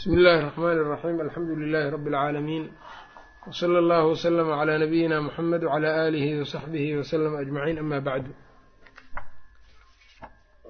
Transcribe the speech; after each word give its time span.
bismi 0.00 0.16
illaahi 0.16 0.42
raxmaan 0.48 0.76
iraxiim 0.80 1.20
alxamdu 1.20 1.52
lilaahi 1.62 1.90
rabbi 1.94 2.08
alcaalamiin 2.10 2.64
wsala 3.48 3.78
allahu 3.82 4.06
waslama 4.12 4.56
calaa 4.60 4.78
nabiyina 4.84 5.16
muxamed 5.26 5.62
wcalaa 5.64 5.94
aalihi 6.04 6.38
wasaxbihi 6.40 6.96
wasalama 7.00 7.36
ajmaciin 7.44 7.78
amaa 7.84 8.00
bacdu 8.08 8.32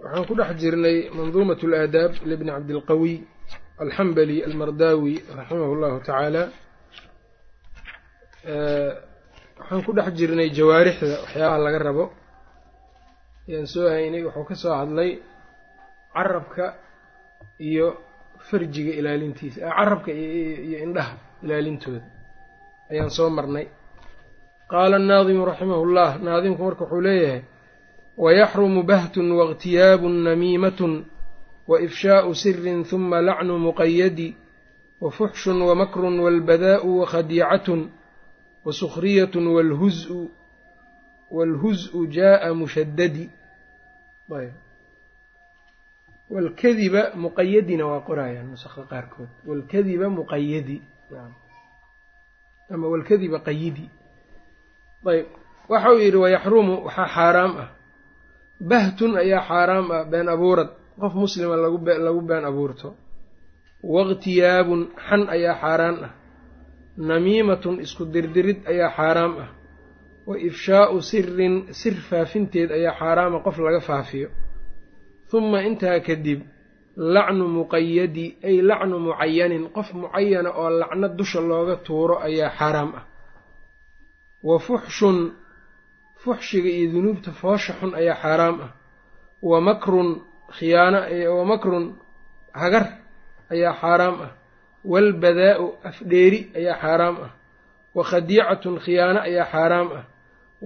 waxaan 0.03 0.25
ku 0.29 0.35
dhex 0.35 0.51
jirnay 0.63 0.97
manduumat 1.19 1.61
alaadaab 1.67 2.13
libni 2.31 2.51
cabdilqawiy 2.57 3.17
alxambali 3.85 4.37
almardaawi 4.49 5.15
raximahu 5.39 5.75
llahu 5.83 5.97
tacaala 6.03 6.43
eh, 8.53 8.93
waxaan 9.59 9.81
ku 9.87 9.93
dhex 9.99 10.09
jirnay 10.19 10.49
jawaarixda 10.59 11.15
waxyaabaha 11.23 11.65
laga 11.67 11.79
rabo. 11.79 12.05
Ayaan 13.47 13.67
soo 13.75 13.87
haynay 13.95 14.23
wuxuu 14.27 14.45
ka 14.49 14.55
soo 14.63 14.75
hadlay 14.81 15.11
carabka 16.15 16.65
iyo 17.71 18.10
farjiga 18.49 18.93
ilaalintiisa 19.01 19.61
carabka 19.77 20.11
iyo 20.13 20.79
indhaha 20.87 21.15
ilaalintooda. 21.43 22.03
Ayaan 22.91 23.11
soo 23.11 23.31
marnay. 23.31 23.67
Qaala 24.71 24.97
annaadimu 24.97 25.45
raximahu 25.51 25.85
llah 25.95 26.19
naadimku 26.25 26.63
marka 26.63 26.85
wuxuu 26.85 27.01
leeyahay 27.07 27.43
wayaxrumu 28.17 28.83
bahtun 28.83 29.33
waاgtiyaabun 29.39 30.15
namiimatun 30.27 30.95
waifshaau 31.71 32.35
sirin 32.35 32.85
huma 32.91 33.19
lacnu 33.23 33.59
muqayadi 33.59 34.29
wafuxshun 35.01 35.59
wamakrun 35.69 36.21
walbadaa'u 36.21 37.01
wakhadiicatun 37.01 37.81
wasukhriyatun 38.65 39.47
walhuzu 39.47 40.31
waalhuz'u 41.31 42.07
jaa'a 42.07 42.55
mushadadi 42.55 43.31
walkadiba 46.35 47.03
muqayadina 47.25 47.85
waa 47.91 48.01
qorayaan 48.09 48.49
nusakda 48.51 48.85
qaarkood. 48.93 49.29
Walkadiba 49.49 50.07
muqayadi 50.19 50.77
ama 52.75 52.87
walkadiba 52.93 53.39
qayidi 53.49 53.85
ayb 55.13 55.27
waxa 55.73 55.89
uu 55.93 55.99
yidhi 56.05 56.17
wayaxrumu 56.25 56.75
waxaa 56.87 57.09
xaaraam 57.17 57.53
ah. 57.65 57.69
Bahtun 58.71 59.13
ayaa 59.23 59.43
xaaraam 59.49 59.87
ah 59.97 60.05
been 60.13 60.29
abuurad. 60.35 60.71
Qof 61.01 61.15
muslima 61.15 61.57
lagu 61.57 62.21
been 62.29 62.45
abuurto. 62.51 62.89
Waاgtiyaabun 63.93 64.83
xan 65.07 65.23
ayaa 65.35 65.57
xaaraan 65.63 65.97
ah. 66.07 66.13
Namiimatun 67.09 67.81
isku 67.85 68.05
dirdirid 68.15 68.61
ayaa 68.73 68.91
xaaraam 68.99 69.33
ah. 69.45 69.49
Wa 70.29 70.35
ifshaa'u 70.49 70.97
sirin 71.11 71.55
sir 71.81 71.95
faafinteed 72.09 72.71
ayaa 72.79 72.95
xaaraama 73.01 73.39
qof 73.47 73.57
laga 73.59 73.81
faafiyo 73.81 74.29
huma 75.33 75.59
intaa 75.69 76.01
kadib 76.01 76.41
lacnu 77.15 77.45
muqayadi 77.57 78.27
ay 78.49 78.57
lacnu 78.69 78.97
mucayanin 79.07 79.65
qof 79.75 79.89
mucayana 79.95 80.51
oo 80.61 80.71
lacno 80.81 81.09
dusha 81.19 81.41
looga 81.41 81.77
tuuro 81.87 82.17
ayaa 82.27 82.51
xaaraam 82.59 82.91
ah. 82.99 83.05
Wa 84.43 84.59
fuxshun 84.59 85.19
fuxshiga 86.23 86.69
iyo 86.77 86.93
dunuubta 86.93 87.31
foosha 87.41 87.73
xun 87.81 87.93
ayaa 88.01 88.15
xaaraam 88.23 88.57
ah. 88.67 88.71
Wa 89.43 89.61
makrun 89.61 90.09
khiyaana 90.57 91.01
wa 91.39 91.45
makrun 91.53 91.85
hagar 92.61 92.85
ayaa 93.53 93.75
xaaraam 93.81 94.17
ah. 94.27 94.31
Waalbadaa'u 94.85 95.67
afdheeri 95.89 96.41
ayaa 96.59 96.77
xaaraam 96.83 97.17
ah. 97.27 97.31
Wa 97.97 98.03
khadiicatun 98.11 98.75
khiyaano 98.85 99.21
ayaa 99.29 99.47
xaaraam 99.53 99.89
ah. 99.99 100.05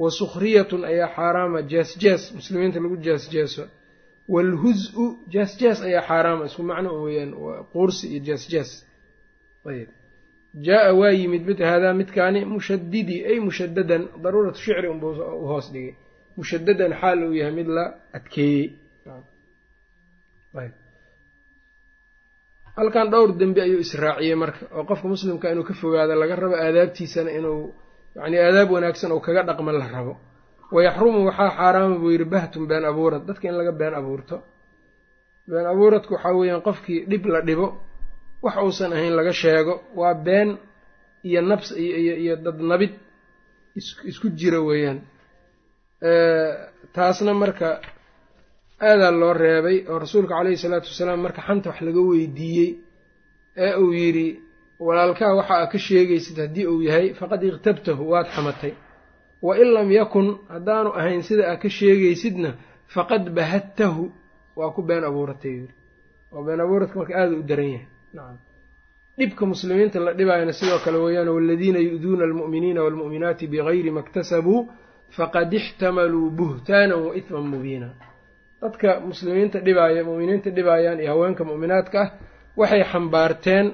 Wa 0.00 0.08
sukhriyatun 0.18 0.82
ayaa 0.90 1.08
xaaraama 1.16 1.58
jees-jees 1.70 2.22
muslimiinta 2.36 2.78
lagu 2.84 2.96
jees-jeeso 3.06 3.64
waalhuz-u 4.34 5.04
jees-jees 5.32 5.78
ayaa 5.88 6.02
xaaraama 6.08 6.44
isku 6.48 6.62
macno 6.70 6.90
weyaan 7.04 7.30
quursi 7.72 8.04
iyo 8.12 8.20
jees-jees 8.26 8.70
ayb 9.70 9.88
jaa-a 10.66 10.90
waa 11.00 11.12
yimid 11.20 11.42
mid 11.48 11.58
haadaa 11.68 11.94
midkaani 12.00 12.40
mushadidi 12.54 13.16
ay 13.30 13.38
mushadadan 13.48 14.02
daruuratu 14.22 14.58
shicri 14.64 14.88
unbuu 14.94 15.12
u 15.42 15.46
hoos 15.52 15.66
dhigay 15.74 15.92
mushadadan 16.38 16.92
xaal 17.00 17.18
uu 17.26 17.34
yahay 17.40 17.54
mid 17.58 17.68
la 17.76 17.84
adkeeyey 18.16 18.64
halkan 22.76 23.06
dhowr 23.12 23.30
dembi 23.40 23.60
ayuu 23.66 23.80
israaciyey 23.86 24.34
marka 24.42 24.62
oo 24.78 24.84
qofka 24.88 25.06
muslimka 25.12 25.46
inuu 25.52 25.64
ka 25.68 25.74
fogaado 25.80 26.14
laga 26.22 26.34
rabo 26.42 26.56
aadaabtiisana 26.66 27.30
inuu 27.38 27.60
yacnii 28.18 28.40
aadaab 28.46 28.68
wanaagsan 28.76 29.10
oo 29.14 29.20
kaga 29.26 29.42
dhaqma 29.48 29.70
la 29.80 29.86
rabo 29.96 30.12
wayaxrumu 30.72 31.20
waxaa 31.28 31.50
xaaraama 31.58 31.96
buu 32.02 32.10
yidhi 32.14 32.24
bahtun 32.34 32.66
been 32.70 32.84
abuurad 32.90 33.22
dadka 33.28 33.44
in 33.48 33.54
laga 33.58 33.72
been 33.80 33.94
abuurto 34.00 34.36
been 35.50 35.66
abuuradku 35.72 36.12
waxaa 36.14 36.32
weeyaan 36.38 36.62
qofkii 36.68 37.00
dhib 37.10 37.24
la 37.34 37.40
dhibo 37.48 37.66
wax 38.44 38.56
uusan 38.64 38.92
ahayn 38.96 39.14
laga 39.18 39.32
sheego 39.32 39.74
waa 40.00 40.14
been 40.26 40.50
iyo 41.28 41.40
nabs 41.50 41.68
iyo 41.84 42.14
iyo 42.22 42.34
dad 42.36 42.58
nabid 42.70 42.92
isku 44.10 44.26
jira 44.38 44.60
weeyaan 44.68 44.98
taasna 46.94 47.32
marka 47.42 47.68
aadaa 48.88 49.10
loo 49.20 49.32
reebay 49.42 49.78
oo 49.90 49.98
rasuulka 50.04 50.34
caleyhi 50.38 50.56
salaatu 50.64 50.88
wasalaam 50.92 51.20
marka 51.26 51.40
xanta 51.46 51.68
wax 51.70 51.78
laga 51.86 52.00
weydiiyey 52.10 52.70
ee 53.64 53.74
uu 53.82 53.92
yidhi 54.00 54.26
walaalkaa 54.86 55.32
waxa 55.38 55.54
aa 55.60 55.66
ka 55.72 55.78
sheegaysid 55.86 56.36
haddii 56.42 56.66
uu 56.72 56.80
yahay 56.88 57.06
faqad 57.20 57.42
ikhtabtahu 57.50 58.02
waad 58.12 58.26
xamatay 58.36 58.72
wa 59.42 59.52
in 59.58 59.68
lam 59.76 59.88
yakun 59.92 60.26
haddaanu 60.52 60.90
ahayn 60.98 61.22
sida 61.22 61.44
aa 61.52 61.56
ka 61.62 61.68
sheegaysidna 61.68 62.50
faqad 62.94 63.24
bahadtahu 63.36 64.10
waa 64.56 64.70
ku 64.76 64.82
been 64.82 65.04
abuuratay 65.04 65.56
oo 66.34 66.42
been 66.46 66.60
abuuradka 66.60 66.96
marka 66.98 67.14
aada 67.20 67.34
u 67.36 67.42
daran 67.42 67.68
yahay. 67.74 67.86
Nacam. 68.14 68.38
Dhibka 69.18 69.46
muslimiinta 69.46 69.98
la 70.00 70.12
dhibaayana 70.18 70.52
sidoo 70.52 70.78
kale 70.84 70.98
weeyaan 71.04 71.28
waladiina 71.28 71.78
yu-duuna 71.78 72.24
almu'miniina 72.28 72.80
waalmu'minaati 72.84 73.46
bigayri 73.52 73.90
ma 73.96 74.02
ktasabuu 74.02 74.60
faqad 75.16 75.52
ixtamaluu 75.60 76.30
buhtaanan 76.38 76.98
wa 77.06 77.12
ihman 77.18 77.46
mubiina. 77.52 77.88
Dadka 78.62 79.00
muslimiinta 79.08 79.58
dhibaaya 79.66 80.00
mu'miniinta 80.08 80.50
dhibaayaan 80.50 80.98
iyo 81.00 81.10
haweenka 81.12 81.42
mu'minaadka 81.50 82.00
ah 82.02 82.10
waxay 82.60 82.82
xambaarteen 82.92 83.66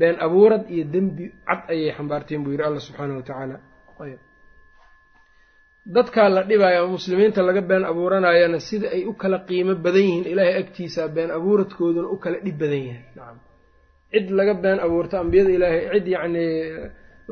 been 0.00 0.16
abuurad 0.26 0.64
iyo 0.74 0.84
dembi 0.94 1.24
cad 1.48 1.60
ayay 1.72 1.90
xambaarteen 1.98 2.40
buu 2.44 2.50
yidhi 2.54 2.64
alla 2.68 2.80
subxaanahu 2.86 3.18
wa 3.20 3.22
tacaala 3.28 3.56
dadkaa 5.86 6.28
la 6.28 6.42
dhibaayo 6.48 6.78
ama 6.84 6.92
muslimiinta 6.96 7.40
laga 7.48 7.60
been 7.70 7.84
abuuranayana 7.90 8.58
sida 8.68 8.88
ay 8.96 9.02
u 9.04 9.12
kala 9.20 9.38
qiimo 9.48 9.74
badan 9.84 10.02
yihiin 10.06 10.24
ilaahay 10.32 10.54
agtiisa 10.62 11.02
been 11.16 11.30
abuuradkooduna 11.36 12.08
u 12.08 12.16
kala 12.22 12.38
dhib 12.44 12.56
badan 12.62 12.82
yahay 12.88 13.02
nacam 13.16 13.38
cid 14.12 14.26
laga 14.38 14.54
been 14.64 14.78
abuurto 14.86 15.14
ambiyada 15.22 15.50
ilaahay 15.56 15.80
cid 15.94 16.06
yacnii 16.14 16.50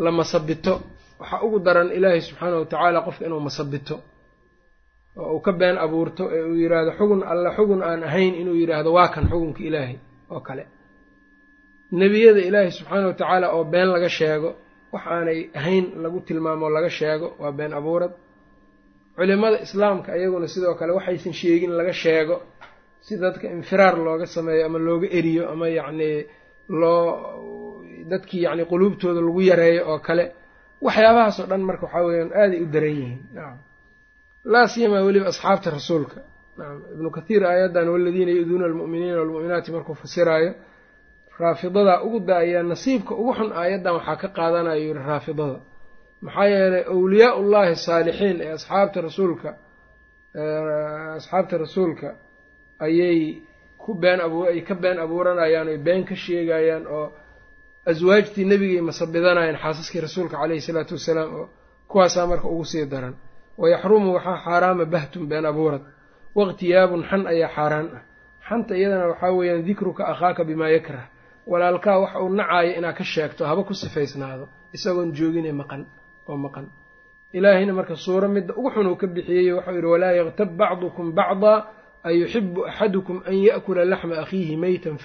la 0.04 0.10
masabito 0.19 0.75
waxaa 1.20 1.41
ugu 1.47 1.59
daran 1.66 1.88
ilaahay 1.98 2.20
subxaanahu 2.26 2.60
watacaala 2.62 2.98
qofka 3.06 3.22
inuu 3.26 3.41
masabito. 3.48 3.97
Oo 5.20 5.32
uu 5.36 5.41
ka 5.47 5.53
been 5.60 5.76
abuurto 5.84 6.25
ee 6.36 6.42
uu 6.50 6.56
yidhaahdo 6.62 6.92
xugun 6.98 7.20
alla 7.32 7.50
xugun 7.56 7.80
aan 7.88 8.00
ahayn 8.09 8.34
inuu 8.41 8.54
yidhaahdo 8.62 8.91
waa 8.97 9.09
kan 9.15 9.25
xugunka 9.30 9.60
ilaahay 9.69 9.97
oo 10.34 10.41
kale. 10.47 10.65
Nebiyada 12.00 12.41
ilaahay 12.48 12.70
subxaana 12.78 13.06
wa 13.10 13.15
tacaala 13.20 13.47
oo 13.56 13.65
been 13.72 13.88
laga 13.94 14.09
sheego 14.19 14.50
wax 14.94 15.03
aanay 15.15 15.41
ahayn 15.59 15.84
lagu 16.03 16.19
tilmaamo 16.26 16.66
laga 16.76 16.91
sheego 16.98 17.26
waa 17.42 17.53
been 17.59 17.72
abuurad 17.78 18.12
culimada 19.18 19.56
islaamka 19.66 20.10
iyaguna 20.18 20.46
sidoo 20.54 20.74
kale 20.80 20.92
waxaysan 20.98 21.32
sheegin 21.40 21.72
laga 21.78 21.92
sheego 22.02 22.36
si 23.06 23.12
dadka 23.22 23.46
infiraar 23.56 23.94
looga 24.06 24.26
sameeyo 24.34 24.62
ama 24.68 24.78
looga 24.86 25.08
eriyo 25.18 25.42
ama 25.52 25.66
yacnii 25.78 26.18
loo 26.80 27.04
dadkii 28.10 28.42
yacni 28.46 28.64
quluubtooda 28.70 29.20
lagu 29.26 29.40
yareeyo 29.50 29.82
oo 29.92 29.98
kale. 30.06 30.24
Waxyaabahaas 30.86 31.36
oo 31.40 31.46
dhan 31.50 31.62
marka 31.68 31.84
waxaa 31.86 32.04
weeyaan 32.08 32.30
aaday 32.42 32.60
u 32.62 32.66
daran 32.74 32.94
yihiin. 32.98 33.20
Nacam 33.34 33.58
laa 34.52 34.66
siyamaa 34.72 35.02
weliba 35.06 35.26
asxaabta 35.32 35.68
rasuulka. 35.76 36.18
Nacam 36.58 36.78
ibnu 36.94 37.08
kathiir 37.16 37.42
aayaddan 37.50 37.86
waladiina 37.94 38.32
yu-duuna 38.38 38.64
almu'miniina 38.70 39.16
walmu'minaati 39.22 39.70
markuu 39.76 39.94
fasiraayo 40.02 40.50
raafidadaa 41.42 41.98
ugu 42.06 42.18
da'ayaa 42.28 42.62
nasiibka 42.72 43.12
ugu 43.21 43.32
xun 43.38 43.50
aayaddan 43.60 43.92
waxaa 43.98 44.16
ka 44.22 44.28
qaadanayo 44.36 44.80
yidhi 44.86 45.03
raafidada 45.10 45.59
maxaa 46.24 46.47
yeelay 46.53 46.84
awliyaa 46.94 47.34
ullaahi 47.41 47.74
saalixiin 47.86 48.36
ee 48.44 48.53
asxaabta 48.59 48.98
rasuulka 49.09 49.50
asxaabta 51.18 51.54
rasuulka 51.59 52.09
ayay 52.86 53.42
ku 53.78 53.94
been 53.94 54.20
abu 54.20 54.38
ay 54.50 54.60
ka 54.68 54.74
been 54.74 54.98
abuuranayaan 54.98 55.68
oy 55.68 55.78
been 55.78 56.04
ka 56.04 56.15
sheegayaan 56.24 56.84
oo 56.86 57.06
aswaajtii 57.91 58.44
nebigay 58.44 58.80
masabidanayaan 58.88 59.56
xaasaskii 59.62 60.00
rasuulka 60.06 60.36
caleyhi 60.41 60.60
salaatu 60.68 60.94
wasalaam 60.98 61.30
oo 61.41 61.47
kuwaasaa 61.91 62.26
marka 62.26 62.48
ugu 62.48 62.64
sii 62.64 62.86
daran. 62.92 63.14
Wayaxrumu 63.59 64.09
waxaa 64.16 64.38
xaaraama 64.44 64.84
bahtun 64.94 65.24
been 65.30 65.47
abuurad. 65.47 65.82
Wakhtiyaabun 66.38 67.03
xan 67.10 67.22
ayaa 67.32 67.50
xaaraan 67.56 67.86
ah. 67.97 68.03
Xanta 68.48 68.72
iyadana 68.76 69.06
waxaa 69.12 69.32
weeyaan 69.38 69.64
dikruka 69.66 70.03
akhaaka 70.12 70.42
bimaa 70.44 70.68
yakrah. 70.76 71.04
Walaalkaa 71.50 71.98
waxa 72.03 72.18
uu 72.22 72.28
nacaayo 72.38 72.71
inaad 72.78 72.97
ka 72.98 73.04
sheegto 73.04 73.42
haba 73.50 73.62
ku 73.68 73.74
sifaysnaado 73.74 74.44
isagoon 74.76 75.10
joogine 75.16 75.53
maqan 75.53 75.82
oo 76.28 76.36
maqan. 76.36 76.66
Ilaahayna 77.33 77.72
marka 77.72 77.97
suuro 77.97 78.28
midda 78.28 78.54
ugu 78.57 78.71
xun 78.71 78.86
uu 78.86 78.97
ka 78.97 79.07
bixiyey 79.07 79.53
waxau 79.53 79.75
yidhi 79.75 79.86
walaa 79.86 80.13
yaktab 80.13 80.57
bacdukum 80.57 81.13
bacdaa 81.19 81.59
ayuxibu 82.09 82.66
axadukum 82.66 83.22
an 83.27 83.34
ya'kula 83.48 83.84
laxma 83.84 84.15
akhiihi 84.22 84.57
meytan 84.57 84.97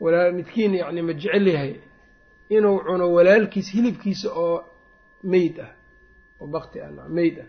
walaa 0.00 0.32
midkiin 0.32 0.74
yacni 0.74 1.02
ma 1.02 1.12
jecel 1.12 1.46
yahay 1.46 1.74
inuu 2.50 2.78
cuno 2.86 3.06
walaalkiis 3.16 3.68
hilibkiisa 3.74 4.28
oo 4.34 4.64
meyd 5.22 5.60
ah 5.60 5.72
oo 6.40 6.46
bakti 6.46 6.80
ah 6.80 6.90
meyd 7.08 7.38
ah. 7.38 7.46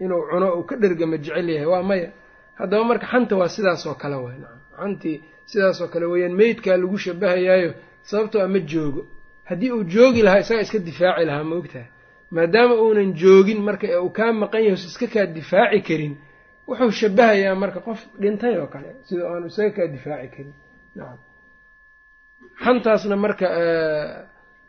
Inuu 0.00 0.22
cuno 0.30 0.46
uu 0.58 0.64
ka 0.68 0.76
dherga 0.76 1.06
ma 1.06 1.16
jecel 1.16 1.48
yahay 1.48 1.66
waa 1.66 1.82
maya. 1.82 2.12
Haddaba 2.58 2.84
marka 2.84 3.06
xanta 3.06 3.36
waa 3.36 3.48
sidaas 3.48 3.86
oo 3.86 3.94
kale 3.94 4.16
waay 4.16 4.38
nacam. 4.38 4.60
Xantii 4.76 5.16
sidaas 5.46 5.80
oo 5.80 5.88
kale 5.88 6.06
weeyaan 6.06 6.34
meydkaa 6.36 6.76
lagu 6.76 6.98
shabahayaayo 6.98 7.70
sababtoo 8.02 8.42
a 8.42 8.48
ma 8.48 8.58
joogo 8.60 9.02
haddii 9.48 9.70
uu 9.76 9.84
joogi 9.94 10.20
lahaa 10.26 10.40
isagaa 10.44 10.64
iska 10.66 10.78
difaaci 10.88 11.24
lahaa 11.28 11.44
ma 11.50 11.54
ogtahay. 11.60 11.88
Maadaama 12.34 12.74
uunan 12.84 13.10
joogin 13.22 13.60
marka 13.68 13.86
ee 13.94 13.98
uu 14.04 14.10
kaa 14.18 14.32
maqan 14.42 14.62
yahay 14.66 14.78
s 14.82 14.84
iska 14.90 15.06
kaa 15.14 15.26
difaaci 15.36 15.80
karin 15.88 16.14
wuxuu 16.68 16.90
shabahayaa 17.00 17.54
marka 17.62 17.78
qof 17.86 18.00
dhintay 18.22 18.54
oo 18.62 18.68
kale 18.74 18.88
sida 19.06 19.22
aanu 19.32 19.46
isaga 19.52 19.70
kaa 19.76 19.88
difaaci 19.96 20.28
karin. 20.34 20.54
Nacam 20.96 21.18
xantaasna 22.64 23.16
marka 23.24 23.46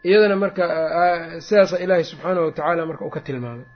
iyadana 0.07 0.35
marka 0.43 0.63
sidaasa 1.47 1.75
ilaahay 1.83 2.03
subxaanahu 2.11 2.45
watacaala 2.49 2.81
marka 2.89 3.03
uu 3.07 3.13
ka 3.15 3.21
tilmaamay. 3.27 3.67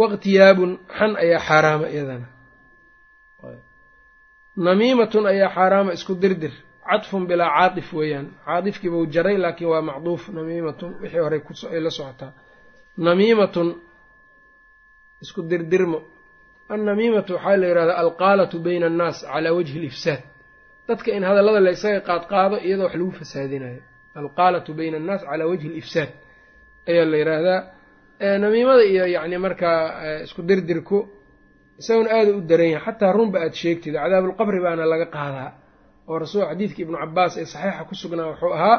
Waqtiyaabun 0.00 0.70
xan 0.98 1.12
ayaa 1.24 1.40
xaaraama 1.48 1.86
iyadana. 1.94 2.26
Namiimatun 4.66 5.24
ayaa 5.32 5.50
xaaraama 5.56 5.90
isku 5.98 6.12
dirdir 6.22 6.54
cadfun 6.90 7.22
bilaa 7.30 7.50
caatif 7.56 7.88
weeyaan. 7.98 8.26
Caatifkiibau 8.46 9.02
jaray 9.14 9.36
laakiin 9.44 9.68
waa 9.72 9.82
macduuf 9.90 10.22
namiimatun 10.36 10.90
wixii 11.02 11.22
horey 11.24 11.40
ay 11.74 11.80
la 11.86 11.90
socotaa. 11.98 12.32
Namiimatun 13.06 13.68
isku 15.22 15.40
dirdirmo. 15.50 15.98
Annamiimatu 16.74 17.30
waxaa 17.36 17.56
la 17.62 17.66
yidhahdaa 17.70 17.98
alqaalatu 18.04 18.56
bayna 18.66 18.86
annaas 18.90 19.18
calaa 19.32 19.52
wajhi 19.58 19.78
alifsaad. 19.82 20.22
Dadka 20.88 21.08
in 21.16 21.22
hadallada 21.28 21.60
la 21.66 21.70
ysaga 21.76 22.00
qaadqaado 22.08 22.56
iyadoo 22.66 22.84
wax 22.86 22.94
lagu 23.00 23.12
fasaadinayo. 23.20 23.80
Alqaalatu 24.20 24.70
bayna 24.78 24.96
annaas 25.00 25.22
calaa 25.28 25.46
wajhi 25.52 25.66
alifsaad 25.72 26.10
ayaa 26.90 27.04
la 27.12 27.16
yidhaahdaa. 27.20 27.60
Namiimada 28.42 28.82
iyo 28.92 29.04
yacni 29.16 29.36
markaa 29.46 29.80
isku 30.26 30.40
dirdirku 30.48 30.98
isaguna 31.80 32.08
aada 32.18 32.30
u 32.38 32.40
daran 32.50 32.70
yahay. 32.74 32.84
Xataa 32.86 33.12
runba 33.18 33.36
aada 33.44 33.54
sheegtid 33.62 33.94
cadaabulqabri 34.02 34.58
baana 34.64 34.84
laga 34.92 35.06
qaadaa 35.16 35.48
oo 36.08 36.18
rasuul 36.22 36.44
xadiidka 36.50 36.80
ibnu 36.84 36.96
cabaas 37.02 37.32
ee 37.40 37.44
saxiixa 37.54 37.84
ku 37.88 37.94
sugnaa 37.94 38.26
wuxuu 38.30 38.52
ahaa 38.58 38.76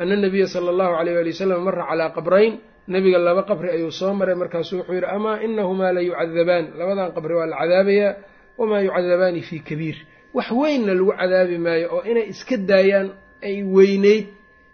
ana 0.00 0.16
nabiya 0.24 0.46
sala 0.54 0.68
allahu 0.74 0.92
alayh 1.00 1.14
waali 1.16 1.30
wasalam 1.34 1.60
mara 1.66 1.84
calaa 1.90 2.10
qabrayn. 2.16 2.54
Nebiga 2.92 3.18
laba 3.18 3.42
qabri 3.50 3.68
ayuu 3.76 3.90
soo 3.90 4.12
maray 4.14 4.34
markaasuu 4.40 4.78
wuxuu 4.78 4.94
yidhi 4.94 5.06
amaa 5.16 5.40
inahumaa 5.46 5.92
la 5.96 6.00
yucadabaan. 6.08 6.64
Labadan 6.78 7.10
qabri 7.16 7.34
waa 7.38 7.46
la 7.50 7.56
cadaabayaa 7.60 8.12
wamaa 8.58 8.80
yucadabaani 8.86 9.40
fii 9.48 9.60
kabiir. 9.68 9.96
Wax 10.36 10.48
weynna 10.60 10.92
lagu 10.94 11.10
cadaabi 11.20 11.58
maayo 11.64 11.86
oo 11.96 12.02
inay 12.10 12.26
iska 12.32 12.56
daayaan 12.70 13.08
ay 13.48 13.56
weyneyd 13.76 14.26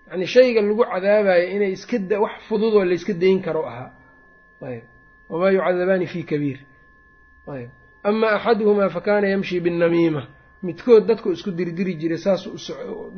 yacni 0.09 0.27
shayga 0.35 0.61
lagu 0.69 0.85
cadaabayo 0.93 1.45
inay 1.57 1.73
iska 1.77 1.97
wax 2.25 2.33
fududoo 2.49 2.85
layska 2.91 3.13
dayn 3.23 3.39
karo 3.47 3.63
ahaa. 3.71 3.91
Ayb 4.69 4.85
wamaa 5.31 5.51
yucadabaani 5.57 6.07
fii 6.13 6.25
kabiir. 6.31 6.59
Ayb 7.55 7.71
ama 8.09 8.27
axaduhumaa 8.37 8.89
fakaana 8.97 9.27
yamshi 9.33 9.57
binnamiima 9.65 10.23
midkood 10.67 11.03
dadku 11.11 11.29
isku 11.37 11.51
dirdiri 11.59 11.93
jiray 12.01 12.19
saas 12.25 12.43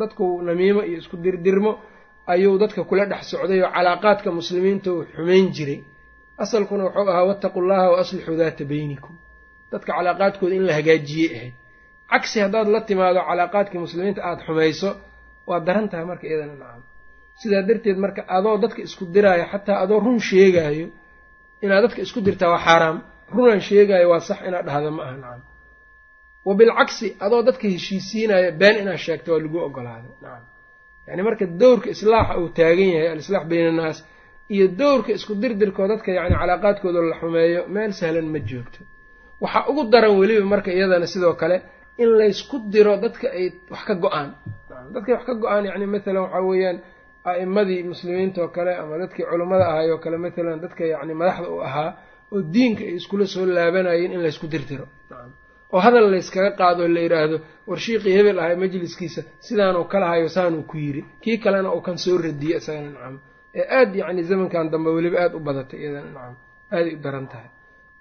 dadku 0.01 0.25
namiimo 0.49 0.81
iyo 0.89 0.99
isku 1.03 1.17
dirdirmo 1.25 1.73
ayuu 2.33 2.59
dadka 2.63 2.81
kula 2.89 3.05
dhex 3.11 3.23
socday 3.33 3.61
oo 3.63 3.71
calaaqaadka 3.77 4.29
muslimiinta 4.39 4.89
uu 4.93 5.05
xumayn 5.15 5.47
jiray. 5.57 5.81
Asalkuna 6.43 6.85
wuxuu 6.87 7.09
ahaa 7.13 7.25
wattaqu 7.31 7.59
llaha 7.69 7.87
wa 7.93 7.97
aslixuu 8.03 8.37
daata 8.41 8.65
beynikum 8.71 9.15
dadka 9.73 9.91
calaaqaadkooda 9.97 10.55
in 10.59 10.65
la 10.69 10.73
hagaajiyey 10.79 11.31
ahayd 11.37 11.55
cagsi 12.11 12.37
haddaad 12.45 12.69
la 12.75 12.81
timaado 12.89 13.21
calaaqaadkii 13.29 13.81
muslimiinta 13.87 14.21
aada 14.29 14.43
xumayso 14.47 14.91
waa 15.49 15.61
daran 15.67 15.87
tahay 15.91 16.07
marka 16.11 16.25
iyadana 16.29 16.55
nacam 16.63 16.83
sidaa 17.41 17.63
darteed 17.69 17.99
marka 18.05 18.21
adoo 18.37 18.57
dadka 18.65 18.81
isku 18.89 19.05
diraayo 19.15 19.45
xataa 19.53 19.77
adoo 19.85 19.99
run 20.05 20.19
sheegaayo 20.29 20.87
inaad 21.65 21.83
dadka 21.87 22.01
isku 22.07 22.19
dirtaa 22.27 22.51
waa 22.55 22.63
xaaraam. 22.67 22.97
Runaan 23.35 23.61
sheegaayo 23.69 24.07
waa 24.13 24.21
sax 24.29 24.39
inaad 24.49 24.65
dhahda 24.69 24.91
ma 24.97 25.03
aha 25.07 25.17
nacam 25.23 25.41
wa 26.47 26.53
bilcagsi 26.59 27.07
adoo 27.25 27.43
dadka 27.49 27.65
heshiisiinayo 27.75 28.51
been 28.61 28.77
inaad 28.83 28.99
sheegto 29.07 29.29
waa 29.33 29.41
lagu 29.45 29.59
ogolaaday 29.69 30.13
nacam 30.23 30.45
yacni 31.07 31.23
marka 31.29 31.45
dowrka 31.61 31.89
islaaxa 31.95 32.33
uu 32.43 32.49
taagan 32.59 32.89
yahay 32.95 33.09
alislaax 33.15 33.45
bayna 33.51 33.69
annaas 33.73 33.99
iyo 34.55 34.67
dowrka 34.81 35.11
isku 35.19 35.33
dirdirkoo 35.43 35.87
dadka 35.93 36.09
yacni 36.19 36.37
calaaqaadkooda 36.41 37.01
la 37.11 37.17
xumeeyo 37.21 37.61
meel 37.75 37.93
sahlan 38.01 38.27
ma 38.35 38.39
joogto. 38.49 38.81
Waxaa 39.43 39.65
ugu 39.71 39.83
daran 39.93 40.13
weliba 40.21 40.45
marka 40.55 40.71
iyadana 40.77 41.07
sidoo 41.15 41.35
kale 41.43 41.57
in 42.03 42.09
laysku 42.19 42.57
diro 42.73 42.95
dadka 43.05 43.27
ay 43.39 43.47
wax 43.73 43.83
ka 43.89 43.95
go'aan. 44.05 44.29
Dadkay 44.95 45.13
wax 45.17 45.25
ka 45.29 45.35
go'aan 45.43 45.63
yacni 45.69 45.87
matalan 45.95 46.23
waxaa 46.27 46.43
weeyaan 46.51 46.79
a'imadii 47.31 47.83
muslimiinta 47.93 48.39
oo 48.45 48.49
kale 48.57 48.73
ama 48.83 48.95
dadkii 49.03 49.25
culummada 49.31 49.65
ahay 49.73 49.89
oo 49.95 49.99
kale 50.05 50.17
matalan 50.25 50.59
dadka 50.65 50.83
yacni 50.93 51.15
madaxda 51.21 51.49
u 51.55 51.59
ahaa 51.69 51.91
oo 52.35 52.41
diinka 52.55 52.83
ay 52.89 52.95
iskula 53.01 53.27
soo 53.35 53.45
laabanayeen 53.57 54.13
in 54.17 54.21
laysku 54.27 54.47
dirdiro 54.55 54.87
oo 55.75 55.81
hadal 55.85 56.07
layskaga 56.15 56.51
qaado 56.61 56.83
la 56.95 57.01
yidhaahdo 57.07 57.37
warshiiqii 57.71 58.13
hebel 58.19 58.39
ahay 58.43 58.57
majliskiisa 58.63 59.21
sidaanuu 59.47 59.85
kala 59.93 60.07
hayo 60.13 60.29
saanuu 60.37 60.63
ku 60.71 60.77
yiri. 60.85 61.03
Kii 61.23 61.37
kalena 61.45 61.69
uu 61.77 61.81
kan 61.87 61.97
soo 62.05 62.17
radiyey 62.27 62.57
isagana 62.61 62.91
nacam. 62.95 63.15
Ee 63.59 63.65
aada 63.79 63.97
yacni 64.01 64.23
zamankan 64.29 64.67
dambe 64.73 64.91
weliba 64.97 65.17
aada 65.25 65.37
u 65.37 65.41
badatay 65.47 65.79
iyadana 65.83 66.11
nacam. 66.17 66.35
Aaday 66.75 66.93
u 66.95 67.01
daran 67.05 67.27
tahay. 67.33 67.49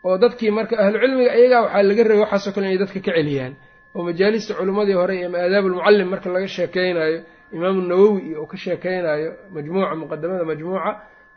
Oo 0.05 0.15
dadkii 0.23 0.51
marka 0.57 0.73
ahlucilmiga 0.83 1.31
iyagaa 1.39 1.61
waxaa 1.65 1.83
laga 1.89 2.03
rabay 2.03 2.19
waxaasoo 2.23 2.51
kale 2.55 2.65
inay 2.67 2.79
dadka 2.83 2.99
ka 3.05 3.11
celiyaan. 3.17 3.53
Oo 3.95 4.01
majaalista 4.07 4.51
culimmadii 4.59 4.97
hore 5.01 5.13
iyo 5.19 5.27
aadaabulmucallim 5.45 6.07
marka 6.13 6.27
laga 6.35 6.47
sheekeynayo 6.55 7.17
imaamu 7.55 7.81
nawowi 7.91 8.19
iyo 8.29 8.37
uu 8.43 8.47
ka 8.51 8.57
sheekeynayo 8.63 9.29
majmuuca 9.55 9.95
muqadamada 10.01 10.43
majmuuca 10.51 10.91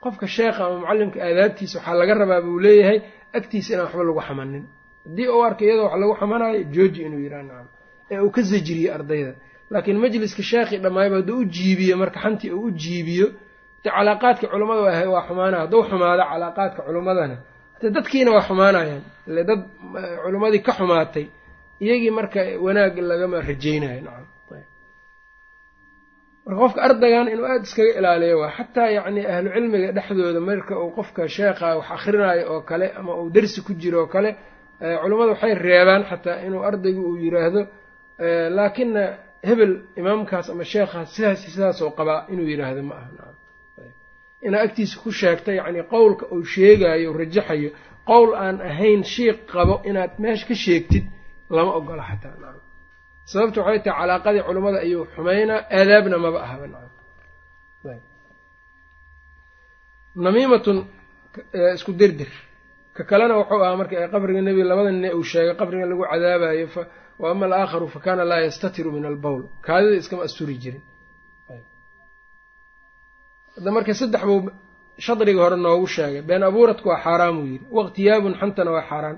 qofka 0.05 0.27
sheekha 0.37 0.62
ama 0.67 0.77
mucallimka 0.83 1.19
aadaabtiisa 1.29 1.77
waxaa 1.79 1.94
laga 2.00 2.15
rabaa 2.21 2.41
buu 2.47 2.59
leeyahay 2.67 2.99
agtiisa 3.38 3.69
inaan 3.75 3.87
waxba 3.87 4.03
lagu 4.09 4.21
xamanin 4.29 4.65
haddii 5.06 5.29
uu 5.35 5.43
arka 5.49 5.62
iyadoo 5.64 5.85
wax 5.88 5.99
lagu 6.00 6.14
xamanayo 6.20 6.62
jooji 6.75 7.00
inuu 7.06 7.20
yidhaha 7.25 7.43
nacam 7.49 7.67
ee 8.11 8.19
uu 8.25 8.31
ka 8.37 8.41
zajriyo 8.50 8.91
ardayda. 8.97 9.32
Laakiin 9.70 9.99
majliska 10.05 10.43
sheekhii 10.50 10.79
dhammaayba 10.85 11.17
hadduu 11.20 11.38
u 11.43 11.44
jiibiyo 11.55 11.94
marka 12.03 12.19
xantii 12.25 12.50
uu 12.56 12.64
u 12.69 12.70
jiibiyo 12.82 13.26
de 13.85 13.88
calaaqaadka 13.97 14.47
culummada 14.53 14.82
waa 15.14 15.23
xumaanaya 15.29 15.61
hadduu 15.64 15.82
xumaado 15.88 16.23
calaaqaadka 16.31 16.81
culummadana 16.87 17.37
hade 17.75 17.88
dadkiina 17.97 18.31
waa 18.37 18.44
xumaanayaan 18.49 19.03
ile 19.31 19.43
dad 19.49 19.61
culummadii 20.25 20.62
ka 20.67 20.73
xumaatay 20.79 21.26
iyagii 21.85 22.11
marka 22.19 22.41
wanaag 22.67 22.94
lagama 23.11 23.37
rajeynayo 23.49 24.00
nacam 24.06 24.26
marka 26.47 26.59
qofka 26.62 26.81
ardaygan 26.87 27.28
inuu 27.33 27.47
aada 27.50 27.64
iskaga 27.69 27.92
ilaaliyo 27.99 28.37
waa 28.42 28.50
xataa 28.59 28.88
yacni 28.97 29.21
ahlu 29.35 29.49
cilmiga 29.54 29.92
dhexdooda 29.97 30.40
marka 30.50 30.73
uu 30.83 30.90
qofka 30.99 31.23
sheekha 31.35 31.69
wax 31.78 31.88
akhrinayo 31.97 32.45
oo 32.52 32.61
kale 32.69 32.87
ama 32.99 33.12
uu 33.21 33.31
dersi 33.35 33.61
ku 33.66 33.73
jiro 33.81 33.99
oo 34.02 34.07
kale 34.14 34.31
culummada 35.02 35.30
waxay 35.35 35.54
reebaan 35.66 36.02
xataa 36.11 36.37
inuu 36.47 36.62
ardaygu 36.68 37.02
uu 37.11 37.16
yiraahdo 37.25 37.61
laakina 38.59 39.02
hebel 39.49 39.73
imaamkaas 40.00 40.47
ama 40.52 40.64
sheekhaas 40.73 41.09
sidaas 41.16 41.40
sidaasoo 41.54 41.90
qabaa 41.99 42.21
inuu 42.33 42.47
yidhaahdo 42.52 42.83
ma 42.90 42.95
aha. 43.02 43.28
Inaa 44.47 44.62
agtiisa 44.66 44.97
ku 45.02 45.11
sheegta 45.21 45.50
yacni 45.59 45.83
qowlka 45.95 46.25
uu 46.35 46.45
sheegayo 46.54 47.09
rajaxayo 47.21 47.71
qowl 48.11 48.30
aan 48.45 48.56
ahayn 48.71 49.00
shiiq 49.14 49.38
qabo 49.52 49.75
inaad 49.88 50.12
meesha 50.23 50.47
ka 50.50 50.54
sheegtid 50.64 51.04
lama 51.56 51.71
ogola 51.78 52.02
xataa. 52.11 52.35
Nacam 52.42 52.62
sababta 53.33 53.59
waxay 53.62 53.78
tahay 53.85 53.99
calaaqadii 54.00 54.42
culummada 54.49 54.78
ayuu 54.87 55.04
xumaynaa 55.14 55.61
aadaabna 55.78 56.16
maba 56.25 56.38
ahaba 56.47 56.66
nacam 56.73 56.92
namiimatun 60.25 60.78
isku 61.76 61.90
dirdir 62.00 62.30
ka 62.97 63.03
kalena 63.11 63.35
wuxuu 63.41 63.62
ahaa 63.65 63.76
marka 63.81 63.95
qabriga 64.15 64.41
nebiga 64.47 64.67
labada 64.71 64.91
nine 64.97 65.11
uu 65.19 65.25
sheegay 65.33 65.55
qabriga 65.61 65.85
lagu 65.91 66.03
cadaabayo 66.12 66.67
wa 67.23 67.26
ama 67.33 67.45
alaakharu 67.49 67.87
fa 67.95 67.99
kaana 68.05 68.23
laa 68.31 68.41
yastatiru 68.47 68.91
min 68.97 69.05
albowl 69.12 69.43
kaadida 69.67 69.97
iskama 70.03 70.23
asturi 70.29 70.55
jirin. 70.62 70.83
Hadda 73.57 73.71
marka 73.76 73.93
saddex 74.00 74.23
buu 74.29 74.38
shadriga 75.07 75.41
hore 75.45 75.57
noogu 75.65 75.87
sheegay 75.97 76.23
been 76.29 76.43
abuuradku 76.49 76.87
waa 76.93 77.00
xaaraan 77.07 77.35
buu 77.38 77.47
yidhi 77.53 77.67
waqtiyaabun 77.79 78.33
xantana 78.41 78.71
waa 78.76 78.85
xaaraan. 78.91 79.17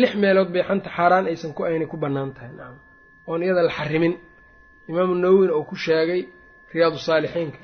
Lix 0.00 0.12
meelood 0.22 0.50
bay 0.54 0.62
xanta 0.68 0.88
xaaraan 0.96 1.24
aysan 1.30 1.52
ku 1.56 1.60
aynay 1.68 1.86
ku 1.92 1.96
bannaan 2.02 2.30
tahay. 2.36 2.50
Nacam 2.58 2.76
oon 3.30 3.40
iyada 3.46 3.62
la 3.68 3.72
xarimin 3.78 4.14
imaamu 4.90 5.14
nawowina 5.24 5.52
uu 5.58 5.64
ku 5.70 5.76
sheegay 5.86 6.20
riyaadu 6.74 6.98
saalixiinka 7.08 7.58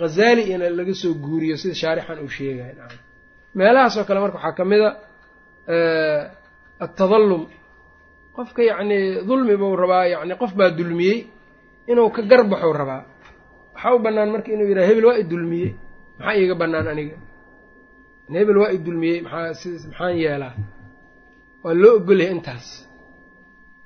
ghazaali 0.00 0.42
ina 0.52 0.66
laga 0.78 0.94
soo 1.02 1.12
guuriyo 1.24 1.56
sida 1.62 1.74
shaarixan 1.82 2.18
uu 2.24 2.30
sheegaya 2.38 2.72
nacam 2.80 3.00
meelahaasoo 3.58 4.04
kale 4.08 4.18
marka 4.24 4.36
waxaa 4.38 4.54
ka 4.58 4.64
mid 4.72 4.80
a 4.88 4.90
atadallum 6.84 7.42
qofka 8.36 8.62
yacnii 8.70 9.04
dulmi 9.28 9.54
buu 9.60 9.76
rabaa 9.82 10.04
yacni 10.14 10.34
qof 10.42 10.52
baa 10.58 10.70
dulmiyey 10.78 11.18
inuu 11.90 12.08
ka 12.16 12.22
garbaxuu 12.30 12.72
rabaa. 12.82 13.02
Waxaa 13.74 13.94
u 13.96 13.98
bannaan 14.04 14.30
marka 14.34 14.48
inuu 14.54 14.68
yidhaha 14.70 14.88
hebel 14.90 15.04
waa 15.08 15.18
i 15.22 15.24
dulmiyey. 15.32 15.70
Maxaa 16.18 16.34
iiga 16.40 16.54
bannaan 16.62 16.86
aniga? 16.92 17.16
Hebel 18.40 18.56
waa 18.62 18.70
i 18.76 18.78
dulmiyey 18.86 19.18
maxaa 19.26 19.70
maxaan 19.90 20.14
yeelaa? 20.22 20.54
Waa 21.64 21.74
loo 21.82 21.94
ogolyahay 21.98 22.34
intaas. 22.36 22.66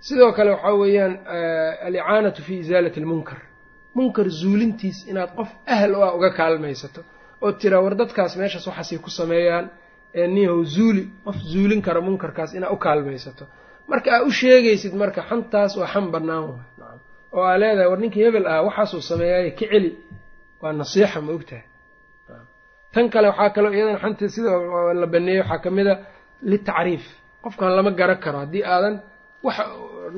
Sidoo 0.07 0.33
kale 0.37 0.51
waxaa 0.55 0.75
weeyaan 0.83 1.15
alicaanatu 1.87 2.41
fi 2.47 2.55
isaalati 2.63 2.99
almunkar. 3.03 3.39
Munkar 3.97 4.27
zuulintiis 4.41 4.99
inaad 5.11 5.31
qof 5.39 5.51
ahl 5.75 5.93
u 5.99 6.01
ah 6.07 6.13
uga 6.17 6.31
kaalmaysato 6.39 7.01
oo 7.45 7.51
tiraa 7.61 7.83
war 7.85 7.95
dadkaas 8.01 8.33
meeshaas 8.41 8.67
waxaasay 8.71 8.99
ku 9.05 9.11
sameeyaan 9.21 9.67
ee 10.19 10.27
niyahow 10.35 10.61
zuuli 10.75 11.03
qof 11.25 11.37
zuulin 11.53 11.81
kara 11.87 12.01
munkarkaas 12.07 12.51
inaad 12.57 12.73
u 12.75 12.77
kaalmaysato. 12.85 13.45
Marka 13.91 14.09
aa 14.17 14.23
u 14.29 14.31
sheegaysid 14.39 14.95
marka 15.03 15.21
xantaas 15.31 15.73
waa 15.81 15.89
xan 15.95 16.07
bannaan 16.15 16.45
waay. 16.51 16.99
Oo 17.37 17.45
aa 17.51 17.57
leedahay 17.63 17.89
war 17.93 17.99
ninkii 18.03 18.25
hebel 18.27 18.47
ah 18.53 18.63
waxaasuu 18.67 19.01
sameeyaaye 19.11 19.51
ka 19.59 19.65
celi. 19.73 19.91
Waa 20.63 20.73
nasiixa 20.81 21.19
ma 21.27 21.31
ogtahay? 21.39 21.65
Tan 22.95 23.07
kale 23.13 23.27
waxaa 23.33 23.51
kaloo 23.57 23.73
iyadana 23.77 23.99
xanta 24.05 24.25
sida 24.35 24.51
la 25.01 25.07
baneeyey 25.13 25.41
waxaa 25.43 25.59
ka 25.65 25.71
mid 25.77 25.87
a 25.93 25.95
litacriif 26.51 27.05
qofkan 27.45 27.71
lama 27.77 27.91
garan 28.01 28.19
karo. 28.25 28.39
Haddii 28.45 28.65
aadan 28.75 28.95
waxa 29.47 29.63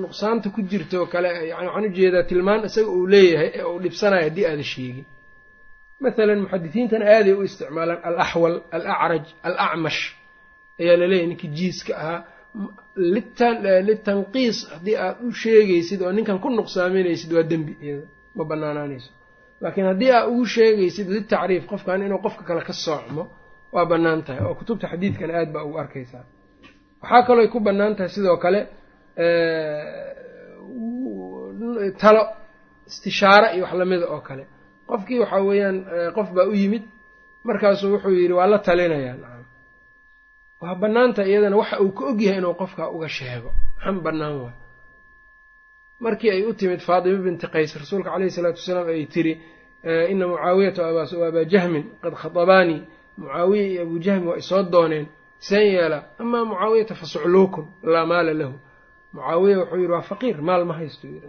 nuqsaanta 0.03 0.47
ku 0.55 0.61
jirta 0.71 0.95
oo 1.01 1.07
kale 1.13 1.29
yani 1.51 1.67
waxaan 1.69 1.85
u 1.89 1.91
jeedaa 1.99 2.23
tilmaan 2.31 2.61
isaga 2.69 2.91
uu 2.97 3.07
leeyahay 3.15 3.49
ee 3.59 3.65
uu 3.71 3.79
dhibsanayo 3.85 4.23
haddii 4.29 4.47
aadan 4.51 4.67
sheegin 4.73 5.07
mathalan 6.03 6.39
muxadisiintana 6.45 7.05
aaday 7.17 7.35
u 7.41 7.43
isticmaalaan 7.49 8.01
alaxwal 8.09 8.57
alacraj 8.77 9.25
alacmash 9.49 10.01
ayaa 10.81 10.97
la 11.01 11.07
leeyahay 11.11 11.29
ninkii 11.31 11.51
jiiska 11.59 11.93
ahaa. 12.03 12.21
Litanqiis 13.89 14.59
haddii 14.75 14.97
aad 15.05 15.17
u 15.27 15.33
sheegaysid 15.43 16.01
oo 16.07 16.13
ninkan 16.17 16.39
ku 16.43 16.49
nuqsaaminaysid 16.59 17.31
waa 17.37 17.43
dembi 17.51 17.73
iyada 17.85 18.07
ma 18.37 18.43
banaanaanayso. 18.51 19.11
Laakiin 19.63 19.87
haddii 19.91 20.11
aad 20.17 20.27
ugu 20.33 20.45
sheegaysid 20.57 21.07
litacriif 21.17 21.65
qofkan 21.71 22.03
inuu 22.07 22.21
qofka 22.27 22.43
kale 22.49 22.61
ka 22.69 22.73
soocmo 22.85 23.23
waa 23.75 23.87
bannaan 23.91 24.21
tahay. 24.27 24.43
Oo 24.47 24.55
kutubta 24.61 24.87
xadiidkana 24.93 25.33
aad 25.41 25.51
baa 25.55 25.65
ugu 25.69 25.79
arkaysaa. 25.85 26.25
Waxaa 27.03 27.23
kalooy 27.29 27.49
ku 27.55 27.59
bannaan 27.67 27.95
tahay 27.97 28.11
sidoo 28.17 28.37
kale 28.45 28.61
talo 32.03 32.23
istishaaro 32.91 33.47
iyo 33.55 33.65
wax 33.65 33.75
lamida 33.81 34.07
oo 34.15 34.21
kale 34.29 34.45
qofkii 34.91 35.19
waxaa 35.23 35.43
weeyaan 35.49 35.77
qof 36.17 36.29
baa 36.37 36.47
u 36.47 36.55
yimid 36.61 36.85
markaasuu 37.47 37.91
wuxuu 37.95 38.15
yidhi 38.21 38.33
waa 38.39 38.47
la 38.53 38.59
talinayaa 38.67 39.17
nacam 39.23 39.45
waa 40.63 40.75
bannaantahay 40.83 41.31
iyadana 41.31 41.57
waxa 41.61 41.77
uu 41.85 41.93
ka 41.99 42.03
ogyahay 42.11 42.39
inuu 42.41 42.55
qofkaa 42.61 42.89
uga 42.97 43.09
sheego. 43.17 43.51
Xan 43.83 43.97
bannaan 44.05 44.37
waay. 44.43 44.57
Markii 46.05 46.31
ay 46.35 46.43
u 46.49 46.53
timid 46.59 46.81
faadima 46.87 47.19
binti 47.27 47.47
qays 47.55 47.71
rasuulka 47.81 48.11
caleyhi 48.13 48.31
isalaatu 48.33 48.59
wasalaam 48.63 48.89
ay 48.89 49.07
tiri 49.13 49.33
ina 50.13 50.27
mucaawiyata 50.31 50.83
wa 50.97 51.03
abaa 51.29 51.45
jahmin 51.53 51.85
qad 52.03 52.15
khadabaanii. 52.23 52.81
Mucaawiya 53.19 53.65
iyo 53.71 53.83
abuu 53.83 53.99
jahmi 54.07 54.27
waa 54.31 54.37
isoo 54.43 54.63
dooneen. 54.75 55.07
Seen 55.39 55.67
yeela 55.75 55.99
amaa 56.23 56.45
mucaawiyata 56.51 56.95
fa 57.01 57.07
sucluukun 57.13 57.67
laa 57.93 58.07
maala 58.11 58.33
lahu. 58.41 58.57
Mucaawiya 59.13 59.57
wuxuu 59.61 59.77
yidhi 59.81 59.93
waa 59.93 60.03
faqiir 60.11 60.37
maal 60.49 60.65
ma 60.65 60.75
haysto. 60.79 61.07
Yidhi 61.13 61.29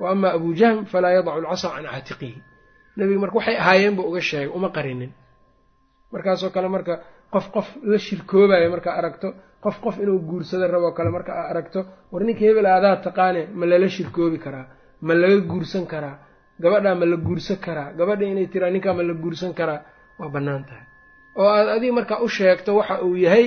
wa 0.00 0.10
ama 0.10 0.28
abuu 0.36 0.54
jahm 0.60 0.84
falaa 0.92 1.10
yadacu 1.16 1.38
alcasa 1.38 1.68
can 1.74 1.84
caatiqihi 1.92 2.42
nebiga 2.98 3.20
marka 3.24 3.36
waxay 3.40 3.56
ahaayeen 3.62 3.94
buu 3.96 4.06
uga 4.10 4.20
sheegay 4.28 4.48
uma 4.56 4.68
qarinin. 4.76 5.10
Markaasoo 6.12 6.50
kale 6.54 6.68
marka 6.76 6.94
qof 7.34 7.46
qof 7.54 7.66
la 7.90 7.98
shirkoobayo 8.06 8.68
markaa 8.74 8.94
aragto 9.00 9.28
qof 9.64 9.76
qof 9.84 9.96
inuu 10.02 10.18
guursado 10.28 10.64
raboo 10.74 10.92
kale 10.98 11.10
marka 11.16 11.32
aa 11.40 11.46
aragto 11.52 11.80
war 12.12 12.22
ninka 12.26 12.40
hebel 12.48 12.66
aadaa 12.74 12.96
taqaane 13.06 13.42
ma 13.58 13.64
lala 13.70 13.88
shirkoobi 13.96 14.38
karaa 14.44 14.66
ma 15.06 15.12
laga 15.22 15.38
guursan 15.50 15.84
karaa 15.92 16.16
gabadhaa 16.62 16.94
ma 17.00 17.04
la 17.12 17.16
guursan 17.26 17.56
karaa 17.66 17.88
gabadha 17.98 18.24
inay 18.32 18.46
tiraa 18.52 18.70
ninkaa 18.74 18.94
ma 18.98 19.02
la 19.08 19.14
guursan 19.22 19.52
karaa 19.58 19.80
waa 20.20 20.28
bannaan 20.34 20.62
tahay. 20.68 20.84
Oo 21.40 21.48
aad 21.56 21.68
adiga 21.76 21.92
markaa 21.98 22.18
u 22.24 22.28
sheegto 22.36 22.70
waxa 22.78 22.94
uu 23.06 23.16
yahay 23.24 23.46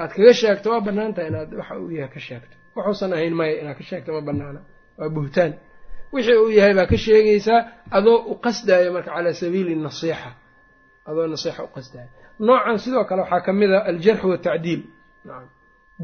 aad 0.00 0.10
kaga 0.16 0.32
sheegto 0.40 0.66
waa 0.72 0.80
bannaan 0.86 1.12
tahay 1.14 1.28
inaad 1.30 1.50
waxa 1.60 1.74
uu 1.82 1.90
yahay 1.98 2.10
ka 2.14 2.20
sheegto. 2.26 2.54
Waxuusan 2.76 3.12
ahayn 3.16 3.34
maya 3.38 3.54
inaad 3.62 3.76
ka 3.80 3.84
sheegto 3.90 4.10
ma 4.16 4.20
bannaana 4.28 4.60
waa 4.98 5.08
buhtaan 5.16 5.52
wixii 6.12 6.36
uu 6.42 6.50
yahay 6.58 6.74
baa 6.78 6.86
ka 6.92 6.96
sheegaysaa 7.04 7.60
adoo 7.96 8.16
u 8.32 8.34
qasdaayo 8.44 8.92
marka 8.96 9.10
calaa 9.16 9.32
sabiili 9.42 9.74
nasiixa. 9.86 10.30
Adoo 11.08 11.26
nasiixa 11.32 11.62
u 11.64 11.70
qasdaayo 11.76 12.10
noocan 12.46 12.78
sidoo 12.84 13.04
kale 13.08 13.20
waxaa 13.22 13.40
ka 13.46 13.52
mid 13.60 13.70
a 13.72 13.78
aljarxu 13.90 14.26
watacdiil 14.32 14.82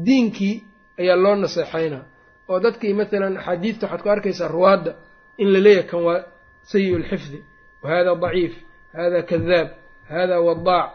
diinkii 0.05 0.55
ayaa 1.01 1.15
loo 1.23 1.35
naseexaynaa 1.43 2.03
oo 2.51 2.59
dadkii 2.63 2.93
matalan 2.99 3.37
axaadiidta 3.37 3.85
waxaad 3.85 4.01
ku 4.03 4.09
arkaysaa 4.15 4.47
ruwaadda 4.55 4.91
in 5.41 5.47
la 5.53 5.59
leeyahay 5.65 5.87
kan 5.91 6.01
waa 6.07 6.23
sayi 6.71 6.95
lxifdi 7.03 7.39
wa 7.81 7.87
hada 7.93 8.15
daciif 8.23 8.53
hada 8.97 9.19
kadaab 9.31 9.67
hada 10.13 10.35
wadaac. 10.47 10.89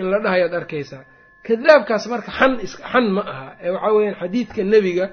In 0.00 0.06
la 0.10 0.18
dhahayaad 0.24 0.54
arkaysaa. 0.60 1.02
Kadaabkaas 1.46 2.04
marka 2.12 2.30
xan 2.38 2.52
xan 2.92 3.06
ma 3.16 3.22
aha. 3.32 3.48
Ee 3.64 3.70
waxaa 3.74 3.92
weeyaan 3.96 4.16
xadiidka 4.20 4.62
nebiga 4.72 5.04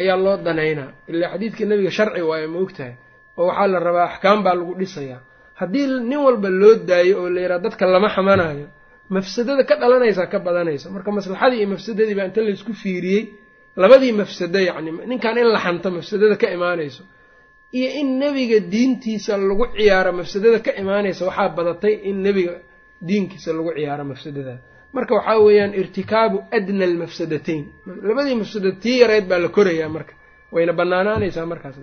ayaa 0.00 0.16
loo 0.24 0.36
danaynaa 0.46 0.90
ilaa 1.10 1.30
xadiidka 1.34 1.62
nebiga 1.70 1.90
sharci 1.96 2.20
waayo 2.30 2.48
ma 2.54 2.58
ogtahay 2.64 2.92
oo 3.38 3.46
waxaa 3.48 3.66
la 3.72 3.78
rabaa 3.86 4.06
axkaam 4.10 4.38
baa 4.44 4.54
lagu 4.58 4.74
dhisayaa 4.80 5.20
haddii 5.60 5.86
nin 6.10 6.18
walba 6.26 6.48
loo 6.60 6.74
daayo 6.90 7.14
oo 7.22 7.28
la 7.34 7.40
yidhaha 7.44 7.60
dadka 7.66 7.84
lama 7.94 8.08
xamanayo 8.16 8.66
mafsadada 9.14 9.62
ka 9.68 9.74
dhalanaysaa 9.82 10.26
ka 10.32 10.38
badanaysa. 10.46 10.86
Marka 10.94 11.10
maslaxadii 11.16 11.58
iyo 11.60 11.68
mafsadadii 11.74 12.14
baa 12.18 12.26
inta 12.30 12.40
laysku 12.46 12.72
fiiriyey. 12.82 13.22
Labadii 13.82 14.12
mafsado 14.20 14.58
yacni 14.68 14.90
ninkan 15.10 15.36
in 15.42 15.48
la 15.54 15.60
xanto 15.64 15.88
mafsadada 15.96 16.36
ka 16.42 16.46
imaanayso. 16.56 17.02
Iyo 17.78 17.88
in 18.00 18.08
nebiga 18.22 18.58
diintiisa 18.72 19.32
lagu 19.48 19.64
ciyaaro 19.76 20.12
mafsadada 20.20 20.58
ka 20.66 20.70
imaanaysa 20.82 21.22
waxaa 21.28 21.48
badatay 21.56 21.94
in 22.08 22.16
nebiga 22.26 22.54
diinkiisa 23.08 23.50
lagu 23.56 23.70
ciyaaro 23.76 24.04
mafsadada 24.12 24.54
marka 24.96 25.12
waxaa 25.18 25.38
weeyaan 25.46 25.72
irtikaabu 25.80 26.36
adna 26.56 26.84
almafsadatayn. 26.90 27.64
Labadii 28.08 28.34
mafsadad 28.42 28.74
tii 28.82 28.98
yareyd 29.02 29.24
baa 29.30 29.38
la 29.44 29.48
korayaa 29.56 29.88
marka. 29.96 30.12
Wayna 30.54 30.72
banaanaanaysaa 30.78 31.46
markaas 31.52 31.76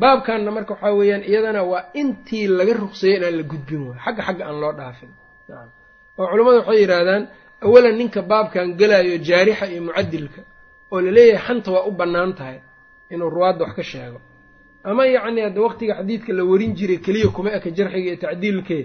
baabkanna 0.00 0.50
marka 0.56 0.72
waxaa 0.74 0.94
weeyaan 0.98 1.22
iyadana 1.30 1.62
waa 1.70 1.84
intii 2.00 2.46
laga 2.58 2.72
ruqseeyey 2.82 3.16
inaan 3.18 3.36
la 3.38 3.42
gudbin 3.52 3.82
waay 3.88 3.98
xagga 4.04 4.22
xagga 4.26 4.44
aan 4.48 4.58
loo 4.62 4.72
dhaafin 4.78 5.10
oo 6.18 6.26
culammadu 6.30 6.58
waxay 6.60 6.78
yidhaahdaan 6.82 7.22
awalan 7.66 7.94
ninka 8.00 8.20
baabkan 8.30 8.66
gelayo 8.80 9.14
jaarixa 9.28 9.66
iyo 9.72 9.82
mucadilka 9.88 10.40
oo 10.92 10.98
la 11.04 11.10
leeyahay 11.16 11.44
xanta 11.46 11.68
waa 11.74 11.84
u 11.88 11.90
bannaan 12.00 12.32
tahay 12.38 12.58
inuu 13.12 13.30
ruwaadda 13.34 13.64
wax 13.64 13.74
ka 13.78 13.82
sheego. 13.90 14.18
Ama 14.88 15.02
yacni 15.14 15.40
hadda 15.46 15.60
waqtiga 15.66 15.94
xadiidka 15.98 16.32
la 16.38 16.42
warin 16.50 16.72
jiray 16.78 16.98
keliya 17.04 17.28
kuma 17.36 17.50
eka 17.56 17.68
jarxiga 17.76 18.08
iyo 18.10 18.16
tacdiilkee 18.24 18.82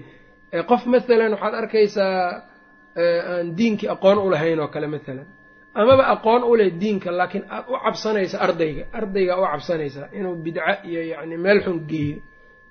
qof 0.69 0.85
mathalan 0.85 1.31
waxaad 1.33 1.53
arkaysaa 1.61 2.41
aan 2.97 3.55
diinkii 3.57 3.89
aqoon 3.95 4.17
u 4.25 4.29
lahayn 4.33 4.59
oo 4.59 4.67
kale 4.67 4.87
mathalan. 4.87 5.27
Amaba 5.75 6.03
aqoon 6.15 6.43
u 6.43 6.55
leh 6.59 6.69
diinka 6.81 7.11
laakiin 7.11 7.43
aad 7.55 7.65
u 7.69 7.73
cabsanaysa 7.85 8.37
ardayga. 8.45 8.83
Ardaygaa 8.93 9.37
u 9.41 9.45
cabsanaysaa 9.51 10.07
inuu 10.17 10.35
bidca 10.43 10.73
iyo 10.89 11.01
yacni 11.11 11.37
meel 11.37 11.59
xun 11.65 11.79
geeyo. 11.89 12.17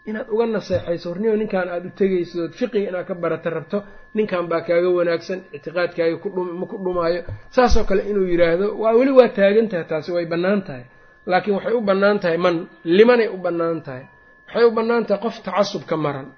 Inaad 0.09 0.29
uga 0.35 0.47
naseexayso 0.47 1.07
horniyo 1.11 1.37
ninkan 1.37 1.69
aada 1.69 1.87
u 1.89 1.91
tegayso 2.01 2.37
ood 2.45 2.53
fiqiga 2.61 2.89
inaad 2.91 3.07
ka 3.09 3.15
barata 3.15 3.51
rabto 3.51 3.79
ninkan 4.17 4.45
baa 4.51 4.61
kaaga 4.69 4.89
wanaagsan 4.99 5.41
ictiqaadkaaga 5.57 6.17
kudhma 6.23 6.67
ku 6.71 6.77
dhumaayo. 6.85 7.21
Saasoo 7.55 7.85
kale 7.89 8.03
inuu 8.11 8.27
yidhaahdo 8.33 8.67
waa 8.83 8.93
weli 8.99 9.13
waa 9.19 9.29
taagan 9.29 9.69
tahay 9.71 9.85
taasi 9.91 10.11
way 10.17 10.27
bannaan 10.33 10.61
tahay. 10.67 10.85
Laakiin 11.31 11.55
waxay 11.57 11.73
u 11.73 11.81
bannaan 11.81 12.19
tahay 12.23 12.39
man 12.45 12.57
limanay 12.85 13.29
u 13.29 13.37
bannaan 13.37 13.79
tahay. 13.87 14.05
Waxay 14.47 14.65
u 14.65 14.71
bannaan 14.79 15.05
tahay 15.09 15.21
qof 15.25 15.37
tacasub 15.47 15.83
ka 15.91 15.97
maran 15.97 16.29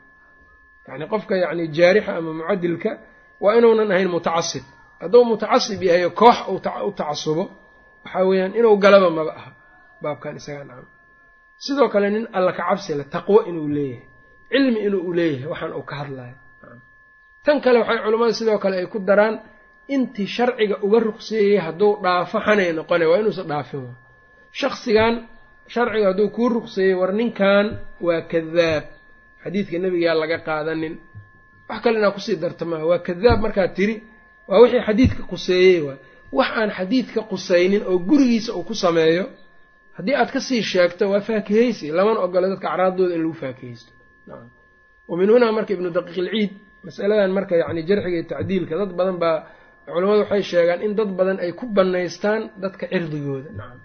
yacni 0.88 1.04
qofka 1.12 1.34
yacni 1.42 1.64
jaarixa 1.76 2.12
ama 2.18 2.30
mucadilka 2.38 2.90
waa 3.42 3.54
inuunan 3.58 3.90
ahayn 3.94 4.08
mutacasib 4.16 4.64
hadduu 5.00 5.22
mutacasib 5.32 5.80
yahay 5.88 6.10
koox 6.20 6.36
u 6.86 6.90
tacasubo 6.98 7.44
waxaa 8.04 8.24
weeyaan 8.28 8.52
inuu 8.58 8.76
galaba 8.84 9.08
maba 9.18 9.32
aha 9.40 9.50
baabkan 10.02 10.36
isagaa 10.40 10.64
nacam. 10.68 10.88
Sidoo 11.64 11.88
kale 11.92 12.08
nin 12.14 12.24
alla 12.36 12.52
ka 12.58 12.62
cabsile 12.68 13.04
taqwo 13.14 13.38
inuu 13.50 13.68
leeyahay 13.76 14.04
cilmi 14.52 14.80
inuu 14.86 15.12
leeyahay 15.18 15.48
waxaan 15.52 15.72
uu 15.78 15.84
ka 15.90 15.94
hadlayo 16.00 16.36
tan 17.44 17.56
kale 17.64 17.78
waxay 17.82 17.98
culammada 18.04 18.32
sidoo 18.40 18.58
kale 18.64 18.76
ay 18.82 18.86
ku 18.92 18.98
daraan 19.08 19.34
intii 19.94 20.26
sharciga 20.36 20.76
uga 20.86 20.98
ruqseeyey 21.08 21.58
hadduu 21.66 21.92
dhaafo 22.04 22.38
xanay 22.46 22.70
noqone 22.78 23.04
waa 23.10 23.18
inuusan 23.22 23.46
dhaafin 23.50 23.84
shaksigan 24.60 25.14
sharciga 25.74 26.06
hadduu 26.10 26.28
kuu 26.36 26.48
ruqseeyey 26.56 26.94
war 27.00 27.12
ninkan 27.20 27.66
waa 28.06 28.20
kadaab 28.32 28.84
xadiidka 29.46 29.76
nebigaa 29.84 30.14
laga 30.22 30.38
qaadanin. 30.46 30.94
Wax 31.68 31.78
kale 31.84 31.96
inaa 32.00 32.12
ku 32.16 32.20
sii 32.26 32.36
darta 32.42 32.64
maaha 32.70 32.84
waa 32.90 33.00
kadaab 33.06 33.38
markaad 33.44 33.72
tiri 33.78 33.94
waa 34.48 34.60
wixii 34.62 34.82
xadiidka 34.88 35.22
quseeyey 35.30 35.78
waay 35.86 35.98
wax 36.38 36.48
aan 36.60 36.70
xadiidka 36.78 37.20
qusaynin 37.30 37.82
oo 37.90 37.96
gurigiisa 38.08 38.50
uu 38.58 38.64
ku 38.68 38.74
sameeyo 38.84 39.24
haddii 39.96 40.14
aad 40.20 40.30
ka 40.34 40.40
sii 40.48 40.62
sheegto 40.72 41.04
waa 41.12 41.20
faakihaysi. 41.28 41.86
Lamana 41.96 42.18
ogolo 42.26 42.46
dadka 42.52 42.66
acraadooda 42.72 43.14
in 43.16 43.22
lagu 43.24 43.34
faakihaysto. 43.42 43.90
Wa 45.08 45.14
min 45.18 45.28
hunaa 45.32 45.52
marka 45.56 45.70
ibnu 45.76 45.88
daqiiq 45.96 46.16
ilciid 46.22 46.50
masaladan 46.86 47.30
marka 47.38 47.54
yacni 47.60 47.82
jarxiga 47.88 48.16
iyo 48.18 48.24
tacdiilka 48.32 48.74
dad 48.80 48.90
badan 48.98 49.16
baa 49.22 49.36
culamadu 49.94 50.20
waxay 50.24 50.42
sheegaan 50.50 50.80
in 50.86 50.92
dad 50.98 51.10
badan 51.18 51.38
ay 51.44 51.50
ku 51.58 51.64
bannaystaan 51.76 52.42
dadka 52.62 52.84
cirdigooda. 52.92 53.50
Nacam 53.58 53.80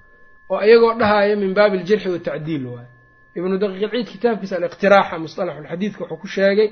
oo 0.51 0.59
iyagoo 0.67 0.93
dhahaya 1.01 1.35
min 1.41 1.51
baabi 1.57 1.75
aljarxi 1.81 2.07
watacdiil 2.15 2.63
waay 2.73 2.87
ibnu 3.37 3.55
daqiiq 3.63 3.81
ilciid 3.83 4.07
kitaabkiisa 4.13 4.55
aliqtiraaxa 4.59 5.15
mustalaxulxadiidka 5.25 6.01
wuxuu 6.03 6.17
ku 6.23 6.27
sheegay 6.35 6.67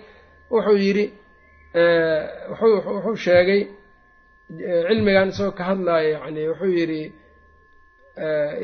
wuxuu 0.53 0.77
yidhi 0.85 1.05
wuxuu 2.61 3.15
sheegay 3.25 3.61
cilmigan 4.87 5.29
isagoo 5.33 5.55
ka 5.59 5.63
hadlaayo 5.69 6.09
yani 6.13 6.41
wuxuu 6.51 6.71
yidhi 6.79 7.01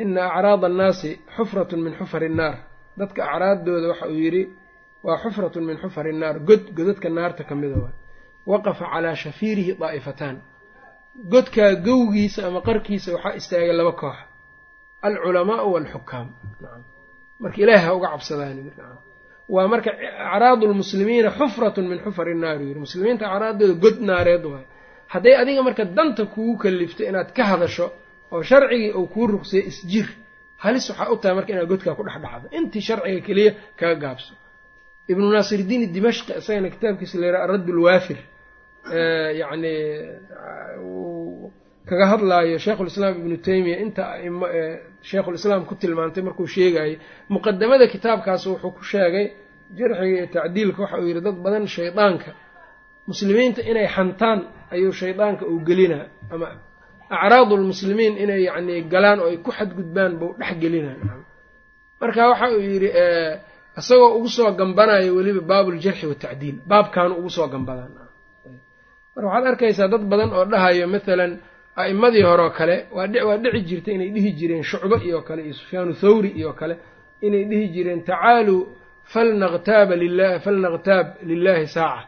ina 0.02 0.22
acraada 0.38 0.68
annaasi 0.72 1.10
xufratun 1.36 1.80
min 1.86 1.94
xufari 2.00 2.26
innaar 2.32 2.56
dadka 3.00 3.20
acraaddooda 3.34 3.88
waxa 3.92 4.06
uu 4.14 4.20
yidhi 4.26 4.44
waa 5.06 5.18
xufratun 5.24 5.64
min 5.70 5.78
xufari 5.84 6.10
innaar 6.16 6.36
god 6.50 6.64
godadka 6.78 7.08
naarta 7.18 7.44
ka 7.50 7.56
mida 7.62 7.78
waa 7.84 7.94
waqafa 8.52 8.86
calaa 8.94 9.16
shafiirihi 9.24 9.72
daa'ifataan. 9.82 10.38
Godkaa 11.34 11.72
gowgiisa 11.88 12.40
ama 12.48 12.60
qarkiisa 12.68 13.10
waxaa 13.16 13.36
istaagay 13.40 13.74
laba 13.80 13.92
koox 14.02 14.18
alculamaau 15.08 15.68
waalxukaam 15.74 16.28
marka 17.44 17.58
ilaahi 17.64 17.84
ha 17.86 17.92
uga 17.98 18.08
cabsadaan 18.14 18.58
waa 19.56 19.68
marka 19.74 19.90
acraadu 20.36 20.64
lmuslimiina 20.72 21.30
xufratun 21.40 21.86
min 21.92 22.00
xufari 22.06 22.32
innaar 22.36 22.58
yidhi 22.68 22.80
muslimiinta 22.86 23.24
acraaddooda 23.34 23.74
god 23.84 23.98
naareed 24.10 24.44
waay. 24.52 24.66
Hadday 25.14 25.34
adiga 25.42 25.62
marka 25.68 25.84
danta 25.98 26.24
kugu 26.34 26.54
kalifto 26.64 27.02
inaad 27.10 27.30
ka 27.38 27.44
hadasho 27.52 27.86
oo 28.34 28.42
sharcigii 28.50 28.92
uu 29.00 29.08
kuu 29.14 29.28
ruqsiyey 29.34 29.64
isjir 29.72 30.08
halis 30.64 30.86
waxaa 30.90 31.10
u 31.14 31.18
tahay 31.22 31.36
marka 31.40 31.52
inaad 31.54 31.68
godkaa 31.72 31.96
ku 31.98 32.04
dhex 32.08 32.18
dhacdo. 32.24 32.48
Intii 32.58 32.82
sharciga 32.88 33.22
keliya 33.28 33.52
kaga 33.80 33.96
gaabso. 34.04 34.34
Ibnu 35.12 35.26
naasirdiin 35.36 35.82
dimashqi 35.96 36.32
isagana 36.40 36.70
kitaabkiisa 36.74 37.16
la 37.22 37.26
yidhaha 37.28 37.44
aradd 37.48 37.68
lwaafir 37.78 38.20
yacni 39.42 39.74
kaga 41.90 42.06
hadlaayo 42.12 42.58
sheikhulislaam 42.66 43.14
ibnu 43.22 43.36
teymiya 43.48 43.78
inta 43.84 44.04
aimo 44.16 44.46
ee 44.60 44.72
sheikhulislaam 45.10 45.62
ku 45.70 45.74
tilmaantay 45.82 46.24
markuu 46.28 46.48
sheegayay 46.56 46.94
muqadamada 47.34 47.86
kitaabkaas 47.94 48.44
wuxuu 48.52 48.72
ku 48.78 48.84
sheegay 48.92 49.26
jarxiga 49.78 50.16
iyo 50.18 50.28
tacdiilka 50.36 50.80
waxa 50.84 50.98
uu 51.02 51.08
yidhi 51.10 51.22
dad 51.28 51.38
badan 51.46 51.66
shaydaanka 51.76 52.30
muslimiinta 53.10 53.62
inay 53.72 53.88
xantaan 53.96 54.40
ayuu 54.74 54.94
shaydaanka 55.02 55.44
uu 55.52 55.60
gelinaa 55.68 56.06
ama 56.34 56.48
acraadu 57.16 57.54
lmuslimiin 57.62 58.14
inay 58.24 58.42
yacni 58.48 58.76
galaan 58.94 59.20
oo 59.24 59.30
ay 59.32 59.38
ku 59.46 59.52
xadgudbaan 59.58 60.12
buu 60.20 60.32
dhex 60.40 60.54
gelinaa 60.64 60.98
marka 62.02 62.22
waxa 62.32 62.46
uu 62.56 62.62
yidhi 62.72 62.90
isagoo 63.80 64.10
ugu 64.18 64.30
soo 64.36 64.50
gambanayo 64.60 65.10
weliba 65.18 65.42
baabuljarxi 65.52 66.06
watacdiil 66.12 66.58
baabkaanu 66.72 67.14
ugu 67.20 67.30
soo 67.38 67.48
gambadaan 67.54 67.92
marka 69.14 69.28
waxaad 69.28 69.46
arkaysaa 69.52 69.88
dad 69.94 70.04
badan 70.12 70.30
oo 70.38 70.46
dhahayo 70.52 70.86
maalan 70.94 71.32
a'immadii 71.82 72.24
horeo 72.30 72.50
kale 72.58 72.76
waa 72.96 73.38
dhici 73.44 73.62
jirta 73.70 73.90
inay 73.96 74.10
dhihi 74.16 74.32
jireen 74.40 74.64
shucbo 74.70 74.96
iyo 75.08 75.20
kale 75.28 75.42
iyo 75.48 75.54
sufyaanu 75.60 75.94
thawri 76.02 76.30
iyo 76.40 76.52
kale 76.60 76.76
inay 77.28 77.44
dhihi 77.50 77.68
jireen 77.76 78.02
tacaaluu 78.10 78.62
falnaqtaaba 79.14 79.96
lila 80.04 80.28
falnaqtaab 80.46 81.08
lilaahi 81.30 81.68
saaca. 81.76 82.08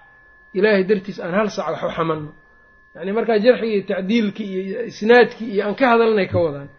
Ilaahay 0.58 0.84
dartiis 0.90 1.20
aan 1.20 1.34
hal 1.40 1.50
saac 1.58 1.68
wax 1.74 1.84
u 1.84 1.90
xamanno. 1.98 2.32
Yacni 2.96 3.12
markaa 3.18 3.38
jarxigii 3.46 3.74
iyo 3.78 3.84
tacdiilkii 3.92 4.50
iyo 4.62 4.80
isnaadkii 4.92 5.50
iyo 5.54 5.62
aan 5.68 5.76
ka 5.80 5.86
hadalnay 5.92 6.28
ka 6.34 6.40
wadaan. 6.46 6.70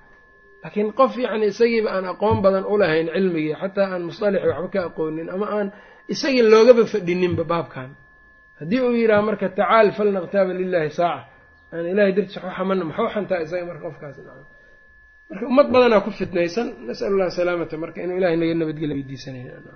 Laakiin 0.62 0.88
qof 0.98 1.12
yacni 1.24 1.46
isagiiba 1.52 1.90
aan 1.96 2.04
aqoon 2.12 2.38
badan 2.44 2.64
u 2.72 2.74
lahayn 2.80 3.08
cilmigii 3.14 3.54
xataa 3.62 3.86
aan 3.94 4.02
musطalixi 4.08 4.46
waxba 4.50 4.68
ka 4.74 4.80
aqoonin 4.88 5.28
ama 5.34 5.46
aan 5.56 5.68
isagii 6.14 6.42
loogaba 6.52 6.82
fadhininba 6.92 7.44
baabkan. 7.52 7.90
Haddii 8.60 8.80
uu 8.86 8.94
yidhaha 9.00 9.22
marka 9.28 9.46
tacaal 9.58 9.88
falnaqtaaba 9.98 10.52
lilaahi 10.60 10.90
saaca 11.00 11.22
ilahay 11.92 12.12
dartiis 12.16 12.36
wax 12.36 12.44
u 12.48 12.50
xamanno 12.58 12.84
maxuu 12.90 13.08
xantaa 13.14 13.40
isaga 13.44 13.64
marka 13.70 13.82
qofkaas 13.88 14.16
marka 15.30 15.44
ummad 15.50 15.66
badanaa 15.74 16.00
ku 16.06 16.10
fitnaysan 16.20 16.66
nasal 16.88 17.06
allah 17.12 17.28
salaamata 17.38 17.74
marka 17.84 17.98
inuu 18.04 18.16
ilahay 18.20 18.36
naga 18.40 18.54
nabadgelya 18.60 18.94
weydiisanayayb 18.98 19.66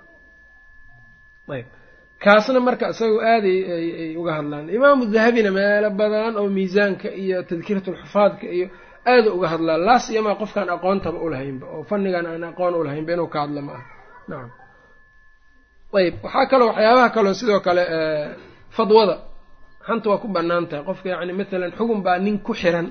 kaasna 2.25 2.61
marka 2.69 2.85
isagoo 2.95 3.21
aaday 3.33 3.59
ay 4.03 4.11
uga 4.21 4.33
hadlaan. 4.39 4.65
Imaamu 4.77 5.03
dahabina 5.15 5.51
meelo 5.59 5.89
badan 6.01 6.33
oo 6.41 6.49
miisaanka 6.57 7.09
iyo 7.23 7.37
tadkiiratulxufaadka 7.49 8.47
iyo 8.57 8.67
aada 9.13 9.29
uga 9.37 9.47
hadlaan. 9.53 9.81
Laas 9.89 10.05
iyamaa 10.13 10.35
qofkaan 10.43 10.69
aqoontaba 10.77 11.19
ulahaynba 11.27 11.67
oo 11.75 11.83
fannigan 11.91 12.25
aan 12.31 12.45
aqoon 12.51 12.75
ulahaynba 12.81 13.11
inuu 13.15 13.29
ka 13.35 13.39
hadla 13.45 13.61
ma 13.67 13.73
aha. 13.79 13.85
Nacam 14.31 14.51
ayb. 15.99 16.15
Waxaa 16.25 16.47
kaloo 16.53 16.69
waxyaabaha 16.71 17.09
kaloo 17.17 17.35
sidoo 17.41 17.61
kale 17.67 17.83
fadwada 18.77 19.14
xanta 19.87 20.07
waa 20.11 20.18
ku 20.23 20.29
bannaan 20.37 20.64
tahay. 20.71 20.85
Qofka 20.88 21.09
yacni 21.12 21.33
matalan 21.40 21.73
xugun 21.79 22.01
baa 22.07 22.18
nin 22.25 22.37
ku 22.47 22.53
xiran. 22.61 22.88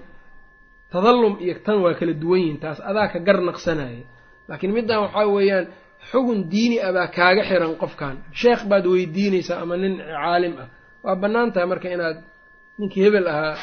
Tadallum 0.92 1.34
iyo 1.44 1.54
tan 1.66 1.78
waa 1.84 1.94
kala 2.00 2.14
duwan 2.22 2.40
yihiin 2.44 2.60
taas 2.64 2.80
adaa 2.90 3.08
ka 3.14 3.20
gar 3.28 3.40
naqsanaya 3.50 4.04
laakiin 4.50 4.72
middan 4.78 5.00
waxaa 5.06 5.28
weeyaan 5.36 5.66
xugun 6.12 6.40
diini 6.52 6.78
ah 6.88 6.92
baa 6.96 7.08
kaaga 7.18 7.44
xiran 7.50 7.74
qofkan. 7.82 8.16
Sheekh 8.42 8.62
baad 8.70 8.86
weydiinaysaa 8.94 9.58
ama 9.64 9.76
nin 9.84 9.94
caalim 10.22 10.54
ah. 10.64 10.68
Waa 11.06 11.16
bannaan 11.24 11.50
tahay 11.54 11.68
marka 11.72 11.88
inaad 11.96 12.18
ninkii 12.80 13.04
hebel 13.06 13.28
ahaa 13.34 13.56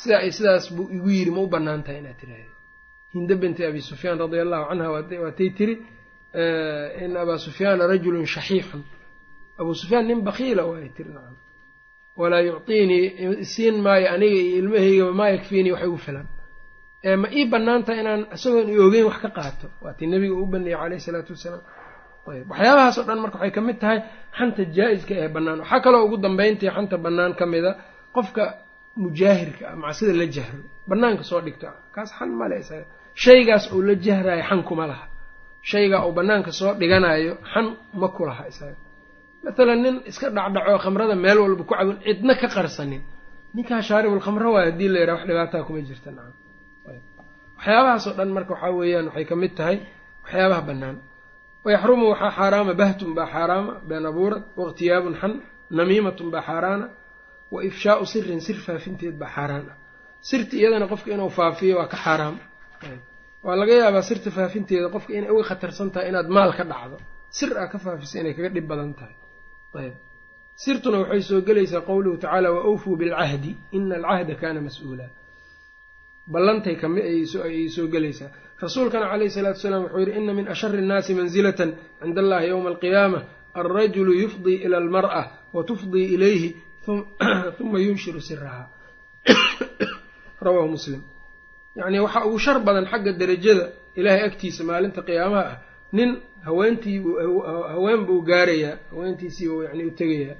sidaa 0.00 0.20
ay 0.24 0.30
sidaas 0.36 0.64
buu 0.76 0.86
igu 0.96 1.08
yidhi 1.16 1.30
ma 1.36 1.40
u 1.40 1.48
bannaan 1.54 1.80
tahay 1.86 1.98
inaad 2.02 2.16
tiraahda 2.20 2.52
hinda 3.14 3.34
binti 3.42 3.60
abi 3.68 3.80
sufyaan 3.90 4.16
radia 4.22 4.42
allahu 4.46 4.64
canha 4.70 4.86
waatay 5.24 5.50
tiri 5.58 5.74
in 7.04 7.12
abaa 7.22 7.38
sufyaana 7.46 7.82
rajulun 7.92 8.26
shaxiixun. 8.34 8.82
Abuu 9.60 9.74
sufyaan 9.82 10.04
nin 10.10 10.20
bakiila 10.28 10.62
waay 10.70 10.88
tiri 10.96 11.10
nacam 11.16 11.36
walaa 12.20 12.40
yuctiinii 12.48 13.04
isiin 13.44 13.76
maayo 13.84 14.06
aniga 14.14 14.40
iyo 14.46 14.56
ilmahaygaba 14.60 15.12
maa 15.20 15.28
yakfiinii 15.34 15.72
wax 15.74 15.82
igu 15.88 15.98
filan. 16.06 16.26
Ma 17.22 17.28
ii 17.38 17.44
bannaan 17.52 17.82
tahay 17.86 18.00
inaan 18.02 18.22
isagoon 18.36 18.68
i 18.74 18.76
ogeyn 18.86 19.04
wax 19.10 19.18
ka 19.24 19.28
qaato. 19.36 19.66
Waatii 19.84 20.06
nebiga 20.12 20.34
uu 20.40 20.46
baneeyey 20.52 20.78
caleyhi 20.80 21.00
isalaatu 21.02 21.30
wassalaam 21.34 21.62
ayb 22.32 22.48
waxyaabahaas 22.50 22.96
dhan 23.08 23.18
marka 23.24 23.36
waxay 23.38 23.52
ka 23.56 23.60
mid 23.68 23.78
tahay 23.82 23.98
xanta 24.38 24.62
jaa-iska 24.76 25.14
ee 25.22 25.28
bannaan. 25.36 25.58
Waxaa 25.62 25.80
kaloo 25.84 26.02
ugu 26.06 26.16
dambeyntii 26.24 26.70
xanta 26.76 26.96
bannaan 27.04 27.32
ka 27.38 27.44
mida 27.52 27.70
qofka 28.16 28.44
mujaahirka 29.02 29.64
ah 29.72 29.76
macsida 29.82 30.12
la 30.20 30.26
jahro. 30.36 30.60
Bannaanka 30.90 31.22
soo 31.30 31.40
dhigto 31.46 31.66
kaas 31.94 32.10
xan 32.18 32.30
male 32.40 32.56
isaga. 32.62 32.84
Shaygaas 33.22 33.64
uu 33.74 33.82
la 33.88 33.94
jahrayo 34.06 34.42
xan 34.48 34.60
kuma 34.68 34.84
laha. 34.90 35.06
Shaygaa 35.70 36.00
uu 36.06 36.12
bannaanka 36.18 36.50
soo 36.58 36.72
dhiganayo 36.80 37.32
xan 37.52 37.66
ma 38.00 38.08
ku 38.16 38.22
laha 38.28 38.44
isaga 38.52 38.76
matalan 39.44 39.78
nin 39.84 39.96
iska 40.10 40.26
dhacdhaco 40.36 40.78
khamrada 40.84 41.14
meel 41.24 41.38
walba 41.44 41.62
ku 41.68 41.74
cabin 41.78 41.96
cidna 42.06 42.34
ka 42.40 42.48
qarsanin. 42.54 43.02
Ninkaa 43.56 43.80
shaaribulkhamro 43.88 44.48
waay 44.54 44.66
haddii 44.70 44.88
la 44.94 44.98
yidhaha 45.02 45.16
wax 45.18 45.26
dhibaataa 45.28 45.62
kuma 45.66 45.80
jirta 45.88 46.10
nacam. 46.16 46.34
Waxyaabahaas 47.58 48.04
oo 48.08 48.14
dhan 48.18 48.30
marka 48.36 48.50
waxaa 48.54 48.72
weeyaan 48.78 49.06
waxay 49.08 49.24
ka 49.30 49.34
mid 49.42 49.52
tahay 49.58 49.76
waxyaabaha 50.24 50.62
bannaan. 50.68 50.96
Wayaxrumu 51.64 52.04
waxaa 52.12 52.32
xaaraama 52.38 52.72
bahtun 52.80 53.10
baa 53.18 53.28
xaaraama 53.34 53.72
been 53.88 54.04
abuurad 54.10 54.42
wakhtiyaabun 54.60 55.14
xan 55.20 55.32
namiimatun 55.78 56.28
baa 56.34 56.42
xaaraana 56.48 56.86
wa 57.54 57.58
ifshaau 57.68 58.02
sirin 58.12 58.40
sir 58.46 58.56
faafinteed 58.66 59.14
baa 59.22 59.30
xaaraan 59.36 59.64
ah 59.72 59.76
sirta 60.28 60.54
iyadana 60.60 60.86
qofka 60.92 61.08
inuu 61.14 61.30
faafiyo 61.38 61.74
waa 61.80 61.88
ka 61.92 61.96
xaaraam. 62.04 62.36
Waa 63.46 63.56
laga 63.60 63.74
yaabaa 63.82 64.02
sirta 64.08 64.28
faafinteeda 64.38 64.88
qofka 64.94 65.10
inay 65.18 65.30
uga 65.34 65.44
khatarsan 65.50 65.88
tahay 65.94 66.08
inaad 66.10 66.28
maal 66.36 66.52
ka 66.58 66.64
dhacdo. 66.70 66.96
Sir 67.38 67.50
aa 67.62 67.66
ka 67.72 67.78
faafisa 67.84 68.14
inay 68.22 68.34
kaga 68.36 68.50
dhib 68.54 68.66
badan 68.70 68.92
tahay 68.98 69.14
sirtuna 70.56 70.98
waxay 70.98 71.22
soo 71.22 71.40
gelaysaa 71.40 71.80
qowluhu 71.80 72.16
tacaala 72.16 72.52
wa 72.52 72.64
awfuu 72.64 72.96
bilcahdi 72.96 73.56
ina 73.72 73.96
alcahda 73.96 74.34
kaana 74.34 74.60
mas'uula. 74.60 75.10
Ballantay 76.26 76.76
kami 76.76 77.00
ayay 77.02 77.68
soo 77.68 77.88
gelaysaa. 77.88 78.30
Rasuulkana 78.60 79.10
calayhi 79.10 79.30
salaatu 79.30 79.58
wasalaam 79.58 79.82
wuxuu 79.84 79.98
yidhi 80.00 80.18
ina 80.18 80.32
min 80.34 80.48
ashari 80.48 80.78
innaasi 80.78 81.14
mansilatan 81.14 81.74
cinda 82.00 82.20
allahi 82.20 82.48
yowma 82.48 82.68
alqiyaama 82.70 83.22
alrajulu 83.54 84.12
yufdii 84.14 84.62
ila 84.64 84.76
almar'a 84.78 85.22
wa 85.52 85.62
tufdii 85.64 86.14
ilayhi 86.14 86.56
huma 87.58 87.78
yunshiru 87.86 88.20
sirahaa 88.20 88.68
rawaahu 90.46 90.68
muslim. 90.68 91.02
Yacnii 91.76 91.98
waxaa 91.98 92.24
ugu 92.26 92.38
shar 92.38 92.60
badan 92.60 92.86
xagga 92.86 93.12
derajada 93.12 93.72
ilaahay 93.96 94.22
agtiisa 94.22 94.64
maalinta 94.64 95.02
qiyaamaha 95.02 95.50
ah 95.50 95.73
nin 95.96 96.10
haweentii 96.46 96.98
haween 97.74 98.00
buu 98.08 98.20
gaarayaa 98.30 98.74
haweentiisiibuu 98.90 99.62
yacni 99.66 99.84
u 99.84 99.90
tegayaa. 100.00 100.36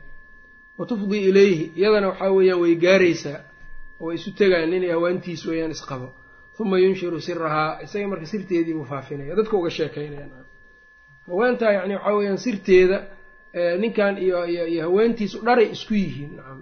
Wa 0.78 0.84
tufdii 0.90 1.24
ilayhi 1.30 1.64
iyadana 1.78 2.06
waxaa 2.10 2.30
weeyaan 2.36 2.60
way 2.62 2.74
gaaraysaa 2.84 3.38
way 4.04 4.14
isu 4.18 4.30
tegayaan 4.40 4.70
nin 4.72 4.82
haweentiis 4.94 5.42
weeyaan 5.48 5.70
isqabo. 5.76 6.08
Huma 6.58 6.76
yunshiru 6.82 7.18
sirahaa 7.26 7.70
isaga 7.84 8.06
marka 8.10 8.26
sirteedii 8.32 8.74
buu 8.78 8.84
faafinaya. 8.92 9.34
Dadka 9.38 9.54
uga 9.60 9.70
sheekaynaya 9.76 10.26
haweentaa 11.28 11.72
yacni 11.76 11.94
waxaa 11.96 12.14
weeyaan 12.18 12.38
sirteeda 12.46 12.98
ninkan 13.82 14.14
iyo 14.24 14.38
iyo 14.72 14.82
haweentiisu 14.86 15.36
dharay 15.46 15.68
isku 15.76 15.94
yihiin 16.02 16.32
nacam 16.36 16.60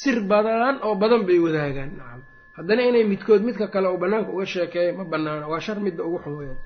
sir 0.00 0.16
badan 0.30 0.76
oo 0.86 0.94
badan 1.02 1.22
bay 1.28 1.38
wadaagaan 1.46 1.90
nacam 1.98 2.20
haddana 2.56 2.82
inay 2.88 3.04
midkood 3.12 3.42
midka 3.48 3.66
kale 3.72 3.88
uu 3.92 3.98
bannaanka 4.02 4.30
uga 4.34 4.46
sheekeeyo 4.52 4.92
ma 4.98 5.04
banaana 5.12 5.46
waa 5.52 5.60
shar 5.66 5.78
midda 5.86 6.02
ugu 6.08 6.18
xun 6.24 6.34
weyaan 6.40 6.58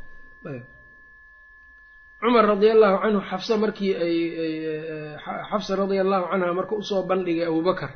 ayb 0.50 0.64
cumar 2.25 2.45
radia 2.51 2.73
allahu 2.77 2.97
canhu 3.05 3.21
xafsa 3.31 3.55
markii 3.65 3.93
ay 4.05 4.17
xafsa 5.51 5.73
radia 5.81 6.01
allahu 6.05 6.25
canha 6.31 6.53
marka 6.59 6.75
u 6.75 6.83
soo 6.91 7.03
bandhigay 7.11 7.47
abubakar 7.51 7.91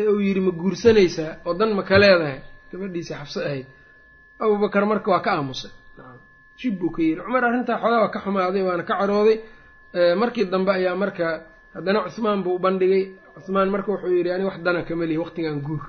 ee 0.00 0.06
uu 0.12 0.20
yidhi 0.26 0.40
ma 0.46 0.52
guursanaysaa 0.60 1.30
oo 1.46 1.54
dan 1.60 1.70
ma 1.78 1.82
ka 1.88 1.96
leedahay? 2.02 2.38
Gabadhiisii 2.72 3.14
xafso 3.20 3.40
ahayd. 3.48 3.66
Abubakar 4.44 4.84
marka 4.90 5.08
waa 5.12 5.20
ka 5.26 5.30
aamusay. 5.36 5.70
Jib 6.58 6.74
buu 6.80 6.90
ka 6.94 7.00
yidhi. 7.02 7.20
Cumar 7.26 7.42
arrintaa 7.48 7.78
xoogaa 7.82 8.00
waa 8.04 8.12
ka 8.14 8.20
xumaaday 8.24 8.62
waana 8.68 8.84
ka 8.88 8.94
carooday. 9.00 9.36
Markii 10.20 10.44
dambe 10.52 10.70
ayaa 10.78 10.94
marka 11.02 11.26
haddana 11.74 11.98
cuhmaan 12.14 12.42
buu 12.44 12.58
bandhigay. 12.64 13.02
Cuhmaan 13.44 13.68
marka 13.74 13.88
wuxuu 13.92 14.12
yidhi 14.18 14.30
ani 14.34 14.44
wax 14.48 14.58
dana 14.66 14.80
kama 14.88 15.04
lihi 15.08 15.18
waqtigan 15.24 15.58
guur 15.66 15.84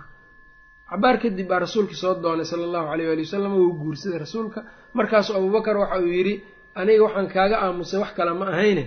cabaar 0.89 1.15
kadib 1.19 1.47
baa 1.51 1.59
rasuulkii 1.65 1.99
soo 2.03 2.13
doonay 2.23 2.45
sala 2.51 2.63
allahu 2.69 2.87
aleyh 2.93 3.07
waali 3.09 3.23
wasalam 3.27 3.53
wuu 3.59 3.73
guursaday 3.81 4.19
rasuulka. 4.23 4.59
Markaasu 4.97 5.35
abubakar 5.35 5.75
waxa 5.83 5.99
uu 5.99 6.07
yidhi 6.17 6.33
aniga 6.81 7.03
waxaan 7.07 7.27
kaaga 7.35 7.55
aamusay 7.65 7.99
wax 8.03 8.11
kale 8.17 8.31
ma 8.39 8.45
ahayne. 8.53 8.83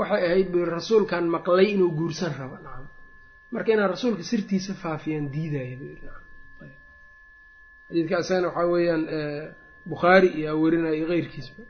Waxay 0.00 0.22
ahayd 0.28 0.48
buu 0.52 0.60
yidhi 0.62 0.72
rasuulkan 0.78 1.24
maqlay 1.36 1.66
inuu 1.74 1.90
guursan 1.98 2.32
rabo. 2.38 2.56
Nacam 2.64 2.86
marka 3.54 3.68
inaan 3.74 3.90
rasuulka 3.94 4.22
sirtiisa 4.30 4.72
faafiyaan 4.82 5.26
diidaya 5.34 5.76
nacam 5.80 6.22
xadiidka 7.88 8.16
isagana 8.22 8.48
waxaa 8.48 8.66
weeyaan 8.74 9.02
bukhaari 9.90 10.28
iyo 10.38 10.46
awerinaya 10.54 10.94
iyo 10.98 11.06
keyrkiisba. 11.12 11.62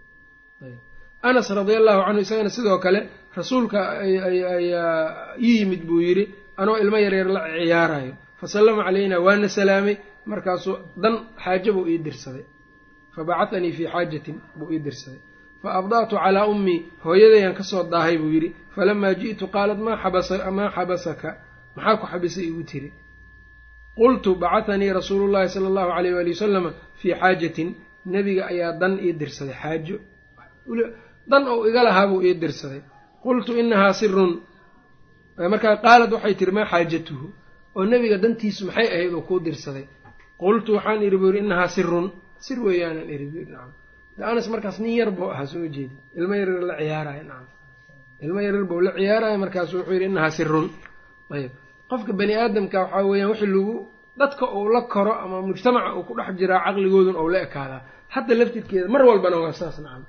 Anas 1.28 1.48
radia 1.58 1.76
allahu 1.80 2.00
canhu 2.06 2.20
isagana 2.26 2.50
sidoo 2.56 2.78
kale 2.84 3.00
rasuulka 3.38 3.78
ayaa 4.00 5.36
ii 5.46 5.54
yimid 5.58 5.82
buu 5.88 6.00
yidhi 6.06 6.24
anoo 6.60 6.76
ilmo 6.82 6.98
yaryar 7.04 7.28
la 7.36 7.40
ciyaarayo 7.56 8.12
fasallama 8.40 8.82
calayna 8.86 9.16
waana 9.26 9.48
salaamay. 9.58 9.96
Markaasuu 10.32 10.76
dan 11.02 11.14
xaajo 11.44 11.70
buu 11.76 11.86
ii 11.92 11.98
dirsaday. 12.06 12.44
Fabacatanii 13.14 13.72
fii 13.76 13.88
xaajatin 13.94 14.36
buu 14.58 14.68
ii 14.74 14.80
dirsaday 14.86 15.20
fa 15.64 15.70
abda'tu 15.80 16.14
calaa 16.24 16.46
ummii 16.54 16.78
hooyadayaan 17.04 17.54
ka 17.58 17.62
soo 17.70 17.82
daahay 17.92 18.16
buu 18.22 18.30
yidhi 18.36 18.48
falamaa 18.74 19.14
ji'tu 19.22 19.44
qaalat 19.54 19.78
maa 19.86 19.96
xabasaka 20.76 21.28
maxaa 21.76 21.96
ku 22.00 22.06
xabisay 22.12 22.44
igu 22.50 22.62
tiri 22.70 22.90
qultu 24.00 24.30
bacatanii 24.42 24.92
rasuulu 24.98 25.26
llahi 25.34 25.48
sala 25.54 25.66
allahu 25.72 25.90
alayh 25.98 26.12
waali 26.16 26.30
wasalama 26.36 26.70
fii 27.00 27.14
xaajatin 27.20 27.68
nebiga 28.14 28.42
ayaa 28.52 28.72
dan 28.80 28.92
ii 29.06 29.12
dirsaday 29.20 29.56
xaajo 29.62 29.96
dan 31.30 31.42
ou 31.52 31.58
iga 31.68 31.80
lahaa 31.88 32.06
buu 32.10 32.20
ii 32.28 32.34
dirsaday 32.42 32.82
qultu 33.24 33.50
inahaa 33.62 33.92
sirun 34.00 34.32
markaa 35.52 35.76
qaalad 35.84 36.10
waxay 36.16 36.34
tiri 36.40 36.52
maa 36.58 36.66
xaajatuhu 36.72 37.26
oo 37.76 37.84
nebiga 37.92 38.16
dantiisu 38.24 38.62
maxay 38.68 38.86
ahayd 38.94 39.12
oo 39.18 39.22
kuu 39.28 39.40
dirsaday 39.46 39.84
qultu 40.42 40.70
waxaan 40.76 41.00
idhi 41.06 41.16
buu 41.20 41.30
yidhi 41.30 41.40
inahaa 41.46 41.68
sirun 41.76 42.06
sir 42.46 42.58
weeyaanan 42.66 43.08
iri 43.14 43.26
anas 44.30 44.46
markaas 44.52 44.78
nin 44.80 44.94
yar 45.00 45.10
buu 45.10 45.28
ahaa 45.34 45.46
soo 45.52 45.66
jeedi 45.74 45.96
ilmo 46.18 46.34
yaryar 46.40 46.62
la 46.70 46.74
ciyaarayo 46.80 47.22
nacam. 47.30 47.46
Ilmo 48.24 48.40
yaryar 48.46 48.64
buu 48.70 48.80
la 48.86 48.90
ciyaarayo 48.98 49.38
markaasu 49.44 49.72
wuxuu 49.78 49.92
yidhi 49.96 50.04
inahaa 50.10 50.30
sirun 50.36 50.66
ayb 51.36 51.50
qofka 51.90 52.12
bani 52.18 52.34
aadamka 52.42 52.78
waxaa 52.82 53.04
weeyaan 53.10 53.30
wixii 53.32 53.50
lagu 53.54 53.74
dadka 54.20 54.44
uu 54.56 54.68
la 54.74 54.80
koro 54.92 55.12
ama 55.24 55.36
mujtamaca 55.48 55.90
uu 55.98 56.04
ku 56.08 56.12
dhex 56.18 56.28
jiraa 56.38 56.60
caqligoodun 56.66 57.16
ou 57.16 57.28
la 57.32 57.38
ekaadaa. 57.46 57.80
Hadda 58.14 58.34
laftirkeeda 58.40 58.88
mar 58.94 59.02
walbana 59.08 59.36
waa 59.44 59.52
saas 59.60 59.76
nacam. 59.84 60.04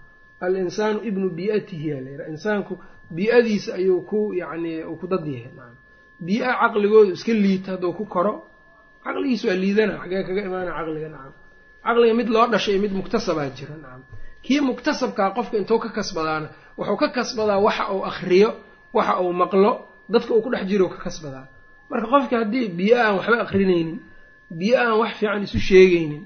Al-insaanu 0.45 0.97
ibnu 1.09 1.25
bii'atihi 1.37 1.87
yaa 1.91 2.01
layidhaha 2.05 2.29
insaanku 2.33 2.73
bii-adiisa 3.15 3.71
ayuu 3.79 4.01
ku 4.09 4.19
yacni 4.41 4.71
uu 4.89 4.95
ku 5.01 5.05
dad 5.11 5.25
yahay 5.35 5.51
nacam. 5.57 5.77
Bii-a 6.25 6.51
caqligoodu 6.61 7.11
iska 7.17 7.33
liita 7.43 7.69
hadduu 7.73 7.93
ku 7.99 8.03
koro 8.05 8.33
caqligiisa 9.03 9.45
waa 9.49 9.57
liidana 9.63 9.93
xagee 10.01 10.21
kaga 10.27 10.41
imaana 10.49 10.71
caqliga 10.77 11.09
nacam 11.15 11.33
caqliga 11.85 12.13
mid 12.19 12.29
loo 12.35 12.45
dhashay 12.53 12.73
iyo 12.73 12.81
mid 12.85 12.93
muktasabaa 12.99 13.49
jira 13.57 13.75
nacam 13.83 14.01
kii 14.45 14.61
muktasabkaa 14.69 15.29
qofka 15.37 15.55
intuu 15.61 15.79
ka 15.83 15.89
kasbadaana 15.97 16.47
wuxuu 16.77 16.97
ka 17.01 17.07
kasbadaa 17.17 17.59
waxa 17.67 17.83
uu 17.95 18.03
akhriyo 18.11 18.49
waxa 18.97 19.13
uu 19.23 19.33
maqlo 19.41 19.71
dadka 20.13 20.31
uu 20.35 20.41
ku 20.45 20.49
dhex 20.53 20.63
jiro 20.69 20.85
ka 20.93 20.97
kasbadaa 21.05 21.45
marka 21.89 22.07
qofka 22.13 22.35
haddii 22.41 22.65
biyo 22.77 22.95
aan 23.03 23.13
waxba 23.19 23.37
akrinaynin 23.45 23.99
biyo 24.59 24.75
aan 24.83 24.95
wax 25.01 25.11
fiican 25.19 25.41
isu 25.47 25.59
sheegaynin 25.69 26.23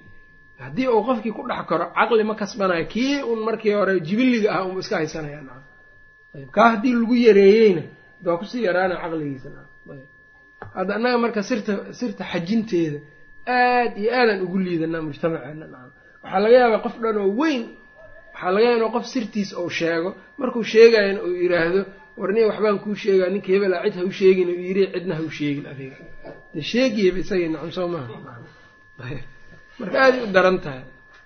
haddii 0.63 0.87
uu 0.95 1.01
qofkii 1.07 1.31
ku 1.37 1.41
dhex 1.49 1.61
karo 1.69 1.85
caqli 1.97 2.23
ma 2.29 2.35
kasbanayo 2.41 2.85
kii 2.93 3.13
un 3.31 3.39
markii 3.47 3.73
hore 3.77 3.93
jibiliga 4.07 4.49
ah 4.55 4.61
unba 4.67 4.79
iska 4.83 4.95
haysanaya 4.99 5.39
nacam 5.47 5.63
ayb 6.35 6.49
kaa 6.55 6.67
haddii 6.73 6.93
lagu 6.99 7.15
yareeyeyna 7.27 7.83
waa 8.25 8.37
ku 8.41 8.45
sii 8.51 8.61
yaraana 8.67 8.95
caqligiisa 9.03 9.49
nacam 9.55 9.91
ayb 9.95 10.07
hadda 10.77 10.91
annaga 10.97 11.17
marka 11.23 11.41
sirta 11.49 11.73
sirta 11.99 12.23
xajinteeda 12.31 12.99
aad 13.57 13.91
iyo 14.01 14.09
aadaan 14.19 14.41
ugu 14.45 14.57
liidanaa 14.65 15.01
mujtamaceena 15.07 15.65
waxaa 16.23 16.39
laga 16.43 16.55
yaabaa 16.61 16.81
qof 16.85 16.95
dhan 17.03 17.15
oo 17.23 17.29
weyn 17.41 17.63
waxaa 18.33 18.51
laga 18.55 18.67
yaaba 18.71 18.87
qof 18.95 19.05
sirtiis 19.13 19.49
uu 19.61 19.69
sheego. 19.79 20.09
Markuu 20.39 20.63
sheegayana 20.73 21.19
uu 21.27 21.35
yidhaahdo 21.43 21.81
warniya 22.19 22.45
waxbaan 22.49 22.77
kuu 22.83 22.95
sheegaa 23.03 23.29
ninka 23.33 23.49
hebelaa 23.53 23.83
cid 23.85 23.95
ha 23.99 24.03
u 24.09 24.11
sheegin 24.19 24.47
u 24.53 24.55
yiri 24.67 24.83
cidna 24.93 25.13
ha 25.17 25.21
u 25.27 25.31
sheegin 25.37 25.65
adiga. 25.71 25.97
De 26.53 26.61
sheegiyaba 26.71 27.19
isagii 27.23 27.49
nacam 27.53 27.71
soo 27.77 27.87
maaha 27.93 28.07
marka 29.79 29.97
aaday 30.05 30.21
u 30.25 30.27
daran 30.35 30.57
tahay. 30.65 30.83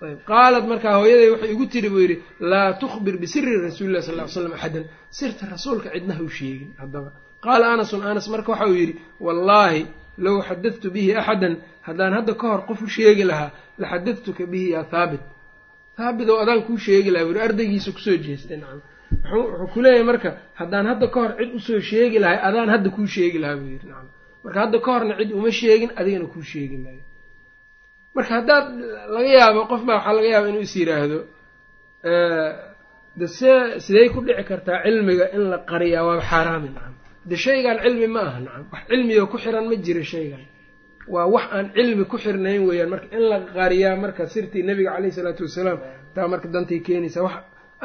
Ayb 0.07 0.19
qaalat 0.31 0.65
markaa 0.71 0.95
hooyaday 0.99 1.29
waxay 1.33 1.51
igu 1.55 1.65
tiri 1.73 1.89
buu 1.93 2.01
yidhi 2.05 2.15
laa 2.51 2.69
tukhbir 2.81 3.15
bisiri 3.23 3.51
rasuuli 3.67 3.91
llahi 3.93 4.05
sal 4.07 4.17
ly 4.19 4.27
slam 4.35 4.53
axadan. 4.57 4.85
Sirta 5.17 5.43
rasuulka 5.53 5.87
cidna 5.95 6.13
ha 6.17 6.21
u 6.27 6.29
sheegin 6.37 6.69
haddaba. 6.81 7.09
Qaala 7.45 7.65
anasun 7.73 8.01
anas 8.11 8.25
marka 8.33 8.49
waxa 8.53 8.65
uu 8.71 8.77
yidhi 8.81 8.93
wallaahi 9.25 9.81
low 10.25 10.37
xadadtu 10.47 10.87
bihi 10.95 11.11
axadan 11.21 11.53
haddaan 11.87 12.13
hadda 12.17 12.33
ka 12.41 12.45
hor 12.51 12.61
qof 12.69 12.79
u 12.81 12.87
sheegi 12.95 13.23
lahaa 13.31 13.51
la 13.79 13.85
xadadtuka 13.91 14.43
bihi 14.51 14.67
yaa 14.75 14.85
haabit 14.91 15.23
haabit 15.99 16.27
oo 16.29 16.39
adaan 16.43 16.61
kuu 16.67 16.77
sheegi 16.85 17.09
lahaa 17.13 17.27
yidhi 17.29 17.41
ardaygiisa 17.47 17.89
ku 17.95 17.99
soo 18.05 18.17
jeestay 18.25 18.57
nacam 18.61 18.81
wuxuu 19.33 19.67
ku 19.73 19.79
leeyahay 19.83 20.05
marka 20.11 20.29
haddaan 20.59 20.85
hadda 20.91 21.05
ka 21.13 21.19
hor 21.23 21.31
cid 21.39 21.51
u 21.57 21.59
soo 21.67 21.79
sheegi 21.89 22.17
lahay 22.23 22.37
adaan 22.49 22.69
hadda 22.73 22.89
kuu 22.95 23.07
sheegi 23.15 23.37
lahaa 23.43 23.57
buu 23.61 23.69
yidhi 23.75 23.87
nacam 23.91 24.07
marka 24.43 24.59
hadda 24.63 24.77
ka 24.85 24.89
horna 24.95 25.13
cid 25.19 25.31
uma 25.37 25.51
sheegin 25.59 25.91
adigana 25.99 26.27
kuu 26.33 26.43
sheegi 26.51 26.77
maayo 26.83 27.03
marka 28.15 28.31
haddaad 28.39 28.65
laga 29.15 29.29
yaabo 29.39 29.61
qof 29.71 29.81
baa 29.87 29.95
waxaa 29.97 30.13
laga 30.17 30.29
yaaba 30.33 30.47
inuu 30.51 30.63
is 30.67 30.75
yidhaahdo 30.79 31.19
de 33.19 33.27
see 33.37 33.55
sidey 33.85 34.07
ku 34.13 34.19
dhici 34.25 34.43
kartaa 34.49 34.77
cilmiga 34.85 35.25
in 35.35 35.43
la 35.51 35.57
qariyaa 35.71 36.03
waaba 36.07 36.23
xaaraami 36.31 36.69
nacam 36.75 36.92
de 37.29 37.35
shaygan 37.43 37.77
cilmi 37.83 38.07
ma 38.15 38.21
aha 38.27 38.39
nacam. 38.45 38.65
Wax 38.73 38.83
cilmiga 38.89 39.25
ku 39.31 39.37
xiran 39.43 39.65
ma 39.69 39.75
jiro 39.85 40.03
shaygan. 40.11 40.43
Waa 41.13 41.27
wax 41.33 41.45
aan 41.55 41.65
cilmi 41.75 42.03
ku 42.11 42.17
xirnayn 42.23 42.61
weeyaan. 42.67 42.89
Marka 42.93 43.07
in 43.15 43.23
la 43.29 43.37
qariyaa 43.57 43.95
marka 44.03 44.23
sirtii 44.33 44.63
nabiga 44.67 44.91
caleyhi 44.95 45.11
isalaatu 45.15 45.41
wasalaam 45.47 45.79
taa 46.15 46.27
marka 46.31 46.47
dantay 46.53 46.79
keenaysaa 46.85 47.23
wax. 47.27 47.35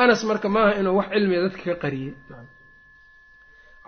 Anas 0.03 0.23
marka 0.31 0.49
maaha 0.55 0.73
inuu 0.81 0.97
wax 1.01 1.09
cilmiga 1.15 1.41
dadka 1.47 1.63
ka 1.71 1.75
qariyey 1.83 2.15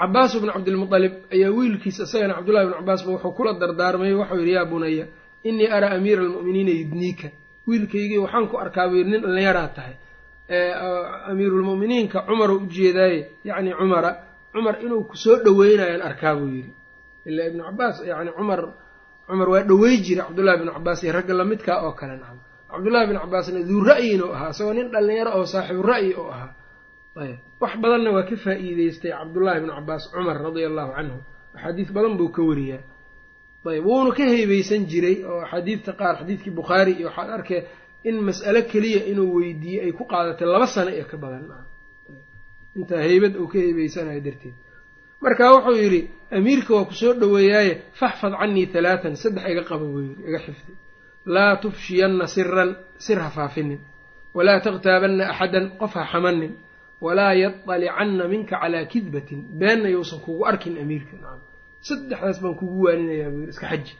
cabaasu 0.00 0.36
bnu 0.40 0.52
cabdilmualib 0.56 1.12
ayaa 1.34 1.50
wiilkiisa 1.56 2.02
isagana 2.08 2.34
cabdullahi 2.38 2.66
bnu 2.66 2.76
cabaasba 2.80 3.08
wuxuu 3.14 3.32
kula 3.36 3.52
dardaarmay. 3.60 4.12
Waxau 4.20 4.38
yidhi 4.40 4.52
yaa 4.56 4.64
bunaya 4.72 5.04
inii 5.48 5.66
araa 5.76 5.92
amiira 5.98 6.22
almu'miniina 6.26 6.70
yudniika. 6.80 7.28
Wiilkaygii 7.68 8.18
waxaan 8.24 8.46
ku 8.50 8.56
arkaa 8.64 8.86
buu 8.88 8.96
yidhi 9.00 9.10
nin 9.12 9.20
dhallinyaraa 9.24 9.68
tahay. 9.76 9.94
Amiirulmu'miniinka 11.30 12.18
cumaroo 12.28 12.58
ujeedaaye 12.64 13.20
yacni 13.44 13.70
cumara 13.78 14.10
cumar 14.52 14.74
inuu 14.84 15.04
ku 15.10 15.16
soo 15.16 15.36
dhoweynayaan 15.44 16.02
arkaa 16.02 16.34
buu 16.38 16.48
yidhi. 16.56 16.72
Ilaa 17.28 17.46
ibnu 17.50 17.62
cabaas 17.68 17.96
yani 18.10 18.30
cumar 18.38 18.60
cumar 19.28 19.48
waa 19.52 19.62
dhowey 19.68 19.96
jira 20.04 20.22
cabdullahi 20.26 20.58
bnu 20.62 20.72
cabaas 20.76 21.02
iyo 21.04 21.12
ragga 21.16 21.34
lamidkaa 21.40 21.78
oo 21.86 21.92
kale 21.98 22.14
nacam 22.20 22.38
cabdullahi 22.70 23.06
bnu 23.10 23.18
cabaasna 23.24 23.60
duu 23.68 23.80
ra'yin 23.90 24.20
ahaa 24.34 24.50
isagoo 24.54 24.72
nin 24.76 24.88
dhallinyaro 24.92 25.30
oo 25.38 25.44
saaxibu 25.52 25.82
ra'yi 25.92 26.12
oo 26.20 26.30
ahaa. 26.34 26.50
Ayb 27.22 27.38
wax 27.62 27.72
badanna 27.82 28.10
waa 28.16 28.24
ka 28.28 28.36
faa'iideystay 28.44 29.12
cabdullaahi 29.18 29.60
bnu 29.64 29.72
cabaas 29.78 30.02
cumar 30.12 30.36
radia 30.44 30.66
allahu 30.70 30.90
canhu 30.96 31.18
axaadiis 31.54 31.90
badan 31.96 32.14
buu 32.18 32.30
ka 32.36 32.42
wariyaa 32.42 32.82
ayb 33.70 33.84
wuuna 33.86 34.10
ka 34.16 34.24
heybeysan 34.32 34.82
jiray 34.90 35.16
oo 35.30 35.40
axaadiidta 35.44 35.92
qaar 36.00 36.14
xadiidkii 36.20 36.50
bukhaari 36.58 36.92
iyo 36.98 37.06
waxaad 37.10 37.30
arkee 37.38 37.60
in 38.08 38.16
mas'alo 38.28 38.60
keliya 38.72 39.00
inuu 39.12 39.30
weydiiyey 39.38 39.82
ay 39.86 39.92
ku 39.98 40.04
qaadatay 40.12 40.46
laba 40.48 40.66
sano 40.74 40.90
iyo 40.96 41.04
ka 41.10 41.16
badan 41.22 41.44
intaa 42.78 43.02
heybad 43.08 43.34
uu 43.40 43.48
ka 43.52 43.58
heybeysanayo 43.64 44.20
darteed. 44.26 44.54
Marka 45.22 45.44
wuxuu 45.54 45.76
yidhi 45.82 46.00
amiirka 46.36 46.70
waa 46.76 46.84
ku 46.88 46.94
soo 47.00 47.12
dhoweeyaaye 47.20 47.72
faxfad 48.00 48.32
canii 48.40 48.66
halaatan 48.74 49.14
saddex 49.22 49.44
iga 49.52 49.62
qaba 49.70 49.84
yidhi 49.94 50.22
iga 50.28 50.38
xifdi 50.46 50.72
laa 51.34 51.52
tufshiyanna 51.62 52.26
siran 52.34 52.70
sir 53.04 53.18
ha 53.24 53.30
faafinin. 53.36 53.80
Walaa 54.36 54.60
takhtaabanna 54.66 55.24
axadan 55.32 55.66
qof 55.80 55.92
ha 55.98 56.04
xamanin. 56.12 56.52
Walaa 57.04 57.32
yadalicanna 57.42 58.24
minka 58.32 58.56
calaa 58.62 58.84
kidbatin. 58.92 59.40
Beenna 59.60 59.88
yousan 59.94 60.20
kugu 60.24 60.42
arkin 60.50 60.74
amiirka 60.82 61.14
nacam 61.22 61.40
saddexdaas 61.88 62.38
baan 62.42 62.54
kugu 62.60 62.78
waaninayaa 62.86 63.30
buu 63.32 63.40
yidhi 63.42 63.52
iska 63.54 63.66
xaji 63.72 63.94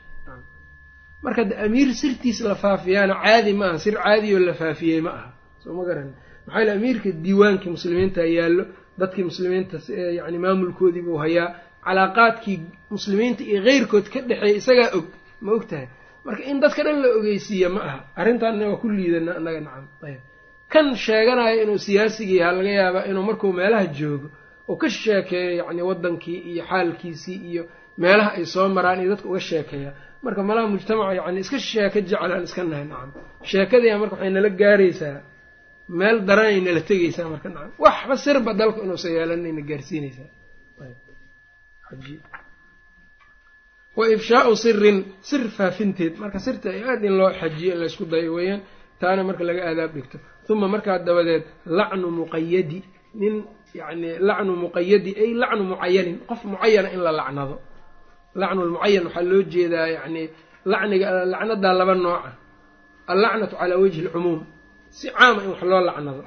marka 1.24 1.42
amiir 1.66 1.88
sirtiis 2.00 2.38
la 2.46 2.54
faafiyaana 2.62 3.14
caadi 3.24 3.52
ma 3.60 3.66
aha 3.70 3.78
sir 3.84 3.94
caadiyoo 4.04 4.40
la 4.48 4.54
faafiyey 4.60 5.00
ma 5.06 5.10
aha. 5.18 5.28
Soo 5.62 5.72
ma 5.78 5.82
garan 5.88 6.10
maxaa 6.50 6.60
yile 6.62 6.72
amiirka 6.78 7.08
diiwaankii 7.24 7.70
muslimiinta 7.76 8.22
yaallo 8.36 8.64
dadkii 9.00 9.24
muslimiinta 9.30 9.76
yani 10.18 10.38
maamulkoodii 10.44 11.02
buu 11.06 11.16
hayaa. 11.24 11.48
Calaaqaadkii 11.86 12.58
muslimiinta 12.90 13.42
iyo 13.50 13.60
keyrkood 13.66 14.06
ka 14.12 14.20
dhexeeya 14.28 14.56
isagaa 14.60 14.90
og 14.98 15.06
ma 15.44 15.52
og 15.56 15.64
tahay 15.70 15.86
marka 16.24 16.42
in 16.50 16.60
dadka 16.60 16.82
dhan 16.86 16.96
la 17.02 17.08
ogeysiiya 17.18 17.68
ma 17.74 17.80
aha. 17.88 17.98
Arrintaanna 18.20 18.64
waa 18.70 18.76
ku 18.82 18.88
liidana 18.88 19.32
annaga 19.38 19.60
nacam 19.66 19.86
ayb 20.06 20.20
kan 20.72 20.86
sheeganayo 21.04 21.62
inuu 21.62 21.78
siyaasigii 21.86 22.36
yahaa 22.40 22.52
laga 22.58 22.70
yaabaa 22.80 23.04
inuu 23.10 23.22
markuu 23.28 23.52
meelaha 23.52 23.86
joogo 23.98 24.28
oo 24.68 24.76
ka 24.76 24.88
sheekeeyo 24.90 25.52
yacni 25.60 25.82
waddankii 25.88 26.38
iyo 26.50 26.62
xaalkiisii 26.70 27.38
iyo 27.50 27.62
meelaha 27.98 28.30
ay 28.38 28.44
soo 28.52 28.68
maraan 28.68 29.00
iyo 29.00 29.10
dadka 29.14 29.28
uga 29.28 29.40
sheekeeya. 29.40 29.92
Marka 30.22 30.42
malaha 30.42 30.66
mujtamaca 30.68 31.12
yacni 31.18 31.40
iska 31.40 31.58
sheeko 31.58 31.98
jecelaan 32.00 32.42
iska 32.44 32.62
nahay 32.64 32.84
nacam. 32.84 33.10
Sheekadiia 33.50 33.98
marka 33.98 34.14
waxay 34.16 34.30
nala 34.36 34.48
gaaraysaa 34.60 35.16
meel 35.98 36.16
daranay 36.28 36.58
nala 36.66 36.80
tegeysaa 36.90 37.28
marka 37.32 37.48
nacam 37.54 37.72
waxba 37.84 38.14
sirba 38.24 38.50
dalku 38.60 38.78
inuusan 38.84 39.12
yeelanayna 39.16 39.62
gaarsiinaysaa. 39.70 40.28
Wa 43.98 44.04
ifshaau 44.14 44.54
sirin 44.62 44.98
sir 45.28 45.42
faafinteed. 45.56 46.12
Marka 46.22 46.38
sirta 46.46 46.68
aad 46.90 47.02
in 47.08 47.14
loo 47.18 47.30
xajiyo 47.40 47.72
in 47.74 47.80
laysku 47.82 48.04
dayo 48.12 48.30
weeyaan 48.36 48.60
taana 49.00 49.22
marka 49.28 49.42
laga 49.48 49.62
aadaab 49.70 49.92
dhigto. 49.96 50.18
Uma 50.52 50.66
markaa 50.74 50.98
dabadeed 51.06 51.44
lacnu 51.78 52.08
muqayadi 52.20 52.78
nin 53.20 53.34
yani 53.80 54.08
lacnu 54.28 54.52
muqayadi 54.64 55.10
ay 55.22 55.30
lacnu 55.42 55.62
mucayanin 55.72 56.16
qof 56.28 56.40
mucayana 56.52 56.88
in 56.94 57.00
la 57.06 57.12
lacnado. 57.20 57.56
Lacnu 58.40 58.60
lmucayan 58.68 59.04
waxaa 59.06 59.22
loo 59.30 59.42
jeedaa 59.52 59.88
yani 59.96 60.22
lacniga 60.72 61.08
lacnadaa 61.32 61.72
laba 61.80 61.94
nooca 62.04 62.30
allacnatu 63.12 63.54
calaa 63.60 63.78
wajhi 63.82 64.00
alcumuum 64.06 64.40
si 64.98 65.06
caama 65.16 65.40
in 65.44 65.48
wax 65.52 65.62
loo 65.72 65.80
lacnado. 65.88 66.22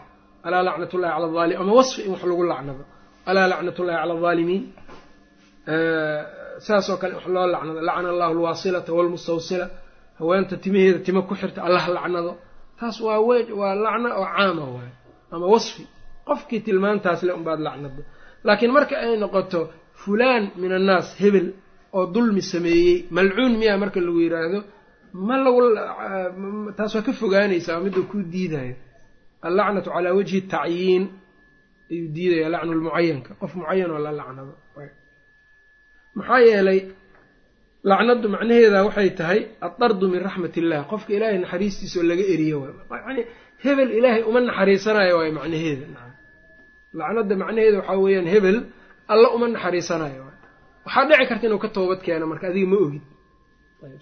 Alaa 0.46 0.62
lacnat 0.68 0.92
ullahi 0.96 1.14
cala 1.16 1.42
alim 1.44 1.58
ama 1.62 1.72
wasfi 1.80 2.00
in 2.06 2.12
wax 2.14 2.22
lagu 2.30 2.44
lacnado. 2.52 2.84
Alaa 3.30 3.48
lacnat 3.52 3.78
ullahi 3.82 3.98
cala 4.02 4.14
alaalimiin 4.20 4.64
saasoo 6.66 6.98
kale 7.02 7.12
in 7.14 7.18
wax 7.20 7.28
loo 7.36 7.48
lacnado. 7.54 7.80
Lacna 7.90 8.10
allahu 8.14 8.32
alwaasilata 8.36 8.92
walmustawsila 8.98 9.66
haweenta 10.20 10.56
timaheeda 10.64 11.00
tima 11.06 11.22
ku 11.28 11.34
xirta 11.36 11.60
allah 11.68 11.84
lacnado. 11.98 12.32
Taas 12.80 12.98
waa 13.06 13.20
we 13.28 13.38
waa 13.62 13.76
lacna 13.86 14.10
oo 14.20 14.26
caama 14.36 14.64
waay 14.76 14.92
ama 15.34 15.46
wasfi. 15.54 15.84
Qofkii 16.28 16.60
tilmaantaas 16.66 17.22
le 17.28 17.32
unbaad 17.38 17.60
lacnado. 17.68 18.02
Laakiin 18.46 18.72
marka 18.78 18.96
ay 19.04 19.18
noqoto 19.24 19.60
fulaan 20.02 20.44
min 20.62 20.72
annaas 20.80 21.08
hebel 21.22 21.48
oo 21.98 22.06
dulmi 22.14 22.42
sameeyey 22.52 22.96
malcuun 23.16 23.54
miyaa 23.62 23.78
marka 23.84 24.00
lagu 24.06 24.20
yidhaahdo 24.26 24.60
ma 25.28 25.36
lagu 25.46 25.60
taas 26.78 26.94
waa 26.96 27.06
ka 27.08 27.12
fogaanaysaa 27.22 27.80
midda 27.86 28.02
kuu 28.12 28.24
diidayo 28.34 28.76
allacnatu 29.48 29.90
calaa 29.96 30.14
wajhi 30.20 30.40
tacyiin 30.54 31.04
ayuu 31.92 32.08
diidaya 32.16 32.48
lacnu 32.54 32.72
lmucayanka 32.80 33.32
qof 33.42 33.52
mucayan 33.60 33.90
oo 33.96 34.00
la 34.06 34.12
lacnado. 34.20 34.54
Maxaa 36.18 36.40
yeelay 36.48 36.80
lacnadu 37.90 38.28
macnaheeda 38.36 38.80
waxay 38.88 39.10
tahay 39.20 39.40
addardu 39.68 40.06
min 40.14 40.20
raxmat 40.28 40.54
illah 40.62 40.80
qofka 40.92 41.12
ilaahay 41.18 41.38
naxariistiisa 41.44 41.96
oo 42.00 42.06
laga 42.12 42.26
eriyo 42.34 42.58
yani 43.08 43.22
hebel 43.64 43.90
ilaahay 44.00 44.22
uma 44.30 44.40
naxariisanayo 44.50 45.14
waay 45.20 45.32
macnaheeda. 45.40 45.86
Lacnada 47.00 47.34
macnaheeda 47.44 47.78
waxaa 47.82 47.98
weeyaan 48.04 48.28
hebel 48.34 48.58
alla 49.14 49.28
uma 49.36 49.46
naxariisanayo 49.56 50.22
waay 50.28 50.38
waxaa 50.86 51.06
dhici 51.10 51.26
karta 51.30 51.46
inuu 51.48 51.62
ka 51.66 51.70
toobad 51.76 52.00
keeno 52.06 52.26
marka 52.32 52.46
adiga 52.52 52.68
ma 52.72 52.78
ogid 52.86 53.04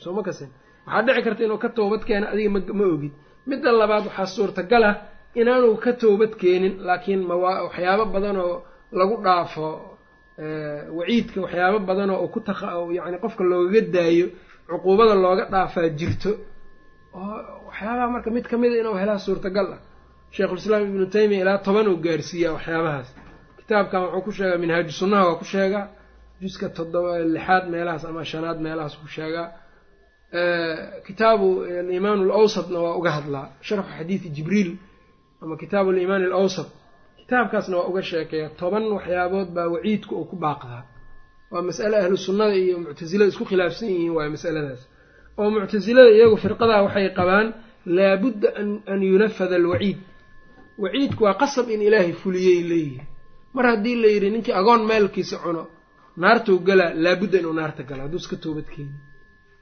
soo 0.04 0.14
ma 0.18 0.22
kasen 0.28 0.50
waxaa 0.92 1.06
dhici 1.08 1.22
karta 1.26 1.42
inuu 1.46 1.58
ka 1.64 1.70
toobad 1.78 2.02
keeno 2.08 2.26
adiga 2.34 2.50
ma 2.80 2.86
ogid. 2.96 3.14
Midda 3.50 3.70
labaad 3.82 4.04
waxaa 4.10 4.28
suurtagal 4.36 4.84
ah 4.90 4.96
inaanu 5.40 5.78
ka 5.84 5.92
toobad 6.02 6.32
keenin 6.42 6.74
laakiin 6.88 7.22
mawaa 7.30 7.64
waxyaabo 7.68 8.06
badan 8.16 8.38
oo 8.46 8.56
lagu 9.00 9.16
dhaafo 9.26 9.68
waciidka 10.98 11.38
waxyaabo 11.46 11.80
badanoo 11.90 12.18
oo 12.24 12.28
ku 12.34 12.40
yani 12.98 13.18
qofka 13.24 13.44
loogaga 13.44 13.82
daayo 13.96 14.28
cuquubada 14.70 15.16
looga 15.24 15.44
dhaafaa 15.54 15.90
jirto. 16.00 16.32
Oo 17.14 17.38
waxyaabaha 17.68 18.08
marka 18.16 18.30
mid 18.36 18.46
kamida 18.52 18.76
inuu 18.82 18.96
helaa 19.02 19.20
suurtagal 19.26 19.68
ah. 19.76 19.80
Sheikhulislaam 20.36 20.84
ibnu 20.90 21.06
taymiya 21.16 21.42
ilaa 21.44 21.58
toban 21.66 21.88
uu 21.92 21.98
gaarsiiyaa 22.06 22.54
waxyaabahaas. 22.58 23.10
Kitaabkan 23.60 24.02
wuxuu 24.04 24.22
ku 24.26 24.32
sheegaa 24.38 24.58
minhaaju 24.64 24.92
sunnaha 25.00 25.24
waa 25.30 25.36
ku 25.42 25.46
sheegaa. 25.54 25.86
Juska 26.42 26.68
toddoba 26.78 27.12
lixaad 27.36 27.64
meelahaas 27.74 28.04
ama 28.10 28.24
shanaad 28.32 28.58
meelahaas 28.66 28.96
ku 29.02 29.08
sheegaa 29.16 29.48
kitaabu 31.08 31.48
alimaan 31.64 32.20
alawsatna 32.26 32.80
waa 32.86 32.96
uga 33.00 33.12
hadlaa 33.18 33.48
sharxu 33.68 33.90
xadiidi 33.98 34.30
jibriil 34.36 34.72
ama 35.42 35.56
kitaabu 35.62 35.90
alimaan 35.94 36.24
alawsat 36.30 36.68
kitaabkaasna 37.20 37.76
waa 37.78 37.88
uga 37.92 38.02
sheekeeya 38.10 38.50
toban 38.60 38.84
waxyaabood 38.96 39.48
baa 39.56 39.68
waciidku 39.74 40.14
uu 40.20 40.26
ku 40.32 40.36
baaqdaa 40.44 40.84
waa 41.52 41.62
mas'ale 41.68 41.96
ahlu 42.04 42.18
sunnada 42.26 42.56
iyo 42.64 42.76
muctasilada 42.84 43.30
isku 43.34 43.46
khilaafsan 43.50 43.88
yihiin 43.94 44.12
waayo 44.16 44.32
masaladaas 44.36 44.82
oo 45.40 45.50
muctasilada 45.56 46.10
iyagu 46.18 46.38
firqadaa 46.44 46.82
waxay 46.86 47.08
qabaan 47.20 47.48
laabudda 47.98 48.48
an 48.94 49.00
yunafada 49.12 49.56
alwaciid 49.62 49.98
waciidku 50.84 51.22
waa 51.28 51.34
qasab 51.42 51.68
in 51.76 51.82
ilaahay 51.88 52.14
fuliyey 52.22 52.60
leeyihi 52.72 53.02
mar 53.56 53.66
haddii 53.72 53.96
la 54.04 54.08
yidhi 54.14 54.30
ninkii 54.36 54.54
agoon 54.62 54.82
maalkiisa 54.90 55.38
cuno 55.44 55.64
naartuu 56.24 56.58
galaa 56.68 56.92
laabudda 57.04 57.38
inuu 57.42 57.54
naarta 57.60 57.84
galo 57.90 58.02
hadduu 58.06 58.18
iska 58.24 58.36
toobadkeeni 58.44 58.94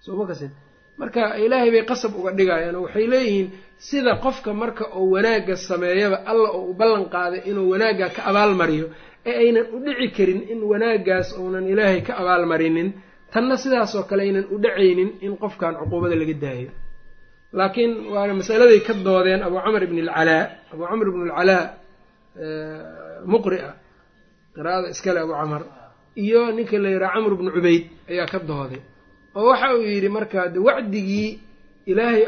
soo 0.03 0.15
ma 0.19 0.25
kasin? 0.29 0.51
Marka 0.99 1.21
ilaahay 1.43 1.69
bay 1.73 1.83
qasab 1.91 2.11
uga 2.19 2.31
dhigayaan 2.37 2.75
oo 2.79 2.83
waxay 2.87 3.05
leeyihiin 3.13 3.47
sida 3.87 4.11
qofka 4.25 4.49
marka 4.61 4.83
uu 4.99 5.11
wanaagga 5.15 5.55
sameeyaba 5.69 6.17
alla 6.31 6.47
oo 6.57 6.63
u 6.71 6.73
ballan 6.79 7.05
qaaday 7.15 7.41
inuu 7.49 7.67
wanaaggaa 7.73 8.09
ka 8.15 8.21
abaalmariyo 8.29 8.87
ee 9.29 9.35
aynan 9.43 9.65
u 9.75 9.77
dhici 9.85 10.07
karin 10.17 10.39
in 10.53 10.59
wanaaggaas 10.71 11.27
uunan 11.41 11.65
ilaahay 11.73 12.01
ka 12.07 12.13
abaalmarinin 12.21 12.89
tanna 13.33 13.55
sidaasoo 13.63 14.03
kale 14.09 14.21
aynan 14.27 14.45
u 14.53 14.57
dhacaynin 14.63 15.09
in 15.25 15.33
qofkan 15.43 15.73
cuquubada 15.79 16.15
laga 16.21 16.33
daayo. 16.43 16.69
Laakiin 17.57 17.91
waana 18.13 18.33
masaladay 18.39 18.79
ka 18.87 18.93
doodeen 19.07 19.41
abuu 19.47 19.61
camr 19.65 19.81
ibn 19.87 19.97
alcalaa 20.05 20.43
abuu 20.73 20.85
camr 20.91 21.05
ibn 21.11 21.21
alcalaa 21.29 21.63
muqri 23.33 23.57
a 23.67 23.71
qiraa'ada 24.55 24.87
iskale 24.93 25.19
abuu 25.25 25.35
camar 25.41 25.61
iyo 26.23 26.41
ninka 26.57 26.77
la 26.83 26.89
yidhaha 26.93 27.13
camr 27.15 27.31
bnu 27.39 27.49
cubayd 27.55 27.83
ayaa 28.11 28.27
ka 28.33 28.39
dooday 28.49 28.81
oo 29.35 29.45
waxa 29.51 29.67
uu 29.75 29.83
yidhi 29.93 30.09
markaa 30.17 30.47
de 30.53 30.59
wacdigii 30.67 31.29
ilaahay 31.91 32.23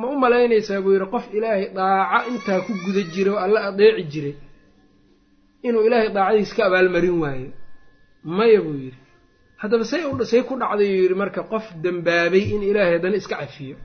ma 0.00 0.06
u 0.12 0.16
malaynaysaa 0.24 0.80
buu 0.84 0.92
yidhi 0.96 1.06
qof 1.14 1.24
ilaahay 1.36 1.64
daaco 1.78 2.28
intaa 2.32 2.60
ku 2.66 2.72
guda 2.84 3.02
jira 3.14 3.30
oo 3.34 3.40
alla 3.44 3.58
adeeci 3.68 4.04
jiray 4.12 4.34
inuu 5.66 5.82
ilaahay 5.86 6.08
daacadiis 6.16 6.52
ka 6.56 6.62
abaalmarin 6.68 7.16
waayo. 7.22 7.50
Maya 8.38 8.60
buu 8.64 8.76
yidhi. 8.84 8.98
Haddaba 9.60 9.84
say 9.90 10.00
say 10.30 10.42
ku 10.48 10.54
dhacday 10.62 10.88
uu 10.94 11.02
yidhi 11.02 11.14
marka 11.22 11.40
qof 11.52 11.64
dembaabay 11.84 12.44
in 12.54 12.62
ilaahay 12.70 12.92
haddana 12.96 13.16
iska 13.20 13.36
cafiyo. 13.42 13.76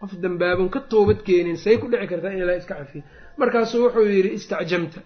Qof 0.00 0.12
dembaabon 0.22 0.68
ka 0.74 0.80
toobad 0.90 1.18
keenin 1.26 1.56
say 1.64 1.76
ku 1.80 1.86
dhici 1.92 2.06
kartaa 2.10 2.32
in 2.34 2.38
ilaahay 2.44 2.60
iska 2.64 2.74
cafiyo. 2.80 3.02
Markaasuu 3.40 3.80
wuxuu 3.84 4.06
yidhi 4.16 4.30
istacjamta. 4.38 5.00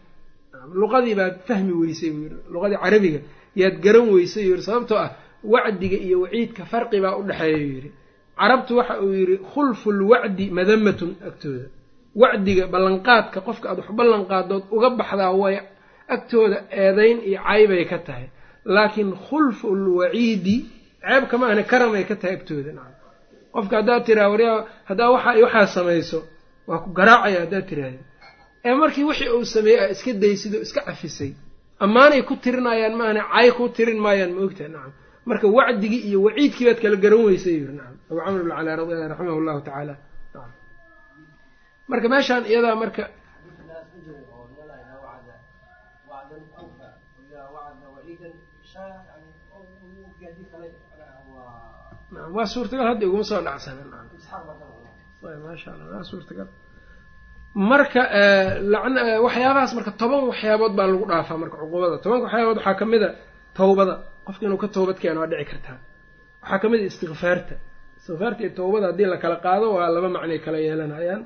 Luqadii 0.81 1.15
baad 1.21 1.35
fahmi 1.49 1.73
weysay 1.81 2.11
buu 2.15 2.23
yidhi. 2.27 2.37
Luqadii 2.53 2.79
carabiga 2.85 3.21
yaad 3.61 3.77
garan 3.85 4.07
weysay 4.15 4.43
yuu 4.47 4.55
yidhi 4.55 4.65
sababtoo 4.69 4.99
ah 5.05 5.11
wacdiga 5.45 5.97
iyo 6.07 6.17
waciidka 6.25 6.63
farqi 6.73 7.01
baa 7.05 7.17
u 7.17 7.23
dhexeeya 7.29 7.59
yuu 7.59 7.73
yidhi. 7.75 7.91
Carabtu 8.39 8.77
waxa 8.79 8.95
uu 9.03 9.13
yidhi 9.21 9.37
khulfu 9.53 9.93
lwacdi 9.93 10.45
madamatun 10.51 11.11
agtooda. 11.29 11.67
Wacdiga 12.21 12.65
ballanqaadka 12.73 13.39
qofka 13.47 13.67
aad 13.71 13.79
wax 13.79 13.89
ballanqaadood 13.99 14.63
uga 14.77 14.89
baxdaa 14.99 15.33
way 15.43 15.57
agtooda 16.15 16.59
eedayn 16.83 17.19
iyo 17.29 17.39
caybay 17.49 17.85
ka 17.91 17.99
tahay. 18.07 18.27
Laakiin 18.75 19.11
khulfu 19.27 19.67
lwaciidi 19.85 20.57
ceeb 21.03 21.25
kama 21.31 21.45
ahna 21.51 21.63
karamay 21.71 22.05
ka 22.11 22.15
tahay 22.21 22.35
agtooda 22.39 22.73
nacam. 22.79 22.95
Qofka 23.55 23.75
haddaad 23.79 24.03
tiraa 24.07 24.29
waryaa 24.33 24.59
haddaa 24.89 25.11
waxa 25.15 25.31
waxaa 25.45 25.67
samayso 25.77 26.19
waa 26.69 26.79
ku 26.85 26.89
garaacaya 26.99 27.41
haddaad 27.45 27.67
tiraahda 27.71 28.03
ee 28.65 28.75
markii 28.75 29.05
wixii 29.09 29.29
uu 29.37 29.45
sameeyey 29.55 29.81
a 29.85 29.89
iska 29.95 30.13
daysid 30.23 30.53
oo 30.55 30.61
iska 30.67 30.81
cafisay 30.89 31.31
ammaanay 31.85 32.23
ku 32.29 32.35
tirinayaan 32.45 32.95
maahna 33.01 33.23
cay 33.35 33.49
ku 33.57 33.65
tirin 33.77 33.99
maayaan 34.05 34.33
ma 34.37 34.41
ogtaha 34.47 34.69
nacam 34.75 34.93
marka 35.31 35.47
wacdigii 35.57 36.03
iyo 36.09 36.19
waciidkii 36.27 36.65
baad 36.69 36.79
kala 36.83 36.97
garan 37.05 37.21
weysay 37.29 37.55
yiri 37.61 37.73
nacam 37.79 37.97
abu 38.11 38.19
camr 38.25 38.41
bn 38.45 38.51
calaa 38.57 38.77
radi 38.81 38.93
raximah 39.13 39.37
llahu 39.47 39.61
tacaala 39.69 39.95
marka 41.91 42.07
meeshaan 42.15 42.43
iyadaa 42.51 42.77
marka 42.83 43.03
waa 52.35 52.47
suurtagal 52.53 52.87
hadda 52.91 53.05
iguma 53.07 53.25
soo 53.31 53.41
dhacsana 53.47 53.83
maasha 55.45 55.69
allah 55.73 55.87
waa 55.95 56.05
suurtagal. 56.11 56.49
Marka 57.71 58.01
waxyaabahaas 59.25 59.73
marka 59.79 59.91
toban 60.01 60.23
waxyaabood 60.31 60.73
baa 60.79 60.87
lagu 60.93 61.05
dhaafaa 61.11 61.37
marka 61.43 61.57
cuqubada 61.63 61.97
tobanka 62.05 62.25
waxyaabood 62.27 62.57
waxaa 62.61 62.75
ka 62.81 62.85
mid 62.93 63.03
a 63.03 63.11
tawbada 63.59 63.95
qofka 64.29 64.43
inuu 64.47 64.61
ka 64.63 64.69
toobad 64.75 64.99
keeno 65.03 65.21
waa 65.23 65.31
dhici 65.33 65.45
kartaa. 65.51 65.77
Waxaa 66.43 66.59
ka 66.63 66.67
mid 66.73 66.81
a 66.81 66.87
istikfaarta 66.93 67.55
istikfaarta 67.99 68.41
iyo 68.45 68.51
tawbada 68.59 68.87
haddii 68.91 69.09
la 69.13 69.17
kala 69.23 69.37
qaado 69.45 69.67
waa 69.77 69.89
laba 69.95 70.09
macnay 70.17 70.39
kala 70.45 70.59
yeelanayaan. 70.67 71.23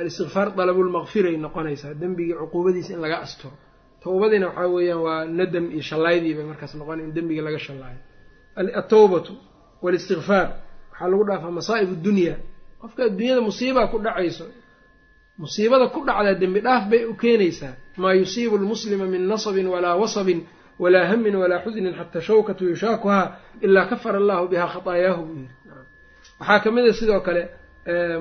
Al-istikfaar 0.00 0.48
dalabulmaqfiray 0.58 1.34
noqonaysaa 1.44 1.92
dembigii 2.02 2.36
cuquubadiisa 2.40 2.90
in 2.94 3.00
laga 3.04 3.16
asturo. 3.26 3.54
Tawbadiina 4.04 4.46
waxaa 4.48 4.68
weeyaan 4.74 5.00
waa 5.06 5.20
nadam 5.38 5.64
iyo 5.74 5.82
shallaydii 5.90 6.34
bay 6.38 6.44
markaas 6.50 6.72
noqona 6.80 7.00
in 7.06 7.10
dembigii 7.16 7.44
laga 7.48 7.58
shallaayo. 7.66 8.00
Atawbatu 8.80 9.32
walistikfaar 9.84 10.46
waxaa 10.90 11.08
lagu 11.12 11.24
dhaafaa 11.28 11.50
masaa'ib 11.58 11.90
dunya. 12.06 12.34
Qofka 12.80 13.00
adduunyada 13.08 13.40
musiibaa 13.48 13.86
ku 13.92 13.96
dhacayso 14.06 14.46
musiibada 15.42 15.86
ku 15.94 15.98
dhacdaa 16.08 16.34
dembi 16.42 16.60
dhaaf 16.66 16.82
bay 16.90 17.02
u 17.10 17.14
keenaysaa. 17.22 17.72
Maa 18.02 18.14
yusiibu 18.20 18.54
lmuslima 18.62 19.06
min 19.12 19.22
nasabin 19.32 19.66
walaa 19.74 19.96
wasabin 20.02 20.40
walaa 20.82 21.06
hamin 21.10 21.34
walaa 21.42 21.60
xusnin 21.64 21.94
xataa 21.98 22.20
shawkatu 22.28 22.62
yushaakuhaa 22.72 23.26
ilaa 23.66 23.86
kafara 23.90 24.16
allahu 24.22 24.44
bihaa 24.52 24.80
buu 24.84 24.92
yiri 24.94 25.48
waxaa 26.40 26.58
ka 26.64 26.68
mid 26.74 26.84
a 26.86 26.92
sidoo 27.00 27.20
kale 27.26 27.42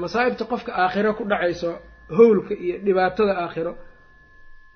masaa'ibta 0.03 0.43
qofka 0.51 0.71
aakhiro 0.83 1.11
ku 1.17 1.23
dhacayso 1.31 1.69
howlka 2.17 2.53
iyo 2.65 2.75
dhibaatada 2.85 3.33
aakhiro 3.43 3.73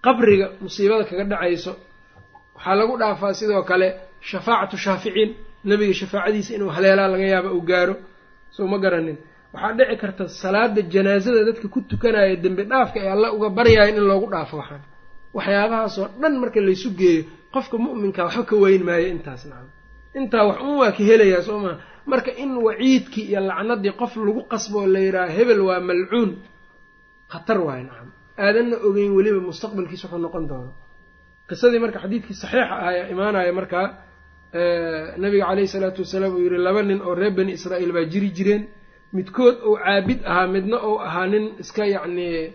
qabriga 0.05 0.45
musiibada 0.63 1.03
kaga 1.09 1.23
dhacayso 1.31 1.73
waxaa 2.55 2.75
lagu 2.79 2.93
dhaafaa 3.01 3.33
sidoo 3.39 3.63
kale 3.69 3.87
shafaacatu 4.29 4.77
shaaficiin 4.85 5.29
nebiga 5.69 5.93
shafaacadiisa 6.01 6.51
inuu 6.55 6.69
haleelaa 6.75 7.07
laga 7.13 7.25
yaaba 7.33 7.49
uu 7.57 7.61
gaaro 7.71 7.95
soo 8.55 8.67
ma 8.71 8.77
garanin 8.83 9.17
waxaa 9.53 9.73
dhici 9.77 9.95
karta 10.01 10.23
salaada 10.41 10.81
janaasada 10.93 11.41
dadka 11.47 11.67
ku 11.73 11.79
tukanaya 11.89 12.35
dembi 12.43 12.63
dhaafka 12.71 12.97
ee 13.05 13.09
alla 13.15 13.27
uga 13.35 13.49
baryayan 13.57 13.95
in 13.99 14.03
loogu 14.09 14.27
dhaafo 14.33 14.55
waxaan 14.61 14.81
waxyaabahaasoo 15.37 16.07
dhan 16.21 16.33
marka 16.41 16.59
laysu 16.67 16.89
geeyo 16.99 17.23
qofka 17.53 17.75
mu'minka 17.85 18.21
waxba 18.27 18.43
ka 18.49 18.55
weyn 18.63 18.83
maayo 18.87 19.07
intaas 19.15 19.41
nacam. 19.49 19.67
Intaa 20.19 20.43
wax 20.49 20.57
un 20.67 20.75
waa 20.81 20.91
ka 20.97 21.01
helayaa 21.09 21.41
soo 21.47 21.59
maa 21.65 21.75
marka 22.11 22.31
in 22.43 22.51
waciidkii 22.67 23.25
iyo 23.31 23.39
lacnadii 23.49 23.93
qof 24.01 24.13
lagu 24.27 24.41
qasbo 24.51 24.77
oo 24.83 24.87
la 24.93 24.99
yidhaha 25.05 25.29
hebel 25.37 25.59
waa 25.67 25.79
malcuun 25.89 26.31
khatar 27.31 27.57
waayo 27.65 27.83
nacam. 27.89 28.09
Aadanna 28.43 28.75
ogeyn 28.87 29.11
weliba 29.17 29.39
mustaqbalkiis 29.49 30.01
wuxuu 30.03 30.19
noqon 30.25 30.45
doono. 30.49 30.71
Qisadii 31.49 31.79
marka 31.83 31.99
xadiidkii 32.03 32.35
saxiixa 32.41 32.75
ah 32.75 32.87
ayaa 32.89 33.07
imaanaya 33.13 33.51
markaa 33.59 33.87
nabiga 35.23 35.45
caleyhi 35.49 35.67
salaatu 35.73 36.01
wasalaam 36.03 36.33
uu 36.35 36.43
yihi 36.45 36.57
laba 36.67 36.81
nin 36.89 36.99
oo 37.07 37.13
reer 37.19 37.33
bani 37.37 37.51
israa'iil 37.57 37.91
baa 37.95 38.05
jiri 38.11 38.29
jireen. 38.37 38.63
Midkood 39.15 39.55
uu 39.67 39.75
caabid 39.83 40.19
ahaa 40.31 40.47
midna 40.55 40.77
uu 40.89 40.97
ahaa 41.07 41.27
nin 41.33 41.43
iska 41.63 41.83
yacnii 41.95 42.53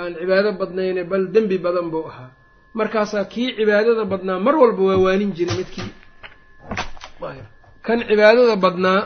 aan 0.00 0.12
cibaado 0.20 0.50
badnayne 0.60 1.02
bal 1.10 1.24
dembi 1.34 1.56
badan 1.64 1.88
buu 1.92 2.04
ahaa 2.10 2.30
markaasaa 2.78 3.24
kii 3.32 3.48
cibaadada 3.56 4.04
badnaa 4.12 4.38
mar 4.46 4.54
walba 4.62 4.82
waa 4.88 4.98
waanin 5.04 5.30
jiray 5.36 5.56
midkii. 5.60 5.90
Kan 7.86 7.98
cibaadada 8.08 8.56
badnaa 8.64 9.00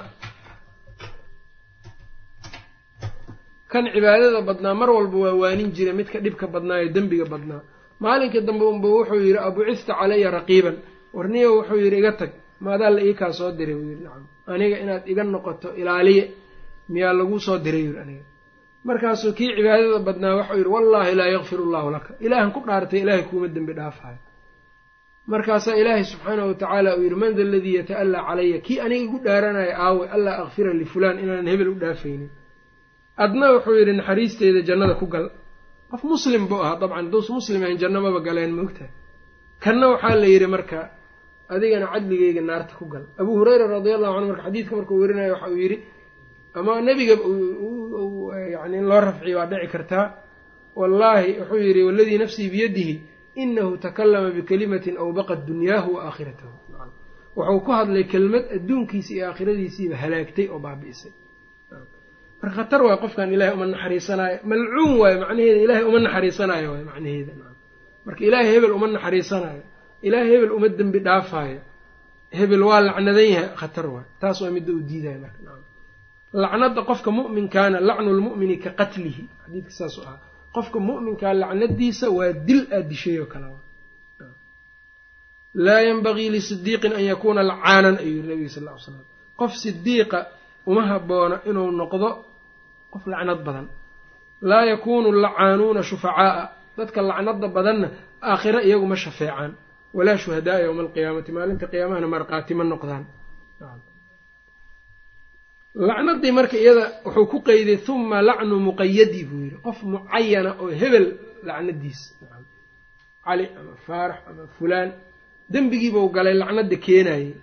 kan 3.73 3.85
cibaadada 3.95 4.41
badnaa 4.49 4.75
mar 4.81 4.91
walba 4.97 5.17
waa 5.25 5.35
waanin 5.43 5.71
jiray 5.77 5.95
midka 5.99 6.19
dhibka 6.25 6.47
badnaa 6.55 6.79
ee 6.85 6.89
dembiga 6.95 7.27
badnaa. 7.33 7.63
Maalinkii 8.03 8.41
dambe 8.49 8.65
unba 8.73 8.89
wuxuu 8.95 9.21
yidhi 9.27 9.39
abucista 9.49 9.93
calaya 10.01 10.31
raqiiban. 10.37 10.77
Warniyo 11.17 11.49
wuxuu 11.57 11.79
yidhi 11.85 11.99
iga 12.03 12.13
tag. 12.21 12.31
Maadaa 12.65 12.91
la 12.97 13.01
ii 13.09 13.15
kaa 13.21 13.33
soo 13.39 13.51
diray 13.59 13.75
buu 13.79 13.89
yidhi 13.93 14.05
nacam 14.07 14.25
aniga 14.53 14.77
inaad 14.83 15.03
iga 15.13 15.23
noqoto 15.25 15.69
ilaaliye 15.81 16.25
miyaa 16.93 17.13
laguu 17.19 17.39
soo 17.47 17.59
diray? 17.65 17.83
Yidhi 17.87 17.99
aniga 18.05 18.25
markaasuu 18.89 19.33
kii 19.39 19.51
cibaadada 19.57 19.99
badnaa 20.09 20.35
waxau 20.41 20.57
yidhi 20.61 20.71
wallaahi 20.77 21.13
laa 21.21 21.31
yakfir 21.37 21.59
allahu 21.67 21.89
laka. 21.95 22.11
Ilaahan 22.27 22.51
ku 22.55 22.61
dhaartay 22.69 23.01
ilaahay 23.05 23.25
kuuma 23.31 23.49
dembi 23.57 23.73
dhaafayo 23.79 24.19
markaasaa 25.33 25.77
ilaahay 25.83 26.05
subxaanahu 26.13 26.49
watacaala 26.53 26.91
uu 26.97 27.03
yidhi 27.07 27.19
man 27.23 27.33
da 27.37 27.43
aladii 27.49 27.75
yata'allaa 27.81 28.23
calaya 28.29 28.59
kii 28.67 28.79
aniga 28.85 29.05
igu 29.07 29.19
dhaaranaya 29.27 29.75
aawe 29.85 30.05
allaa 30.17 30.37
akfira 30.45 30.73
lifulaan 30.81 31.17
inaanan 31.23 31.47
hebel 31.53 31.69
u 31.75 31.77
dhaafaynin. 31.83 32.31
Adna 33.25 33.47
wuxuu 33.55 33.77
yidhi 33.81 33.93
naxariisteyda 34.01 34.61
jannada 34.69 34.95
ku 35.01 35.07
gal. 35.15 35.27
Qof 35.91 36.03
muslim 36.13 36.43
buu 36.51 36.61
ahaa 36.65 36.81
dabcan 36.83 37.05
haduus 37.07 37.29
muslim 37.39 37.61
ahayn 37.65 37.79
janno 37.83 37.99
maba 38.07 38.21
galeen 38.27 38.53
moogtahay 38.59 38.91
kanna 39.65 39.87
waxaa 39.93 40.17
la 40.23 40.27
yidhi 40.35 40.49
marka 40.55 40.79
adigana 41.55 41.87
cadligeyga 41.93 42.43
naarta 42.51 42.75
ku 42.81 42.85
gal. 42.93 43.05
Abuu 43.21 43.35
hureyra 43.41 43.65
radia 43.75 43.95
allahu 43.99 44.13
canhu 44.17 44.29
marka 44.33 44.43
xadiidka 44.47 44.73
markuu 44.79 44.97
werinayo 45.03 45.33
waxa 45.37 45.49
uu 45.55 45.61
yidhi 45.65 45.77
ama 46.59 46.73
nebiga 46.89 47.15
yani 48.55 48.77
in 48.81 48.85
loo 48.91 49.01
rafciyo 49.01 49.37
waa 49.39 49.47
dhici 49.51 49.69
kartaa. 49.75 50.07
Wallaahi 50.81 51.31
wuxuu 51.41 51.61
yidhi 51.67 51.83
waladii 51.89 52.19
nafsii 52.23 52.49
biyadihi 52.53 52.95
inahu 53.43 53.77
takalama 53.85 54.31
bikalimatin 54.37 54.95
awbaqat 55.03 55.41
dunyaahu 55.51 55.89
wa 55.97 56.01
aakhiratahu. 56.09 56.55
Wuxuu 57.37 57.61
ku 57.67 57.71
hadlay 57.79 58.05
kelmad 58.13 58.45
adduunkiisa 58.57 59.11
iyo 59.15 59.25
aakhiradiisiiba 59.31 59.97
halaagtay 60.03 60.47
oo 60.53 60.59
baabi'isay. 60.65 61.13
Marka 62.43 62.57
khatar 62.57 62.81
waay 62.87 62.99
qofkan 63.05 63.29
ilaahay 63.35 63.55
uma 63.57 63.67
naxariisanaayo 63.73 64.39
malcuun 64.51 64.93
waayo 65.01 65.17
macnaheeda 65.23 65.61
ilaahay 65.67 65.85
uma 65.91 65.99
naxariisanaayo 66.07 66.69
waay 66.73 66.85
macnaheeda 66.91 67.33
marka 68.07 68.23
ilaahay 68.29 68.51
hebel 68.55 68.73
uma 68.79 68.87
naxariisanaayo 68.97 69.63
ilaahay 70.07 70.31
hebel 70.35 70.51
uma 70.57 70.69
dembi 70.79 70.99
dhaafaayo 71.07 71.61
hebel 72.39 72.63
waa 72.69 72.81
lacnadan 72.87 73.29
yahay 73.35 73.49
khatar 73.61 73.87
waay 73.95 74.07
taas 74.21 74.39
waa 74.43 74.51
midda 74.57 74.71
uu 74.77 74.83
diidayo 74.91 75.19
marka 75.25 75.39
lacnada 76.43 76.81
qofka 76.89 77.11
mu'minkaana 77.19 77.79
lacnu 77.89 78.11
lmu'mini 78.19 78.57
ka 78.65 78.71
qatlihi. 78.79 79.23
Xadiidka 79.45 79.71
saasuu 79.79 80.03
ahaa 80.07 80.19
qofka 80.55 80.79
mu'minkaa 80.89 81.35
lacnadiisa 81.43 82.07
waa 82.17 82.33
dil 82.47 82.63
aad 82.77 82.87
dishay 82.91 83.17
oo 83.23 83.27
kale 83.33 83.47
laa 85.65 85.81
yanbagii 85.89 86.31
lisidiiqin 86.35 86.93
an 86.99 87.03
yakuuna 87.11 87.43
lacaanan 87.51 87.97
ayuu 88.03 88.17
yiri 88.17 88.29
nabiga 88.31 88.51
sal 88.55 88.65
ly 88.67 88.79
slam 88.85 89.05
qof 89.41 89.53
sidiiqa 89.63 90.19
uma 90.71 90.83
habboona 90.91 91.37
inuu 91.49 91.71
noqdo 91.81 92.09
qof 92.93 93.05
lacnad 93.13 93.41
badan. 93.47 93.67
Laa 94.51 94.65
yakuunu 94.73 95.09
lacaanuuna 95.25 95.83
shufacaa'a. 95.91 96.45
Dadka 96.79 97.01
lacnada 97.11 97.49
badanna 97.57 97.89
aakhiro 98.31 98.61
iyaguma 98.69 98.97
shafeecaan. 99.05 99.53
Walaa 99.97 100.17
shuhadaaa 100.23 100.59
yowma 100.67 100.83
alqiyaamati. 100.85 101.31
Maalinta 101.37 101.67
qiyaamahana 101.73 102.07
marqaati 102.15 102.53
ma 102.59 102.65
noqdaan 102.73 103.05
lacnadii 105.75 106.33
marka 106.39 106.57
iyada 106.59 106.85
wuxuu 107.05 107.27
ku 107.33 107.39
qeyday 107.49 107.79
huma 107.87 108.19
lacnu 108.29 108.55
muqayadi 108.69 109.21
buu 109.29 109.41
yidhi. 109.45 109.57
Qof 109.67 109.79
mucayana 109.83 110.51
oo 110.63 110.71
hebel 110.81 111.07
lacnadiis 111.49 112.01
cali 113.25 113.45
ama 113.59 113.73
faarax 113.87 114.21
ama 114.29 114.45
fulaan 114.59 114.91
dembigiibuu 115.53 116.09
galay 116.17 116.35
lacnada 116.43 116.77
keenayay 116.87 117.35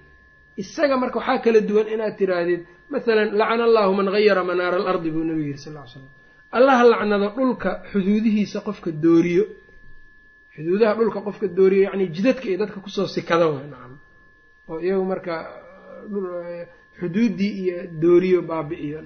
isaga 0.62 0.96
marka 1.02 1.18
waxaa 1.20 1.40
kala 1.46 1.60
duwan 1.70 1.88
inaad 1.94 2.14
tiraahdid 2.20 2.62
masalan 2.94 3.30
lacana 3.40 3.64
allahu 3.70 3.92
man 4.00 4.08
gayara 4.16 4.44
manaara 4.50 4.78
alardi 4.82 5.10
buu 5.14 5.24
nabigu 5.30 5.48
yidhi 5.52 5.62
sal 5.66 5.74
ly 5.78 5.88
slam 5.94 6.06
allaha 6.58 6.84
lacnado 6.92 7.28
dhulka 7.38 7.70
xuduudihiisa 7.92 8.60
qofka 8.68 8.90
dooriyo. 9.06 9.46
Xuduudaha 10.56 10.94
dhulka 11.00 11.20
qofka 11.28 11.48
dooriyo 11.58 11.84
yacni 11.88 12.06
jidadka 12.16 12.46
iyo 12.50 12.58
dadka 12.62 12.78
ku 12.84 12.90
soo 12.96 13.08
sikada 13.16 13.46
way 13.54 13.66
nacam. 13.74 13.94
Oo 14.70 14.80
iyagu 14.86 15.06
marka 15.12 15.34
xuduuddii 17.00 17.52
iyo 17.62 17.78
dooriyo 18.02 18.40
baabi'iyo 18.50 19.00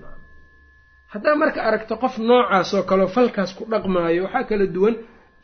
haddaa 1.14 1.36
marka 1.42 1.60
aragto 1.68 1.96
qof 2.04 2.16
noocaas 2.30 2.70
oo 2.78 2.84
kaleo 2.90 3.08
falkaas 3.16 3.52
ku 3.58 3.64
dhaqmaayo 3.72 4.22
waxaa 4.26 4.44
kala 4.50 4.66
duwan 4.76 4.96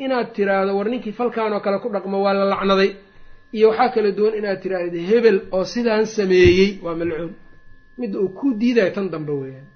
inaad 0.03 0.27
tiraahdo 0.35 0.71
war 0.77 0.87
ninkii 0.93 1.11
falkan 1.19 1.53
oo 1.55 1.61
kale 1.65 1.77
ku 1.83 1.87
dhaqmo 1.95 2.17
waa 2.25 2.33
la 2.39 2.45
lacnaday. 2.53 2.89
Iyo 3.57 3.67
waxaa 3.71 3.89
kala 3.95 4.09
duwan 4.17 4.33
inaad 4.39 4.59
tiraahdo 4.63 4.97
hebel 5.09 5.37
oo 5.55 5.63
sidaan 5.73 6.05
sameeyey 6.17 6.69
waa 6.85 6.95
malcuun. 6.99 7.33
Midda 7.99 8.17
uu 8.23 8.29
ku 8.39 8.45
diidayo 8.59 8.91
tan 8.95 9.07
dambe 9.13 9.33
weeyaan 9.41 9.67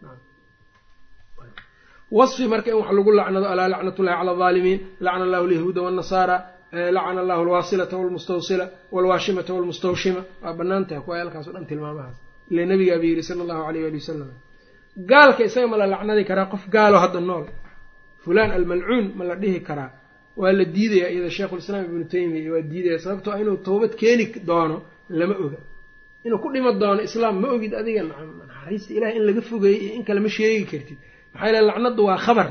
wasfi 2.18 2.44
marka 2.54 2.70
in 2.72 2.76
wax 2.82 2.90
lagu 2.98 3.12
lacnado 3.20 3.48
alaa 3.54 3.68
lacnatullahi 3.74 4.18
cala 4.20 4.32
alaalimiin 4.38 4.80
lacna 5.06 5.24
allahu 5.28 5.44
alyahuuda 5.48 5.82
waannasaara 5.86 6.36
lacana 6.96 7.20
allahu 7.24 7.42
alwaasilata 7.46 7.96
walmustawsila 8.02 8.66
walwaashimata 8.96 9.52
walmustawshima 9.56 10.22
waa 10.44 10.54
bannaan 10.60 10.84
tahay 10.88 11.02
kuwa 11.06 11.18
halkaas 11.22 11.48
o 11.48 11.52
dhan 11.56 11.66
tilmaamahaas 11.72 12.18
ile 12.52 12.62
nabigaaba 12.72 13.06
yidhi 13.10 13.24
sala 13.30 13.42
allahu 13.46 13.62
alayh 13.70 13.84
ali 13.90 13.98
wasalam 14.02 14.30
gaalka 15.12 15.42
isaga 15.48 15.68
ma 15.72 15.78
la 15.82 15.86
lacnadi 15.94 16.24
karaa 16.30 16.48
qof 16.54 16.64
gaalo 16.76 16.98
hadda 17.04 17.20
nool. 17.30 17.46
Fulaan 18.24 18.52
almalcuun 18.58 19.06
ma 19.18 19.24
la 19.30 19.36
dhihi 19.42 19.60
karaa. 19.68 19.90
Waa 20.40 20.52
la 20.60 20.66
diidaya 20.76 21.08
iyada 21.14 21.30
sheikhulislaam 21.38 21.84
ibnu 21.90 22.04
taymiya 22.14 22.50
waa 22.54 22.64
diidaya 22.72 22.98
sababtoo 23.06 23.36
inuu 23.42 23.58
towbad 23.68 23.94
keeni 24.02 24.26
doono 24.50 24.78
lama 25.20 25.36
oga. 25.46 25.60
Inuu 26.26 26.40
ku 26.44 26.48
dhima 26.54 26.72
doono 26.82 27.02
islaam 27.08 27.36
ma 27.42 27.48
ogid 27.56 27.74
adiga 27.82 28.02
naxariista 28.50 28.90
ilahay 28.98 29.16
in 29.20 29.24
laga 29.30 29.42
fogeeyey 29.50 29.80
iyo 29.86 29.94
in 29.98 30.04
kale 30.08 30.20
ma 30.26 30.30
sheegi 30.38 30.66
kartid. 30.72 30.98
Maxaa 31.34 31.48
yale 31.50 31.60
lacnaddu 31.70 32.02
waa 32.10 32.20
khabar. 32.26 32.48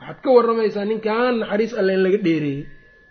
Waxaad 0.00 0.18
ka 0.24 0.28
warramaysaa 0.36 0.84
ninkaan 0.90 1.34
naxariis 1.42 1.72
alle 1.80 1.92
in 1.96 2.02
laga 2.06 2.18
dheereeyey. 2.26 2.62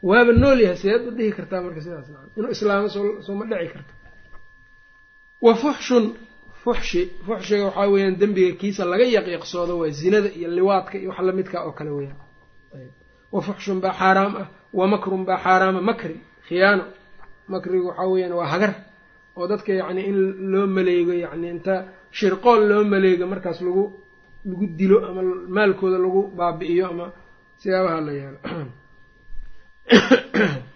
Waaba 0.10 0.32
nool 0.44 0.60
yahay 0.66 0.78
sideed 0.82 1.04
u 1.08 1.12
dhihi 1.18 1.32
kartaa 1.38 1.62
marka 1.66 1.82
sidaas 1.86 2.08
inuu 2.38 2.52
islaamo 2.56 2.88
soo 3.26 3.36
ma 3.40 3.46
dhici 3.52 3.68
karto. 3.74 3.94
Wa 5.46 5.54
fuxshun 5.62 6.06
fuxshi 6.64 7.02
fuxshiga 7.26 7.66
waxaa 7.66 7.88
weeyaan 7.94 8.16
dembiga 8.22 8.56
kiisa 8.60 8.86
laga 8.86 9.06
yaqyaqsoodo 9.06 9.74
waa 9.82 9.90
zinada 9.90 10.30
iyo 10.38 10.48
liwaadka 10.58 10.98
iyo 10.98 11.10
wax 11.10 11.20
lamidka 11.28 11.66
oo 11.66 11.72
kale 11.72 11.90
weeyaan. 11.90 12.20
Wa 13.32 13.42
fuxshun 13.42 13.80
baa 13.82 13.94
xaaraam 13.94 14.34
ah 14.42 14.48
wa 14.74 14.88
makrun 14.88 15.26
baa 15.26 15.40
xaaraama 15.46 15.82
makri 15.82 16.16
khiyaano. 16.48 16.84
Makrigu 17.48 17.88
waxaa 17.88 18.08
weeyaan 18.08 18.34
waa 18.34 18.48
hagar 18.54 18.74
oo 19.36 19.48
dadka 19.48 19.74
yacni 19.74 20.02
in 20.10 20.18
loo 20.52 20.68
maleego 20.68 21.14
yacni 21.14 21.48
inta 21.50 21.74
shirqool 22.12 22.68
loo 22.70 22.84
maleego 22.84 23.26
markaas 23.28 23.62
lagu 23.62 23.84
lagu 24.46 24.66
dilo 24.78 24.98
ama 25.08 25.22
maalkooda 25.56 25.98
lagu 25.98 26.22
baabi'iyo 26.38 26.86
ama 26.92 27.06
siyaabaha 27.58 28.02
la 28.02 28.12
yeelo 28.20 28.40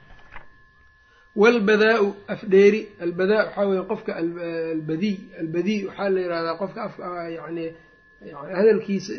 walbadaa-u 1.41 2.07
afdheeri 2.33 2.81
albadaa 3.05 3.43
waxaa 3.45 3.65
weeye 3.69 3.83
qofka 3.91 4.11
albadiy 4.73 5.15
albadiy 5.41 5.79
waxaa 5.87 6.09
la 6.15 6.19
yihahdaa 6.21 6.55
qofka 6.61 6.79
afka 6.87 7.03
yani 7.37 7.65
hadalkiisa 8.57 9.13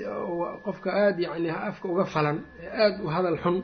qofka 0.67 0.89
aada 1.03 1.21
yani 1.27 1.49
afka 1.71 1.87
uga 1.93 2.05
falan 2.15 2.37
ee 2.63 2.69
aada 2.83 2.99
u 3.05 3.09
hadal 3.17 3.37
xun 3.45 3.57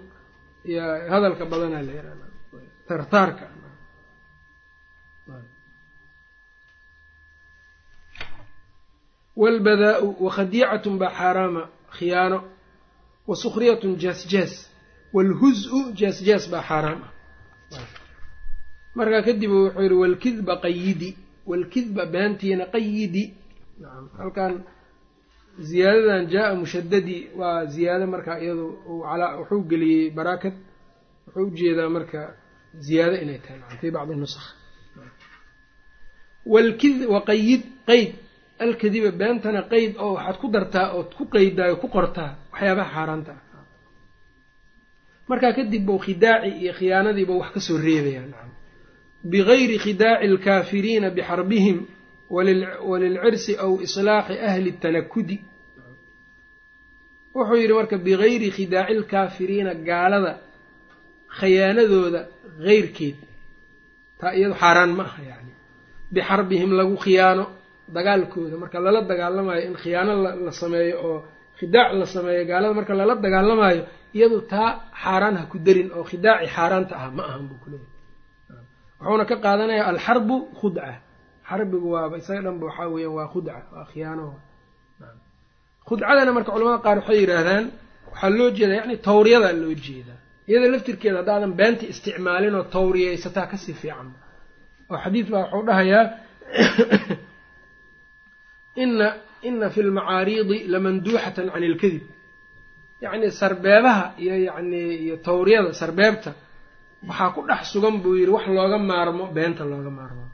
hadalka 1.12 1.44
badanaa 1.52 1.82
la 1.86 1.92
yihahda 1.96 2.26
tartaarka 2.88 3.46
walbadaa-u 9.36 10.08
wakhadiicatun 10.24 10.98
baa 11.00 11.10
xaaraama 11.18 11.62
khiyaano 11.98 12.38
wa 13.28 13.34
sukhriyatun 13.42 13.92
jaas-jaas 14.02 14.54
waalhuz-u 15.14 15.78
jaas-jaas 16.00 16.44
baa 16.52 16.62
xaaraam 16.70 17.00
ah 17.06 17.10
markaa 18.98 19.22
kadib 19.28 19.50
wuxuu 19.56 19.82
yihi 19.82 19.94
walkidba 20.02 20.54
qayidi 20.64 21.10
waalkidba 21.50 22.02
beentiina 22.12 22.64
qayidi. 22.74 23.24
Halkan 24.20 24.52
ziyaadadan 25.68 26.24
jaa-a 26.32 26.54
mushadadi 26.60 27.16
waa 27.40 27.64
ziyaado 27.72 28.06
marka 28.14 28.32
iyadu 28.44 28.66
wuxuu 29.40 29.62
geliyey 29.70 30.10
barakad 30.16 30.54
wuxuu 31.26 31.46
u 31.48 31.50
jeedaa 31.58 31.88
marka 31.96 32.20
ziyaado 32.86 33.16
inay 33.24 33.38
tahay 33.44 33.60
fii 33.80 33.90
bacdi 33.96 34.14
nusakh. 34.22 34.48
Walkid 36.52 36.96
waqayid 37.14 37.62
qeyd 37.88 38.10
alkadiba 38.64 39.10
beentana 39.20 39.60
qeyd 39.72 39.92
oo 40.04 40.12
waxaad 40.16 40.36
ku 40.42 40.46
dartaa 40.54 40.86
ood 40.98 41.10
ku 41.18 41.24
qeydaayo 41.34 41.74
ku 41.82 41.88
qortaa 41.96 42.30
waxyaabaha 42.52 42.90
xaaraanta. 42.94 43.34
Markaa 45.30 45.52
kadib 45.58 45.82
bau 45.88 45.98
khidaaci 46.04 46.48
iyo 46.62 46.72
khiyaanadiiba 46.78 47.34
wax 47.40 47.50
ka 47.54 47.60
soo 47.66 47.78
reebaya 47.86 48.20
nacam 48.30 48.49
bigayri 49.32 49.76
khidaaci 49.84 50.24
alkaafiriina 50.30 51.08
bixarbihim 51.16 51.78
walilcirsi 52.90 53.52
aw 53.64 53.72
islaaxi 53.86 54.34
ahli 54.48 54.70
tanakudi 54.82 55.36
wuxuu 57.34 57.56
yidhi 57.62 57.74
marka 57.78 57.96
bigayri 58.06 58.48
khidaaci 58.56 58.92
alkaafiriina 58.96 59.72
gaalada 59.88 60.32
khayaanadooda 61.38 62.20
heyrkeed 62.66 63.16
taa 64.20 64.32
iyado 64.38 64.54
xaaraan 64.62 64.92
ma 64.98 65.04
aha 65.08 65.22
yani 65.30 65.52
bixarbihim 66.14 66.70
lagu 66.78 66.96
khiyaano 67.04 67.44
dagaalkooda 67.96 68.56
marka 68.62 68.78
lala 68.84 69.00
dagaalamayo 69.10 69.62
in 69.68 69.74
khiyaano 69.82 70.12
la 70.46 70.52
sameeyo 70.60 70.96
oo 71.08 71.18
khidaac 71.58 71.90
la 72.00 72.06
sameeyo 72.14 72.42
gaalada 72.50 72.74
marka 72.78 72.94
lala 73.00 73.14
dagaalamayo 73.24 73.82
iyadu 74.16 74.38
taa 74.52 74.70
xaaraan 75.02 75.36
ha 75.40 75.44
ku 75.52 75.56
darin 75.66 75.88
oo 75.96 76.04
khidaaci 76.10 76.46
xaaraanta 76.56 76.94
ah 77.04 77.10
ma 77.16 77.22
ahan 77.28 77.44
buu 77.48 77.58
kuleeyahy 77.64 77.88
wuxuuna 79.00 79.24
ka 79.30 79.36
qaadanaya 79.44 79.82
alxarbu 79.92 80.36
khudca. 80.60 80.86
Xarbigu 81.50 81.86
waaba 81.94 82.14
isaga 82.22 82.40
dhanba 82.46 82.64
waxaa 82.68 82.88
weeyaan 82.94 83.14
waa 83.18 83.28
khudca 83.32 83.54
waa 83.74 83.84
khiyaano. 83.90 84.26
Khudcadana 85.88 86.30
marka 86.36 86.50
culamada 86.54 86.78
qaar 86.86 86.96
waxay 87.00 87.18
yidhaahdaan 87.22 87.64
waxaa 88.10 88.30
loo 88.38 88.48
jeedaa 88.56 88.76
yani 88.80 88.94
tawriyadaa 89.08 89.54
loo 89.62 89.74
jeedaa. 89.86 90.18
Iyada 90.48 90.66
laftirkeeda 90.74 91.18
haddaadan 91.20 91.52
beenta 91.60 91.84
isticmaalin 91.92 92.54
oo 92.58 92.64
tawriyaysataa 92.76 93.46
ka 93.50 93.56
sii 93.64 93.76
fiican. 93.82 94.08
Oo 94.90 94.98
xadiid 95.04 95.26
baa 95.32 95.42
waxuu 95.44 95.62
dhahayaa 95.68 96.04
ina 98.82 99.06
ina 99.48 99.66
fi 99.74 99.80
lmacaariidi 99.88 100.56
lamanduuxatan 100.72 101.46
can 101.52 101.62
ilkadib 101.68 102.04
yacni 103.04 103.28
sarbeebaha 103.40 104.04
iyo 104.22 104.34
yani 104.48 104.80
iyo 105.04 105.16
tawriyada 105.28 105.70
sarbeebta 105.80 106.30
waxaa 107.08 107.30
ku 107.34 107.40
dhex 107.48 107.62
sugan 107.72 107.94
buu 108.02 108.14
yidhi 108.20 108.32
wax 108.36 108.46
looga 108.56 108.78
maarmo 108.90 109.24
beenta 109.36 109.62
looga 109.72 109.90
maarmo. 109.98 110.24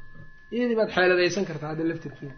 Iyadii 0.55 0.77
baad 0.81 0.91
xeeladaysan 0.97 1.45
kartaa 1.49 1.69
hadda 1.73 1.85
laftirkeeda 1.91 2.35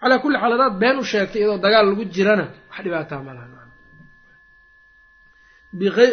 calaa 0.00 0.18
kulli 0.22 0.36
xaal 0.42 0.52
hadaad 0.56 0.74
been 0.82 0.96
u 1.02 1.04
sheegtay 1.12 1.40
iyadoo 1.42 1.58
dagaal 1.64 1.86
lagu 1.90 2.04
jirana 2.14 2.46
wax 2.70 2.78
dhibaataa 2.84 3.20
ma 3.26 3.32
laha. 3.38 3.46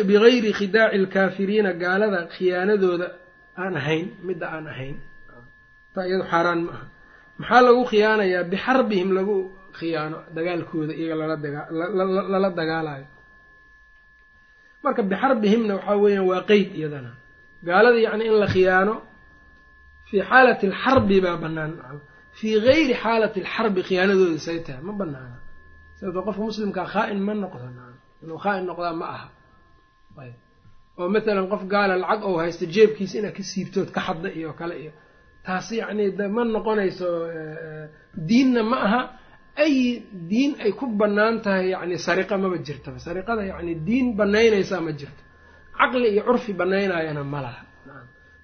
Bigayri 0.10 0.52
khidaaci 0.60 0.96
alkaafiriina 1.00 1.72
gaalada 1.84 2.20
khiyaanadooda 2.36 3.08
aan 3.64 3.74
ahayn 3.82 4.08
midda 4.28 4.46
aan 4.56 4.66
ahayn. 4.74 4.98
Taa 5.94 6.06
iyado 6.10 6.24
xaaraan 6.32 6.62
ma 6.68 6.72
aha. 6.76 6.86
Maxaa 7.40 7.62
lagu 7.68 7.82
khiyaanayaa? 7.92 8.44
Bixarbihim 8.52 9.10
lagu 9.18 9.36
khiyaano 9.80 10.18
dagaalkooda 10.38 10.94
iyaga 11.02 11.16
lala 12.34 12.50
dagaalayo 12.60 13.06
marka 14.86 15.02
bixarbihimna 15.12 15.74
waxaa 15.78 15.98
weeyaan 16.04 16.26
waa 16.32 16.42
qeyd 16.50 16.70
iyadana. 16.80 17.12
Gaalada 17.68 18.00
yacni 18.06 18.24
in 18.30 18.36
la 18.44 18.48
khiyaano 18.54 18.94
fii 20.10 20.22
xaalati 20.30 20.64
alxarbi 20.72 21.18
baa 21.26 21.38
bannaan. 21.44 21.72
Fii 22.40 22.56
gayri 22.68 22.94
xaalati 23.04 23.38
alxarbi 23.44 23.82
khiyaanadooda 23.88 24.40
say 24.48 24.58
tahay 24.66 24.82
ma 24.88 24.94
banaana 25.00 25.38
sababto 25.98 26.22
qofka 26.28 26.42
muslimkaa 26.50 26.88
khaa-in 26.94 27.20
ma 27.28 27.34
noqdo 27.44 27.68
inuu 28.24 28.38
khaa-in 28.44 28.64
noqdaa 28.70 28.94
ma 29.02 29.06
aha. 29.16 29.28
Oo 31.00 31.08
mathalan 31.16 31.48
qof 31.52 31.64
gaala 31.74 31.94
lacag 32.04 32.22
ou 32.30 32.36
haysta 32.42 32.66
jeebkiisa 32.76 33.16
inaad 33.20 33.34
ka 33.38 33.44
siibtood 33.52 33.90
ka 33.96 34.02
xadda 34.08 34.30
iyo 34.40 34.50
kale 34.60 34.76
iyo 34.84 34.92
taas 35.46 35.68
yacni 35.80 36.04
ma 36.36 36.42
noqonayso 36.56 37.08
diinna 38.28 38.62
ma 38.72 38.78
aha 38.88 39.02
ay 39.64 39.74
diin 40.30 40.51
ay 40.64 40.72
ku 40.80 40.86
bannaan 41.01 41.36
tahay 41.45 41.66
yacni 41.74 41.95
sariqa 42.08 42.36
maba 42.43 42.58
jirtaba 42.68 42.97
sariqada 43.08 43.41
yacni 43.51 43.74
diin 43.88 44.08
banaynaysaa 44.20 44.82
ma 44.88 44.91
jirto 44.99 45.22
caqli 45.80 46.08
iyo 46.14 46.22
curfi 46.28 46.51
banaynayana 46.62 47.24
ma 47.34 47.39
laha. 47.45 47.62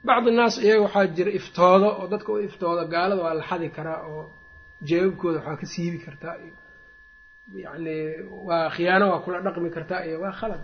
Bacdi 0.08 0.30
naas 0.40 0.56
iyaga 0.66 0.82
waxaa 0.88 1.08
jira 1.16 1.32
iftoodo 1.40 1.88
oo 2.00 2.06
dadka 2.14 2.30
u 2.34 2.38
iftoodo 2.48 2.82
gaalada 2.94 3.22
waa 3.26 3.34
la 3.40 3.44
xadi 3.50 3.68
karaa 3.78 4.00
oo 4.12 4.24
jeebabkooda 4.88 5.38
waxaa 5.40 5.58
ka 5.62 5.66
siibi 5.74 5.98
kartaa 6.06 6.36
iyo 6.46 6.54
yacni 7.66 7.96
waa 8.48 8.66
khiyaano 8.76 9.06
waa 9.12 9.22
kula 9.26 9.38
dhaqmi 9.46 9.70
kartaa 9.76 10.02
iyo 10.08 10.18
waa 10.24 10.34
khalad. 10.40 10.62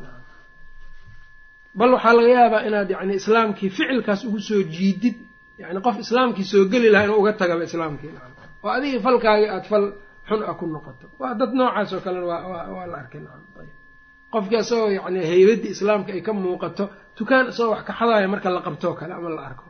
Bal 1.79 1.91
waxaa 1.95 2.13
laga 2.17 2.29
yaabaa 2.37 2.61
inaad 2.69 2.89
yani 2.95 3.13
islaamkii 3.21 3.69
ficilkaas 3.77 4.21
ugu 4.27 4.39
soo 4.49 4.61
jiidid 4.75 5.17
yani 5.61 5.79
qof 5.85 5.95
islaamkii 6.05 6.45
soo 6.51 6.63
geli 6.71 6.89
lahaa 6.93 7.05
inuu 7.07 7.19
uga 7.21 7.33
tagaba 7.41 7.63
islaamkii. 7.69 8.11
Oo 8.63 8.69
adigii 8.77 8.99
falkaagii 9.05 9.49
aada 9.55 9.67
fal 9.71 9.85
xun 10.29 10.41
a 10.49 10.53
ku 10.59 10.65
noqoto. 10.75 11.05
Waa 11.19 11.33
dad 11.39 11.51
noocaas 11.59 11.89
oo 11.95 12.01
kalena 12.05 12.25
waa 12.25 12.85
la 12.91 12.97
arkay. 13.03 13.21
Qofkii 14.33 14.59
isagoo 14.63 14.89
yani 14.97 15.19
haybaddii 15.31 15.71
islaamka 15.75 16.11
ay 16.15 16.21
ka 16.27 16.31
muuqato 16.33 16.85
tukaan 17.17 17.45
isagoo 17.51 17.71
wax 17.73 17.81
kaxadaaya 17.89 18.27
marka 18.33 18.49
la 18.55 18.61
qabtoo 18.67 18.93
kale 18.99 19.13
ama 19.19 19.29
la 19.37 19.41
arko. 19.49 19.65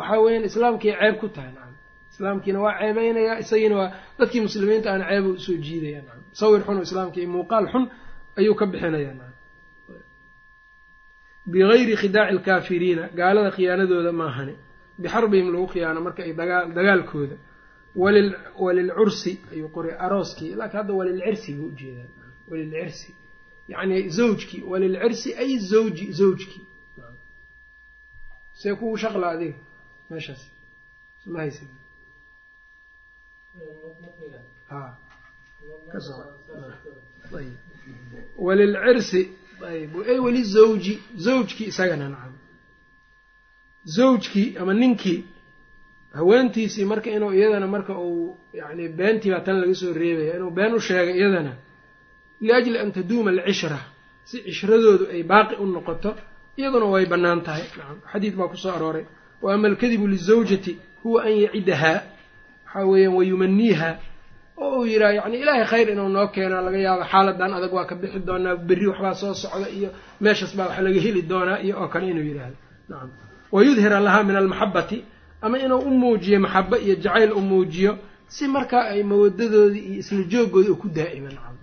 Waxaa 0.00 0.20
weeyaan 0.24 0.44
islaamkii 0.50 0.92
ceeb 1.00 1.14
ku 1.20 1.26
tahay 1.34 1.52
nacam 1.56 1.74
islaamkiina 2.12 2.58
waa 2.64 2.74
ceebeynaya 2.80 3.32
isagiina 3.42 3.76
waa 3.80 3.88
dadkii 4.18 4.40
muslimiinta 4.46 4.88
aan 4.92 5.02
ceeba 5.08 5.28
u 5.28 5.38
soo 5.46 5.56
jiidaya 5.66 6.00
nacam 6.06 6.22
sawir 6.40 6.60
xun 6.66 6.76
oo 6.80 6.84
islaamkii 6.88 7.26
muuqaal 7.34 7.66
xun 7.72 7.84
ayuu 8.38 8.54
ka 8.60 8.64
bixinaya 8.72 9.12
nacam 9.20 9.36
bigayri 11.52 11.94
khidaaci 12.00 12.30
alkaafiriina 12.34 13.04
gaalada 13.18 13.50
khiyaanadooda 13.56 14.12
maahane 14.20 14.54
bixarbihim 15.02 15.48
lagu 15.54 15.66
khiyaano 15.72 16.00
marka 16.06 16.20
ay 16.26 16.32
dagaalkooda 16.78 17.36
walilcursi 17.96 19.40
ayuu 19.52 19.68
qoray 19.68 19.94
arooskii 19.98 20.54
laakiin 20.54 20.78
hadda 20.80 20.94
walilcirsi 20.94 21.54
buu 21.54 21.66
u 21.66 21.70
jeedaa 21.80 22.08
walilcirsi. 22.50 23.14
Yacni 23.68 24.08
zawjkii 24.08 24.62
walilcirsi 24.62 25.34
ay 25.34 25.58
zawji 25.58 26.12
zawjkii 26.12 26.64
see 28.60 28.74
kugu 28.74 28.96
shaqla 28.98 29.30
adiga 29.30 29.58
meeshaas. 30.10 30.42
Ma 31.26 31.38
haysa 31.40 31.64
ha 34.68 34.96
walilcirsi 38.38 39.20
ayb 39.66 39.92
ay 40.10 40.18
weli 40.18 40.42
zawji 40.44 40.94
zawjkii 41.16 41.64
isagana 41.72 42.08
nacam 42.08 42.32
zawjkii 43.84 44.56
ama 44.60 44.74
ninkii 44.74 45.24
haweentiisii 46.16 46.84
marka 46.84 47.10
inuu 47.10 47.32
iyadana 47.32 47.66
marka 47.66 47.92
uu 47.98 48.36
yani 48.52 48.88
beentii 48.88 49.30
baa 49.30 49.40
tan 49.46 49.56
laga 49.60 49.74
soo 49.74 49.92
reebaya 49.92 50.36
inuu 50.36 50.50
been 50.50 50.74
u 50.74 50.80
sheegay 50.80 51.16
iyadana 51.20 51.52
liajli 52.40 52.78
an 52.78 52.92
taduuma 52.92 53.30
alcishra. 53.30 53.78
Si 54.24 54.36
cishradoodu 54.46 55.04
ay 55.14 55.22
baaqi 55.22 55.54
u 55.62 55.66
noqoto 55.66 56.10
iyaduna 56.58 56.86
way 56.92 57.04
bannaan 57.12 57.40
tahay. 57.46 57.64
Xadiid 58.12 58.34
baa 58.38 58.48
ku 58.52 58.56
soo 58.56 58.70
arooray. 58.76 59.04
Wa 59.42 59.54
ama 59.54 59.68
alkadibu 59.68 60.06
lizawjati 60.06 60.72
huwa 61.02 61.22
an 61.26 61.32
yacidahaa 61.44 62.00
waxaa 62.66 62.84
weeyaan 62.90 63.14
wayumaniiha 63.18 63.90
oo 64.58 64.78
uu 64.80 64.86
yidhaha 64.86 65.12
yani 65.18 65.36
ilaahay 65.42 65.64
khayr 65.70 65.88
inuu 65.90 66.08
noo 66.08 66.26
keenaa 66.34 66.60
laga 66.66 66.78
yaabo 66.86 67.04
xaaladan 67.12 67.52
adag 67.58 67.72
waa 67.76 67.84
ka 67.90 67.94
bixi 68.00 68.18
doonaa 68.28 68.56
berri 68.68 68.86
waxbaa 68.90 69.14
soo 69.20 69.34
socda 69.42 69.68
iyo 69.78 69.88
meeshaas 70.24 70.52
baa 70.58 70.66
wax 70.70 70.78
laga 70.86 71.00
heli 71.06 71.22
doonaa 71.30 71.58
iyo 71.64 71.74
oo 71.82 71.88
kale 71.92 72.06
inuu 72.12 72.24
yidhaahdo. 72.30 72.56
Nacam 72.90 73.10
wayudhira 73.54 73.98
lahaa 74.06 74.22
min 74.28 74.36
almaxabati 74.40 74.98
ama 75.44 75.58
inuu 75.58 75.78
u 75.88 75.90
muujiyo 75.90 76.38
maxabo 76.40 76.76
iyo 76.76 76.94
jacayl 76.94 77.32
u 77.32 77.40
muujiyo 77.40 77.92
si 78.34 78.48
markaa 78.48 78.84
ay 78.92 79.02
mawadadoodii 79.02 79.84
iyo 79.88 79.98
isla 80.02 80.22
joogooda 80.32 80.74
ku 80.74 80.88
daa'ima 80.88 81.28
nacam. 81.36 81.56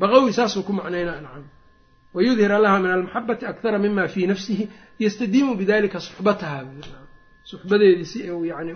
Baqawi 0.00 0.32
saasuu 0.32 0.62
ku 0.66 0.72
macnaynaa 0.72 1.20
nacam. 1.20 1.44
Wayudhira 2.14 2.58
laha 2.58 2.78
min 2.78 2.90
almaxabati 2.90 3.46
akthara 3.46 3.78
mima 3.78 4.08
fii 4.08 4.26
nafsihi 4.26 4.64
yastadiimu 4.98 5.52
bidalika 5.56 6.00
suxbataha 6.00 6.58
suxbadeedii 7.44 8.04
si 8.04 8.30
u 8.30 8.44
yani 8.44 8.72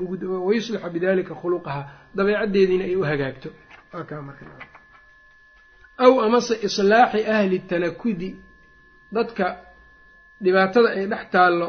wayuslixa 0.46 0.88
bidalika 0.90 1.34
khuluqaha 1.34 1.82
dabeecaddeediina 2.16 2.84
ay 2.84 2.96
u 2.96 3.02
hagaagto. 3.10 3.48
Aw 5.98 6.20
amase 6.26 6.54
islaaxi 6.66 7.20
ahli 7.36 7.58
tanakudi 7.70 8.36
dadka 9.12 9.46
dhibaatada 10.42 10.88
ay 10.98 11.06
dhex 11.06 11.24
taallo 11.32 11.68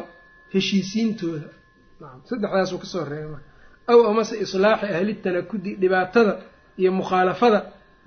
heshiisiintooda 0.54 1.48
saddexdaasuu 2.28 2.78
ka 2.82 2.86
soo 2.92 3.04
reeba 3.12 3.38
aw 3.92 3.98
amase 4.10 4.34
islaaxi 4.44 4.86
ahli 4.96 5.12
tanakudi 5.24 5.70
dhibaatada 5.82 6.32
iyo 6.80 6.90
mukhaalafada 6.98 7.60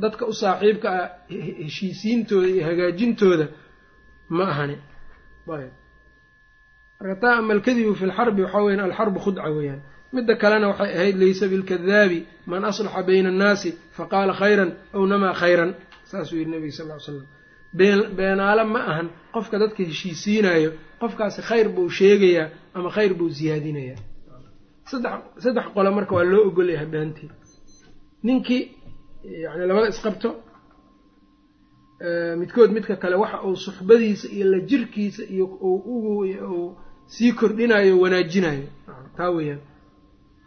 dadka 0.03 0.23
u 0.25 0.33
saaxiibka 0.41 0.87
ah 1.01 1.07
heshiisiintooda 1.63 2.47
iyo 2.55 2.63
hagaajintooda 2.69 3.45
ma 4.37 4.43
ahani. 4.53 4.77
Marka 6.99 7.15
taa 7.21 7.35
ama 7.39 7.53
alkadibu 7.55 7.93
fi 7.99 8.05
lxarbi 8.11 8.41
waxaa 8.45 8.63
weyan 8.65 8.79
alxarbu 8.87 9.19
khudca 9.23 9.49
weeyaan. 9.57 9.81
Midda 10.13 10.33
kalena 10.41 10.67
waxay 10.71 10.91
ahayd 10.97 11.15
laysa 11.21 11.45
bilkadaabi 11.53 12.19
man 12.51 12.63
aslaxa 12.69 13.01
bayna 13.07 13.29
annaasi 13.33 13.69
faqaala 13.97 14.33
khayran 14.41 14.69
aw 14.95 15.01
namaa 15.11 15.33
khayran 15.41 15.71
saasuu 16.09 16.37
yidhi 16.39 16.51
nabiga 16.53 16.71
sal 16.77 16.87
ly 16.91 16.99
slam 17.05 17.25
beenaale 18.17 18.63
ma 18.73 18.79
ahan 18.91 19.07
qofka 19.33 19.55
dadka 19.61 19.81
heshiisiinayo 19.89 20.69
qofkaasi 21.01 21.39
khayr 21.49 21.67
buu 21.75 21.89
sheegayaa 21.97 22.47
ama 22.77 22.89
khayr 22.95 23.13
buu 23.19 23.29
siyaadinayaa 23.37 23.99
saddex 24.91 25.13
saddex 25.43 25.65
qole 25.75 25.89
marka 25.97 26.13
waa 26.17 26.23
loo 26.31 26.43
ogolyahay 26.49 26.87
beantii 26.93 27.29
ninkii 28.27 28.61
yani 29.43 29.63
labada 29.69 29.87
isqabto 29.93 30.29
midkood 32.41 32.69
midka 32.75 32.95
kale 33.01 33.15
waxa 33.23 33.37
uu 33.47 33.55
suxbadiisa 33.65 34.27
iyo 34.35 34.45
la 34.51 34.59
jirkiisa 34.69 35.23
iyo 35.33 35.45
ugu 35.45 36.77
sii 37.13 37.31
kordhinayo 37.39 37.99
wanaajinayo 38.03 38.67
taa 39.17 39.29
weeyaan. 39.35 39.59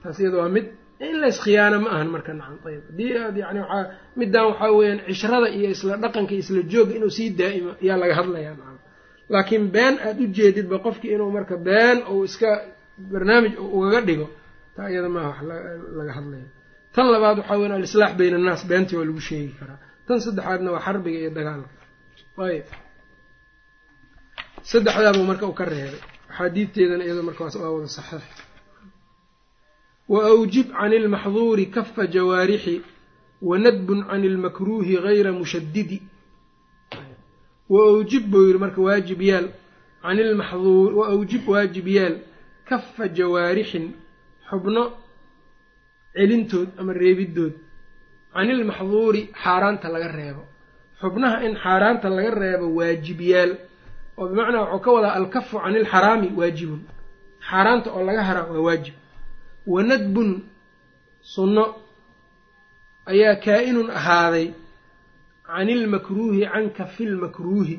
Taas 0.03 0.21
iyada 0.21 0.39
waa 0.39 0.49
mid 0.49 0.67
in 1.01 1.17
la 1.23 1.27
iskhiyaano 1.33 1.77
ma 1.85 1.89
ahan 1.95 2.09
marka 2.15 2.33
nacam 2.39 2.59
ayb 2.69 2.83
haddii 2.89 3.13
aad 3.25 3.37
yani 3.43 3.61
waaa 3.65 3.85
middan 4.19 4.45
waxaa 4.51 4.71
weeyaan 4.79 5.01
cishrada 5.09 5.49
iyo 5.57 5.69
isla 5.75 5.95
dhaqanka 6.03 6.35
isla 6.43 6.61
jooga 6.73 6.93
inuu 6.99 7.11
sii 7.17 7.29
daa'imo 7.41 7.71
ayaa 7.83 7.97
laga 8.03 8.15
hadlayaa 8.21 8.55
nacam. 8.61 8.79
Laakiin 9.33 9.65
been 9.75 9.95
aada 10.07 10.21
u 10.25 10.27
jeedidba 10.37 10.77
qofkii 10.87 11.13
inuu 11.17 11.31
marka 11.37 11.57
been 11.69 11.99
uu 12.13 12.25
iska 12.29 12.51
barnaamij 13.13 13.55
ugaga 13.77 14.01
dhigo 14.09 14.27
taa 14.77 14.89
iyada 14.93 15.09
maaha 15.17 15.29
wax 15.31 15.41
laga 15.99 16.13
hadlaya 16.19 16.47
tan 16.95 17.07
labaad 17.15 17.37
waxaa 17.41 17.57
weyan 17.61 17.73
alislaax 17.79 18.13
bayna 18.19 18.37
annaas 18.41 18.63
beentii 18.71 18.97
waa 18.99 19.07
lagu 19.09 19.21
sheegi 19.29 19.53
karaa. 19.61 19.79
Tan 20.07 20.19
saddexaadna 20.25 20.69
waa 20.75 20.83
xarbiga 20.87 21.19
iyo 21.23 21.31
dagaalka. 21.39 21.71
Ayb 22.47 22.67
saddexdaabuu 24.71 25.25
marka 25.31 25.45
uu 25.49 25.57
ka 25.61 25.65
reebay. 25.73 26.01
Axaadiidteedana 26.31 27.03
iyado 27.07 27.23
marka 27.29 27.41
waa 27.45 27.71
wada 27.77 27.89
saxiix 27.99 28.25
wa 30.09 30.21
awjib 30.33 30.67
can 30.79 30.93
ilmaxduuri 30.93 31.67
kafa 31.75 32.07
jawaarixi 32.15 32.83
wanadbun 33.43 34.01
can 34.09 34.25
ilmakruuhi 34.25 34.95
gayra 35.05 35.33
mushadidi 35.33 35.99
wa 37.69 37.81
awjib 37.91 38.25
buu 38.31 38.47
yidhi 38.47 38.59
marka 38.59 38.81
waajib 38.87 39.21
yaal 39.23 39.47
can 40.03 40.19
ilmaxduur 40.19 40.91
wa 40.99 41.05
awjib 41.15 41.49
waajib 41.49 41.87
yaal 41.89 42.17
kafa 42.69 43.09
jawaarixin 43.09 43.87
xubno 44.51 44.83
celintood 46.15 46.69
ama 46.81 46.93
reebidood 46.93 47.53
can 48.35 48.51
ilmaxduuri 48.51 49.23
xaaraanta 49.43 49.89
laga 49.95 50.09
reebo 50.19 50.43
xubnaha 51.01 51.37
in 51.47 51.55
xaaraanta 51.65 52.09
laga 52.17 52.31
reebo 52.43 52.67
waajib 52.79 53.21
yaal 53.33 53.53
oo 54.19 54.29
bimacnaa 54.29 54.63
waxuu 54.63 54.81
ka 54.85 54.91
wadaa 54.97 55.15
alkafu 55.19 55.57
can 55.65 55.75
ilxaraami 55.81 56.29
waajibun 56.39 56.81
xaaraanta 57.51 57.89
oo 57.97 58.03
laga 58.09 58.23
haraa 58.29 58.47
waa 58.53 58.61
waajib 58.69 58.95
wanadbun 59.67 60.31
sunno 61.35 61.65
ayaa 63.13 63.37
kaa-inun 63.45 63.91
ahaaday 63.91 64.47
can 65.47 65.69
ilmakruuhi 65.69 66.41
can 66.53 66.71
kafilmakruuhi 66.79 67.77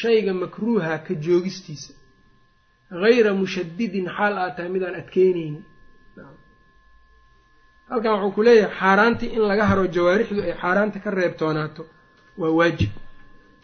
shayga 0.00 0.32
makruuha 0.34 0.98
ka 1.06 1.14
joogistiisa. 1.14 1.92
Gayra 3.02 3.34
mushadidin 3.34 4.06
xaal 4.16 4.34
aad 4.42 4.52
tahay 4.56 4.70
midaan 4.74 4.94
adkeyneynin 5.00 5.64
halkan 7.90 8.12
wuxuu 8.14 8.32
ku 8.36 8.42
leeyahay 8.42 8.74
xaaraantii 8.80 9.30
in 9.36 9.42
laga 9.50 9.64
haro 9.70 9.84
jawaarixdu 9.96 10.40
ay 10.42 10.52
xaaraanta 10.62 10.98
ka 11.04 11.10
reebtoonaato 11.10 11.82
waa 12.40 12.52
waajib. 12.58 12.90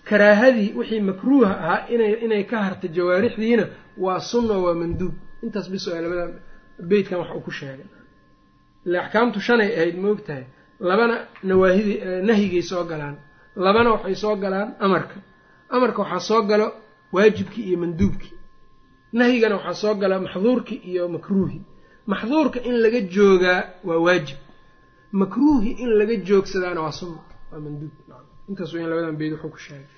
Karaahadii 0.08 0.72
wixii 0.78 1.00
makruuha 1.10 1.52
ahaa 1.62 1.86
ina 1.94 2.04
inay 2.24 2.44
ka 2.50 2.56
harta 2.66 2.86
jawaarixdiina 2.96 3.64
waa 4.04 4.20
sunna 4.30 4.54
waa 4.64 4.74
manduub. 4.80 5.14
Intaas 5.44 5.66
bis 5.72 5.86
waa 5.88 6.00
labada 6.04 6.24
beytkan 6.78 7.18
wax 7.20 7.30
uu 7.36 7.40
ku 7.40 7.50
sheegay. 7.50 7.86
Ile 8.86 8.98
axkaamtu 8.98 9.40
shanay 9.40 9.70
ahayd 9.76 9.96
ma 10.02 10.08
og 10.10 10.20
tahay 10.26 10.44
labana 10.80 11.16
nawaahidi 11.42 11.94
nahyigay 12.28 12.62
soo 12.62 12.84
galaan. 12.84 13.16
Labana 13.56 13.90
waxay 13.94 14.14
soo 14.14 14.36
galaan 14.36 14.74
amarka. 14.80 15.16
Amarka 15.70 15.98
waxaa 16.02 16.20
soo 16.28 16.42
galo 16.42 16.66
waajibkii 17.12 17.64
iyo 17.68 17.78
manduubkii 17.78 18.32
nahyigana 19.12 19.54
waxaa 19.56 19.74
soo 19.82 19.94
gala 19.94 20.20
maxduurkii 20.20 20.80
iyo 20.90 21.08
makruuhi. 21.08 21.60
Maxduurka 22.06 22.58
in 22.68 22.74
laga 22.84 23.00
joogaa 23.14 23.60
waa 23.84 23.98
waajib. 24.06 24.38
Makruuhi 25.12 25.70
in 25.82 25.90
laga 25.98 26.14
joogsadaana 26.28 26.80
waa 26.84 26.92
sunna 26.92 27.20
waa 27.52 27.60
manduub. 27.64 27.92
Intaas 28.48 28.72
weyan 28.74 28.90
labadan 28.90 29.16
beyd 29.20 29.32
wuxuu 29.32 29.50
ku 29.54 29.58
sheegay. 29.58 29.88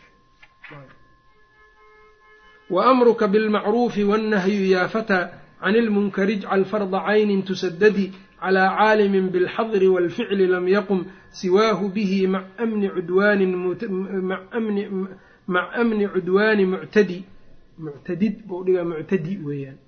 Wa 2.71 2.81
amruka 2.91 3.29
bilmacruufi 3.29 4.05
wannahyu 4.05 4.65
yaa 4.75 4.89
fataa 4.89 5.25
can 5.61 5.75
ilmunkari 5.77 6.35
ijcal 6.35 6.65
farda 6.65 7.01
caynin 7.07 7.43
tusadadi 7.43 8.13
calaa 8.41 8.77
caalimin 8.79 9.31
bilxadri 9.31 9.89
waalficli 9.89 10.47
lam 10.47 10.69
yaqum 10.69 11.05
siwaahu 11.31 11.89
bihi 11.95 12.27
mac 12.27 12.45
amni 12.59 12.89
cudwaanin 12.89 13.53
mac 15.49 15.69
amni 15.81 16.09
cudwaani 16.15 16.65
muctadi 16.67 17.25
muctadid 17.79 18.35
buu 18.47 18.65
dhigaa 18.65 18.85
muctadi 18.85 19.39
weeyaan 19.47 19.79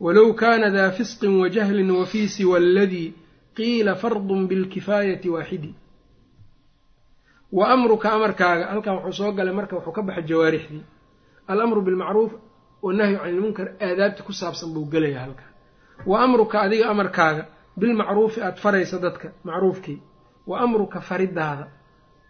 walow 0.00 0.32
kaana 0.34 0.70
daa 0.70 0.90
fisqin 0.90 1.40
wajahlin 1.40 1.90
wafii 1.90 2.28
siwa 2.28 2.56
aladii 2.58 3.14
qiila 3.54 3.94
fardun 3.94 4.46
bilkifaayati 4.48 5.28
waaxidi 5.28 5.74
wa 7.52 7.68
amruka 7.68 8.12
amarkaaga 8.12 8.66
halkan 8.66 8.94
wuxuu 8.96 9.12
soo 9.12 9.32
galay 9.32 9.54
marka 9.54 9.76
wuxuu 9.76 9.92
ka 9.92 10.02
baxay 10.02 10.24
jawaarixdii 10.30 10.84
alamru 11.48 11.80
bilmacruuf 11.82 12.32
wanahyu 12.82 13.16
can 13.18 13.28
ilmunkar 13.34 13.66
aadaabta 13.86 14.22
ku 14.26 14.32
saabsan 14.32 14.70
buu 14.74 14.86
gelaya 14.92 15.20
halkan. 15.24 15.50
Wa 16.06 16.16
amruka 16.24 16.56
adiga 16.66 16.84
amarkaaga 16.92 17.42
bilmacruufi 17.80 18.38
aada 18.42 18.56
faraysa 18.64 18.96
dadka 19.04 19.28
macruufkii. 19.44 19.98
Wa 20.46 20.56
amruka 20.64 21.00
faridaada 21.00 21.66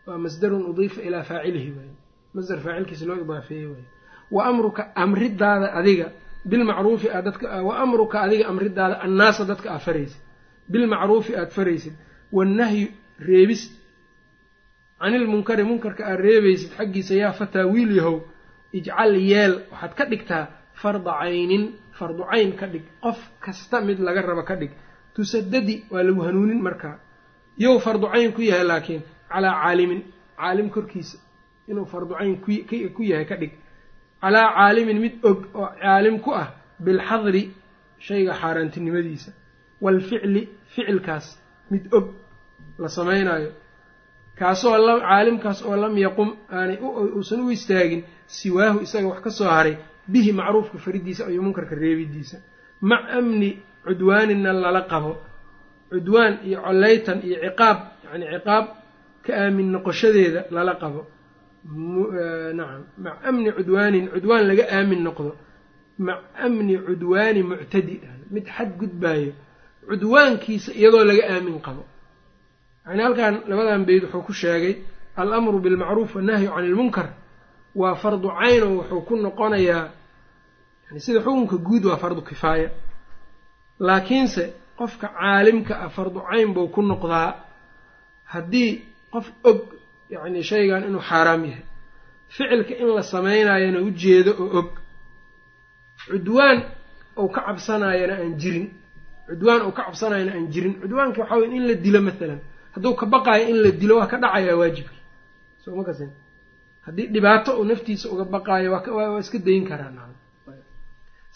waa 0.07 0.19
masdarun 0.25 0.63
udiifa 0.71 1.01
ilaa 1.09 1.23
faacilihi 1.31 1.71
waay 1.77 1.91
masdar 2.35 2.59
faacilkiisa 2.65 3.05
loo 3.09 3.17
idaafeeyey 3.25 3.67
waay 3.73 3.85
wa 4.35 4.43
amruka 4.51 4.83
amridaada 5.05 5.69
adiga 5.81 6.07
bilmacruufi 6.51 7.09
aad 7.17 7.25
dadka 7.29 7.47
wa 7.69 7.75
amruka 7.85 8.17
adiga 8.27 8.45
amridaada 8.53 8.97
annaasa 9.07 9.43
dadka 9.51 9.69
aad 9.75 9.81
faraysid. 9.87 10.21
Bilmacruufi 10.73 11.33
aada 11.37 11.51
faraysid. 11.59 11.93
Wannahyu 12.33 12.89
reebis. 13.29 13.63
Canilmunkari 15.01 15.65
munkarka 15.71 16.03
aad 16.11 16.21
reebaysid 16.27 16.71
xaggiisa 16.79 17.15
yaa 17.23 17.33
fataa 17.41 17.67
wiil 17.73 17.93
yahow 17.99 18.17
ijcal 18.73 19.13
yeel 19.31 19.55
waxaad 19.71 19.95
ka 19.99 20.05
dhigtaa 20.11 20.45
farda 20.81 21.13
caynin 21.21 21.65
fardu 21.99 22.23
cayn 22.31 22.53
ka 22.61 22.67
dhig 22.67 22.85
qof 23.03 23.19
kasta 23.41 23.81
mid 23.81 23.99
laga 23.99 24.23
rabo 24.23 24.43
ka 24.43 24.55
dhig. 24.57 24.71
Tusadadi 25.15 25.85
waa 25.91 26.03
lagu 26.03 26.21
hanuunin 26.27 26.61
markaa. 26.63 26.97
Yow 27.57 27.79
fardu 27.81 28.07
cayn 28.13 28.33
ku 28.33 28.43
yahay 28.43 28.65
laakiin 28.65 29.03
calaa 29.33 29.55
caalimin 29.63 30.03
caalim 30.39 30.69
korkiisa 30.71 31.19
inuu 31.69 31.87
fardu 31.93 32.15
cayn 32.19 32.37
ku 32.97 33.03
yahay 33.03 33.25
ka 33.31 33.37
dhig. 33.37 33.53
Calaa 34.23 34.53
caalimin 34.57 34.99
mid 35.01 35.15
og 35.25 35.39
oo 35.55 35.69
caalim 35.83 36.21
ku 36.21 36.31
ah 36.43 36.49
bilxadri 36.85 37.43
shayga 38.07 38.33
xaaraantinimadiisa. 38.41 39.31
Waalficli 39.81 40.49
ficilkaas 40.75 41.27
mid 41.71 41.85
og 41.93 42.07
la 42.79 42.89
samaynayo 42.89 43.51
kaasoo 44.39 45.01
caalimkaas 45.01 45.59
oo 45.69 45.77
lam 45.83 45.95
yaqum 46.05 46.31
aanay 46.57 46.79
uusan 47.17 47.41
u 47.47 47.51
istaagin 47.57 48.03
siwaahu 48.37 48.79
isaga 48.87 49.07
wax 49.13 49.21
ka 49.25 49.31
soo 49.39 49.49
haray 49.57 49.75
bihi 50.13 50.33
macruufka 50.33 50.79
faridiisa 50.85 51.23
iyo 51.33 51.43
munkarka 51.43 51.75
reebidiisa. 51.75 52.37
Mac 52.81 53.03
amni 53.19 53.51
cudwaaninna 53.85 54.53
lala 54.53 54.83
qabo. 54.93 55.13
Cudwaan 55.93 56.35
iyo 56.49 56.59
collaytan 56.67 57.19
iyo 57.27 57.37
ciqaab 57.45 57.79
yacni 58.05 58.27
ciqaab 58.35 58.65
ka 59.25 59.31
aamin 59.43 59.69
noqoshadeeda 59.75 60.41
lala 60.57 60.75
qabo. 60.83 61.01
Nacam 62.59 62.83
mac 63.05 63.17
amni 63.29 63.51
cudwaanin 63.57 64.05
cudwaan 64.15 64.45
laga 64.49 64.65
aamin 64.77 65.01
noqdo. 65.07 65.33
Mac 66.07 66.21
amni 66.45 66.75
cudwaani 66.87 67.41
muctadi 67.51 67.95
mid 68.35 68.45
xad 68.57 68.71
gudbaayo. 68.81 69.33
Cudwaankiisa 69.89 70.71
iyadoo 70.79 71.05
laga 71.11 71.25
aamin 71.35 71.59
qabo 71.67 71.83
yani 72.89 73.03
halkan 73.03 73.35
labadan 73.51 73.85
beyd 73.89 74.03
wuxuu 74.05 74.23
ku 74.27 74.33
sheegay 74.33 74.75
alamru 75.17 75.59
bilmacruuf 75.65 76.15
wannahyu 76.17 76.49
can 76.55 76.65
ilmunkar 76.65 77.09
waa 77.81 77.95
fardu 78.03 78.29
cayn 78.41 78.63
oo 78.63 78.73
wuxuu 78.81 79.01
ku 79.09 79.15
noqonayaa 79.17 79.85
yani 80.87 81.01
sida 81.05 81.21
xukunka 81.25 81.57
guud 81.67 81.85
waa 81.85 81.97
fardu 82.03 82.23
kifaaya. 82.29 82.71
Laakiinse 83.87 84.45
qofka 84.79 85.07
caalimka 85.19 85.75
ah 85.85 85.89
fardu 85.97 86.21
cayn 86.31 86.49
buu 86.55 86.69
ku 86.75 86.81
noqdaa 86.83 87.31
haddii 88.33 88.71
qof 89.13 89.27
og 89.51 89.59
yacni 90.11 90.43
shaygan 90.51 90.83
inuu 90.89 91.01
xaaraam 91.11 91.43
yahay. 91.45 91.65
Ficilka 92.29 92.75
in 92.83 92.89
la 92.97 93.03
samaynayana 93.03 93.79
ujeedo 93.89 94.33
oo 94.43 94.49
og. 94.59 94.69
Cudwaan 96.11 96.59
ou 97.17 97.29
ka 97.29 97.41
cabsanayana 97.47 98.15
aan 98.23 98.33
jirin. 98.41 98.67
Cudwaan 99.29 99.61
ou 99.67 99.73
ka 99.73 99.83
cabsanayana 99.87 100.33
aan 100.37 100.47
jirin. 100.53 100.75
Cudwaanka 100.83 101.19
waxaa 101.23 101.39
weye 101.41 101.57
in 101.57 101.65
la 101.69 101.75
dilo 101.85 102.01
maalan 102.07 102.41
hadduu 102.79 102.95
ka 103.01 103.07
baqaayo 103.15 103.45
in 103.53 103.57
la 103.65 103.71
dilo 103.81 103.95
waa 104.01 104.07
ka 104.13 104.17
dhacayaa 104.23 104.57
waajibkii 104.61 105.03
soo 105.63 105.75
ma 105.79 105.83
kasin 105.89 106.11
haddii 106.87 107.07
dhibaato 107.15 107.51
uu 107.61 107.65
naftiisa 107.71 108.07
uga 108.13 108.25
baqaayo 108.35 108.69
waa 108.73 109.19
iska 109.25 109.39
dayn 109.47 109.65
karaa 109.71 109.91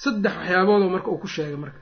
saddex 0.03 0.35
waxyaaboodoo 0.39 0.91
marka 0.95 1.09
uu 1.13 1.19
ku 1.23 1.29
sheegay 1.35 1.57
marka. 1.65 1.79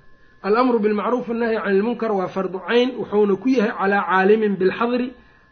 Alamru 0.47 0.79
bilmacruuf 0.85 1.27
annahyi 1.33 1.59
can 1.65 1.73
ilmunkar 1.77 2.11
waa 2.19 2.29
fardu 2.35 2.59
cayn 2.69 2.89
wuxuuna 3.01 3.35
ku 3.43 3.49
yahay 3.57 3.73
calaa 3.79 4.03
caalimin 4.11 4.55
bilxadri 4.61 5.07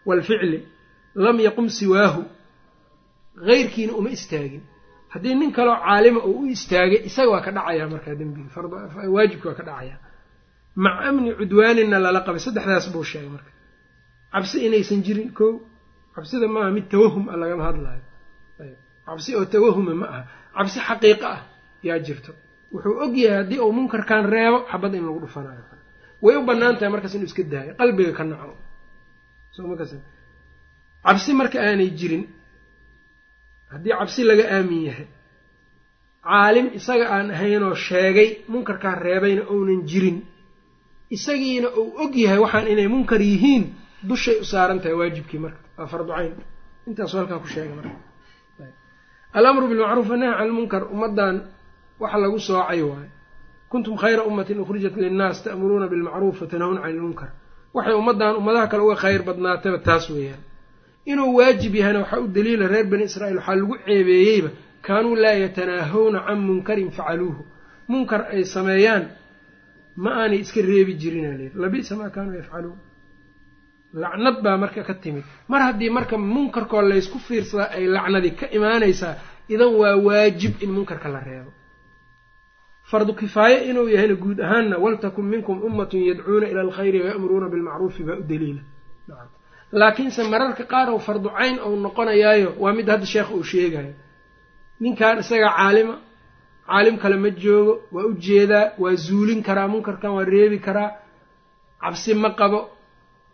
waalficli 0.09 0.59
lam 1.25 1.37
yaqum 1.47 1.67
siwaahu. 1.79 2.23
Heyrkiina 3.49 3.93
uma 4.01 4.11
istaagin. 4.17 4.63
Haddii 5.13 5.35
nin 5.41 5.51
kaloo 5.57 5.77
caalima 5.87 6.21
uu 6.29 6.41
u 6.43 6.47
istaagay 6.55 7.01
isaga 7.09 7.31
waa 7.35 7.41
ka 7.47 7.51
dhacayaa 7.57 7.89
markaa 7.93 8.15
dembigi 8.21 8.49
waajibki 9.15 9.47
waa 9.49 9.55
ka 9.61 9.65
dhacayaa 9.69 9.99
maca 10.85 11.01
amni 11.09 11.31
cudwaanina 11.39 11.97
lala 12.05 12.21
qabay. 12.27 12.41
Saddexdaas 12.47 12.87
buu 12.93 13.05
sheegay 13.11 13.31
marka 13.35 13.51
cabsi 14.33 14.57
inaysan 14.67 15.01
jirin 15.07 15.31
ko 15.39 15.47
cabsida 16.15 16.47
maaha 16.55 16.71
mid 16.77 16.87
tawahum 16.93 17.25
a 17.33 17.37
lagama 17.41 17.65
hadlayo. 17.69 18.03
Cabsi 19.07 19.31
oo 19.39 19.45
tawahuma 19.55 19.93
ma 20.01 20.07
aha. 20.13 20.23
Cabsi 20.57 20.79
xaqiiqo 20.89 21.27
ah 21.35 21.41
yaa 21.89 21.99
jirto. 22.07 22.33
Wuxuu 22.73 22.95
og 23.05 23.13
yahay 23.17 23.37
haddii 23.43 23.61
uu 23.65 23.73
munkarkan 23.79 24.25
reebo 24.35 24.59
xabad 24.71 24.93
in 24.99 25.05
lagu 25.07 25.21
dhufanayo. 25.25 25.63
Way 26.25 26.35
u 26.37 26.43
bannaan 26.49 26.75
tahay 26.79 26.91
markaas 26.95 27.15
inuu 27.17 27.29
iska 27.31 27.43
daayo. 27.53 27.73
Qalbiga 27.81 28.13
ka 28.19 28.25
naco. 28.25 28.55
Cabsi 31.05 31.31
marka 31.39 31.59
aanay 31.67 31.91
jirin 31.99 32.25
haddii 33.73 33.95
cabsi 34.01 34.21
laga 34.29 34.45
aamin 34.57 34.83
yahay 34.89 35.09
caalim 36.29 36.67
isaga 36.79 37.07
aan 37.15 37.29
ahaynoo 37.35 37.75
sheegay 37.87 38.29
munkarkaa 38.53 38.95
reebayna 39.05 39.43
ounan 39.53 39.81
jirin 39.91 40.19
isagiina 41.17 41.69
uu 41.81 41.89
og 42.03 42.13
yahay 42.25 42.39
waxaan 42.45 42.67
inay 42.73 42.89
munkar 42.95 43.21
yihiin 43.31 43.65
dushay 44.03 44.37
u 44.41 44.45
saaran 44.45 44.79
tahay 44.81 44.95
waajibkii 45.01 45.39
marka 45.45 45.61
waa 45.79 45.87
fardu 45.87 46.13
cayn. 46.17 46.33
Intaasuu 46.89 47.19
halkaa 47.21 47.39
ku 47.39 47.47
sheegay 47.49 47.75
marka. 47.75 47.97
Alamru 49.33 49.69
bilmacruuf 49.69 50.11
annahy 50.11 50.33
can 50.39 50.49
lmunkar 50.51 50.83
ummaddan 50.95 51.37
waxa 52.01 52.19
lagu 52.19 52.39
soocay 52.49 52.83
waayo 52.83 53.11
kuntum 53.71 53.97
khayra 54.01 54.23
ummatin 54.25 54.59
ukhrijat 54.61 54.97
linnaas 54.97 55.43
ta'muruuna 55.45 55.87
bilmacruuf 55.93 56.41
watanhawna 56.43 56.81
cani 56.83 56.95
ilmunkar 56.97 57.31
waxay 57.75 57.95
ummaddan 58.01 58.37
ummadaha 58.41 58.67
kale 58.71 58.83
uga 58.87 58.97
khayr 59.03 59.23
badnaataba 59.29 59.79
taas 59.87 60.09
weeyaan. 60.11 60.41
Inuu 61.11 61.35
waajib 61.39 61.75
yahayna 61.75 61.99
waxaa 62.05 62.21
u 62.25 62.29
daliila 62.37 62.67
reer 62.73 62.87
bani 62.93 63.05
israa'iil 63.05 63.37
waxaa 63.41 63.57
lagu 63.61 63.75
ceebeeyeyba 63.87 64.51
kaanuu 64.87 65.15
laa 65.25 65.37
yatanaahawna 65.45 66.19
can 66.27 66.39
munkarin 66.49 66.91
facaluuhu 66.91 67.43
munkar 67.89 68.21
ay 68.33 68.45
sameeyaan 68.45 69.05
ma 69.97 70.11
aanay 70.23 70.41
iska 70.45 70.61
reebi 70.71 70.93
jirinaa 71.03 71.37
leer. 71.41 71.53
Labisa 71.63 71.93
maa 72.01 72.11
kaanuu 72.17 72.35
yafcaluun 72.41 72.79
lacnad 74.03 74.37
baa 74.45 74.57
marka 74.63 74.83
ka 74.89 74.95
timid. 74.95 75.25
Mar 75.49 75.61
haddii 75.67 75.91
marka 75.91 76.17
munkarkoo 76.19 76.83
laysku 76.91 77.19
fiirsadaa 77.27 77.71
ay 77.77 77.85
lacnadi 77.87 78.31
ka 78.41 78.47
imaanaysaa 78.57 79.15
idan 79.55 79.73
waa 79.81 79.97
waajib 80.07 80.55
in 80.65 80.71
munkarka 80.77 81.09
la 81.09 81.21
reebo. 81.29 81.51
Fardu 82.91 83.13
kifaaye 83.15 83.57
inuu 83.71 83.89
yahayna 83.95 84.15
guud 84.23 84.39
ahaanna 84.41 84.77
waltakun 84.85 85.25
minkum 85.33 85.57
ummatun 85.69 86.01
yadcuuna 86.09 86.47
ila 86.53 86.61
alkhayri 86.67 86.99
waya'muruuna 87.05 87.49
bilmacruufi 87.53 88.03
baa 88.09 88.17
u 88.17 88.23
daliila 88.31 88.63
laakiinse 89.81 90.23
mararka 90.33 90.65
qaar 90.73 90.89
ou 90.95 90.99
fardu 91.07 91.29
cayn 91.39 91.57
ou 91.67 91.73
noqonayaayo 91.85 92.49
waa 92.63 92.73
mid 92.79 92.89
hadda 92.93 93.07
sheekh 93.13 93.31
uu 93.37 93.43
sheegayo 93.51 93.93
ninkan 94.83 95.19
isagaa 95.23 95.53
caalima 95.59 95.95
caalim 96.69 96.97
kale 97.03 97.17
ma 97.25 97.31
joogo 97.43 97.73
waa 97.95 98.07
u 98.11 98.13
jeedaa 98.27 98.67
waa 98.83 98.95
zuulin 99.05 99.41
karaa 99.49 99.69
munkarkan 99.73 100.11
waa 100.17 100.25
reebi 100.33 100.59
karaa 100.67 100.91
cabsi 101.83 102.15
ma 102.23 102.31
qabo 102.41 102.61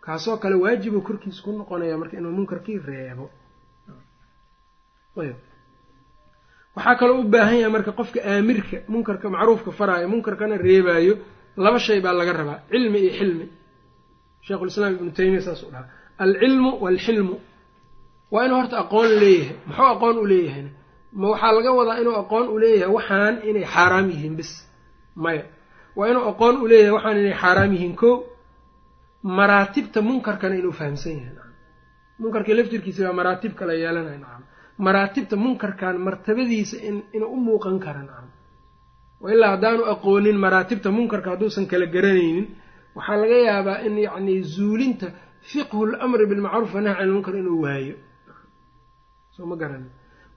kaasoo 0.05 0.37
kale 0.41 0.55
waajibuu 0.63 1.01
korkiisa 1.07 1.41
ku 1.43 1.51
noqonaya 1.59 1.97
marka 2.01 2.15
inuu 2.19 2.31
munkarkii 2.37 2.79
reebo. 2.87 3.25
Waxaa 6.75 6.95
kaloo 6.99 7.19
u 7.21 7.23
baahan 7.33 7.57
yahay 7.59 7.71
marka 7.75 7.91
qofka 7.99 8.19
aamirka 8.31 8.77
munkarka 8.93 9.27
macruufka 9.35 9.71
faraayo 9.79 10.07
munkarkana 10.13 10.55
reebaayo 10.57 11.13
laba 11.63 11.79
shay 11.85 11.99
baa 12.05 12.13
laga 12.19 12.33
rabaa 12.39 12.59
cilmi 12.71 12.99
iyo 12.99 13.11
xilmi. 13.19 13.45
Sheikhulislaam 14.45 14.93
ibnu 14.97 15.11
taymiya 15.17 15.41
saasuu 15.47 15.69
dhahaa. 15.73 15.89
Alcilmu 16.23 16.69
waalxilmu 16.83 17.35
waa 18.33 18.45
inuu 18.45 18.57
horta 18.59 18.77
aqoon 18.83 19.09
leeyahay. 19.21 19.55
Muxuu 19.67 19.85
aqoon 19.95 20.17
u 20.17 20.25
leeyahayna 20.31 20.69
ma 21.19 21.27
waxaa 21.31 21.51
laga 21.57 21.71
wadaa 21.79 21.97
inuu 22.01 22.15
aqoon 22.23 22.45
u 22.53 22.59
leeyahay 22.63 22.93
waxaan 22.97 23.35
inay 23.49 23.65
xaaraam 23.73 24.05
yihiin 24.11 24.35
bis 24.39 24.51
maya. 25.23 25.43
Waa 25.97 26.07
inuu 26.11 26.25
aqoon 26.31 26.55
u 26.63 26.67
leeyahay 26.71 26.91
waxaan 26.97 27.17
inay 27.21 27.33
xaaraam 27.41 27.71
yihiin 27.75 27.95
ko 28.01 28.09
maraatibta 29.25 29.99
munkarkana 30.07 30.55
inuu 30.61 30.71
fahamsan 30.79 31.17
yahay 31.19 31.35
munkarka 32.21 32.51
laftirkiisa 32.57 33.01
baa 33.07 33.13
maraatib 33.19 33.53
kala 33.59 33.73
yeelanaya 33.73 34.19
nacam. 34.23 34.43
Maraatibta 34.85 35.35
munkarkan 35.43 35.95
martabadiisa 36.05 36.77
inuu 37.15 37.29
u 37.35 37.37
muuqan 37.45 37.77
kara 37.85 38.01
nacam. 38.07 38.29
Ilaa 39.33 39.51
haddaanu 39.55 39.83
aqoonin 39.93 40.37
maraatibta 40.45 40.89
munkarka 40.97 41.29
hadduusan 41.33 41.65
kala 41.71 41.85
garanaynin 41.95 42.45
waxaa 42.97 43.17
laga 43.21 43.37
yaabaa 43.49 43.77
in 43.87 43.95
yacni 44.07 44.33
zuulinta 44.55 45.07
fiqhu 45.49 45.79
lamri 45.91 46.25
bilmacruuf 46.31 46.71
wanahy 46.75 46.95
can 46.97 47.05
ilmunkar 47.07 47.35
inuu 47.41 47.59
waayo. 47.65 47.95
Soo 49.35 49.45
ma 49.49 49.55
garanin. 49.61 49.89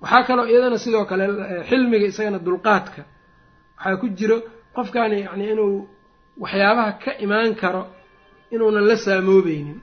Waxaa 0.03 0.23
kaloo 0.29 0.47
iyadana 0.51 0.79
sidoo 0.85 1.05
kale 1.11 1.25
xilmiga 1.69 2.07
isagana 2.13 2.39
dulqaadka. 2.47 3.03
Waxaa 3.77 3.97
ku 4.01 4.07
jiro 4.19 4.37
qofkan 4.77 5.13
yacni 5.25 5.45
inuu 5.53 5.75
waxyaabaha 6.43 6.93
ka 7.03 7.11
imaan 7.25 7.55
karo 7.63 7.83
inuunan 8.55 8.85
la 8.91 8.97
saamoobeynin 8.97 9.79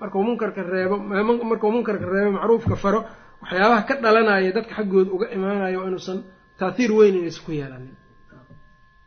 markuu 0.00 0.22
munkarka 0.28 0.62
reebo 0.72 0.96
markuu 1.50 1.70
munkarka 1.74 2.06
reebo 2.14 2.30
macruufka 2.36 2.76
faro 2.84 3.00
waxyaabaha 3.42 3.82
ka 3.88 3.94
dhalanaya 4.04 4.50
dadka 4.56 4.72
xaggooda 4.78 5.10
uga 5.16 5.26
imaanayo 5.36 5.78
waa 5.80 5.88
inuusan 5.90 6.18
taathiir 6.60 6.90
weyn 6.98 7.14
inaysan 7.20 7.44
ku 7.46 7.52
yeelanin. 7.52 7.94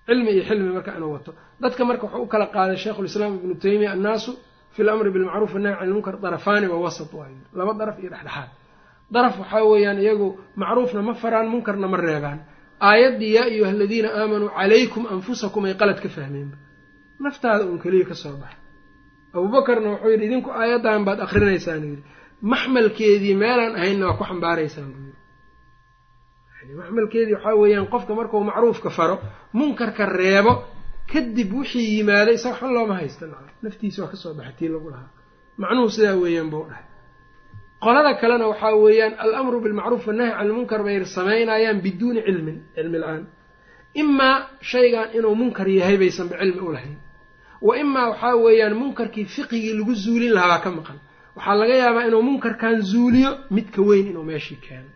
Cilmi 0.07 0.29
iyo 0.35 0.43
xilmi 0.49 0.71
marka 0.77 0.91
inuu 0.97 1.11
wato. 1.15 1.31
Dadka 1.61 1.81
marka 1.89 2.03
wuxuu 2.07 2.23
u 2.23 2.27
kala 2.33 2.45
qaaday 2.55 2.77
sheikhulislaam 2.83 3.33
ibnu 3.39 3.55
taymiya 3.63 3.91
annaasu 3.95 4.31
fi 4.75 4.81
lamri 4.87 5.09
bilmacruuf 5.15 5.53
annahy 5.57 5.75
can 5.79 5.87
ilmunkar 5.87 6.15
darafaani 6.23 6.67
wa 6.73 6.77
wasat 6.85 7.11
waayo 7.19 7.37
laba 7.59 7.71
daraf 7.79 7.97
iyo 8.01 8.09
dhexdhexaad. 8.13 8.49
Daraf 9.13 9.33
waxaa 9.41 9.63
weeyaan 9.71 9.99
iyagu 10.03 10.27
macruufna 10.61 11.01
ma 11.07 11.13
faraan 11.21 11.47
munkarna 11.53 11.87
ma 11.93 11.97
reebaan. 11.97 12.39
Aayaddii 12.89 13.33
yaa 13.35 13.45
ayuha 13.51 13.69
aladiina 13.75 14.09
aamanuu 14.19 14.49
calaykum 14.57 15.03
anfusakum 15.13 15.63
ay 15.69 15.73
qalad 15.81 15.99
ka 16.03 16.09
fahmeenba 16.17 16.57
naftaada 17.23 17.63
uun 17.65 17.79
keliya 17.83 18.05
ka 18.11 18.15
soo 18.23 18.35
baxa 18.41 18.57
abuubakarna 19.35 19.87
wuxuu 19.93 20.09
yidhi 20.13 20.25
idinku 20.29 20.49
aayaddan 20.61 21.01
baad 21.07 21.19
akrinaysaan 21.25 21.83
yidhi. 21.89 22.03
Maxmalkeedii 22.51 23.35
meelaan 23.43 23.73
ahaynna 23.79 24.05
waa 24.09 24.17
ku 24.19 24.23
xambaaraysaan 24.29 24.89
buu 24.93 25.03
yidhi. 25.07 25.15
Maxmalkeedii 26.79 27.33
waxaa 27.37 27.55
weeyaan 27.61 27.87
qofka 27.93 28.11
markuu 28.19 28.41
macruufka 28.49 28.89
faro 28.97 29.15
munkarka 29.57 30.03
reebo 30.19 30.53
kadib 31.11 31.49
wixii 31.59 31.87
yimaada 31.97 32.31
isaga 32.37 32.55
xan 32.59 32.71
looma 32.75 32.95
haysta 32.99 33.25
naftiisa 33.63 33.99
waa 34.03 34.11
ka 34.11 34.17
soo 34.21 34.33
baxay 34.37 34.55
tii 34.59 34.69
lagu 34.73 34.89
lahaa. 34.93 35.09
Macnuhu 35.61 35.89
sidaa 35.95 36.15
weeyaan 36.23 36.49
buu 36.53 36.63
dhahay. 36.69 36.85
Qolada 37.83 38.11
kalena 38.21 38.45
waxaa 38.51 38.75
weeyaan 38.83 39.13
alamru 39.23 39.57
bilmacruuf 39.63 40.03
wannahy 40.09 40.31
can 40.35 40.45
ilmunkar 40.47 40.81
bay 40.85 40.95
samaynayaan 41.17 41.77
biduuni 41.85 42.21
cilmin 42.27 42.57
cilmi 42.75 42.97
la'aan. 43.03 43.23
Imaa 44.01 44.35
shaygan 44.71 45.07
inuu 45.17 45.35
munkar 45.41 45.67
yahay 45.79 45.97
baysanba 46.01 46.35
cilmi 46.41 46.61
u 46.67 46.71
lahayn 46.75 46.97
wa 47.61 47.73
imaa 47.83 48.09
waxaa 48.11 48.35
weeyaan 48.45 48.75
munkarkii 48.81 49.25
fiqigii 49.35 49.73
lagu 49.79 49.93
zuulin 50.03 50.31
lahaa 50.37 50.49
baa 50.53 50.63
ka 50.65 50.69
maqan. 50.77 50.97
Waxaa 51.35 51.55
laga 51.61 51.75
yaabaa 51.81 52.07
inuu 52.09 52.21
munkarkan 52.29 52.75
zuuliyo 52.91 53.31
midka 53.55 53.81
weyn 53.87 54.07
inuu 54.11 54.23
meeshii 54.29 54.59
keeno. 54.65 54.89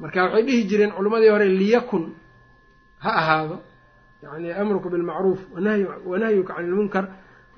Marka 0.00 0.18
waxay 0.24 0.42
dhihi 0.46 0.62
jireen 0.70 0.92
culimmadii 0.96 1.30
hore 1.34 1.46
liyakun 1.60 2.04
ha 3.04 3.10
ahaado. 3.20 3.56
Yacni 4.22 4.48
amruka 4.60 4.88
bilmacruuf 4.92 5.40
wanahyuka 6.10 6.52
can 6.56 6.64
ilmunkar 6.68 7.04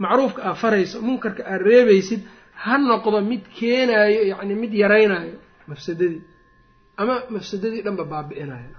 macruufka 0.02 0.40
aad 0.48 0.56
farayso 0.62 0.96
munkarka 1.06 1.42
aad 1.52 1.62
reebaysid 1.68 2.20
ha 2.62 2.72
noqdo 2.78 3.18
mid 3.30 3.42
keenaayo 3.58 4.20
yacni 4.32 4.54
mid 4.62 4.72
yaraynaayo 4.82 5.36
mafsadadii. 5.68 6.22
Ama 7.00 7.14
mafsadadii 7.34 7.82
dhanba 7.86 8.04
baabi'inayo 8.12 8.76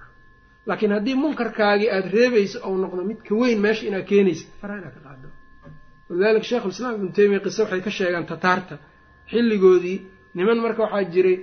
laakiin 0.68 0.91
haddii 0.95 1.16
munkarkaagii 1.24 1.89
aada 1.95 2.09
reebayso 2.18 2.57
ou 2.68 2.74
noqdo 2.84 3.01
mid 3.09 3.20
ka 3.28 3.34
weyn 3.41 3.59
meesha 3.66 3.84
inaad 3.89 4.05
keenaysid 4.11 4.47
faraha 4.61 4.78
inaad 4.82 4.93
ka 4.97 5.01
qaado 5.07 5.28
walidalika 6.09 6.45
sheikhulislaam 6.49 6.93
ibnu 6.97 7.09
taymiya 7.18 7.39
qise 7.45 7.59
waxay 7.63 7.82
ka 7.88 7.91
sheegaan 7.97 8.26
tataarta. 8.32 8.76
Xilligoodii 9.32 9.97
niman 10.38 10.57
marka 10.66 10.82
waxaa 10.86 11.03
jiray 11.13 11.38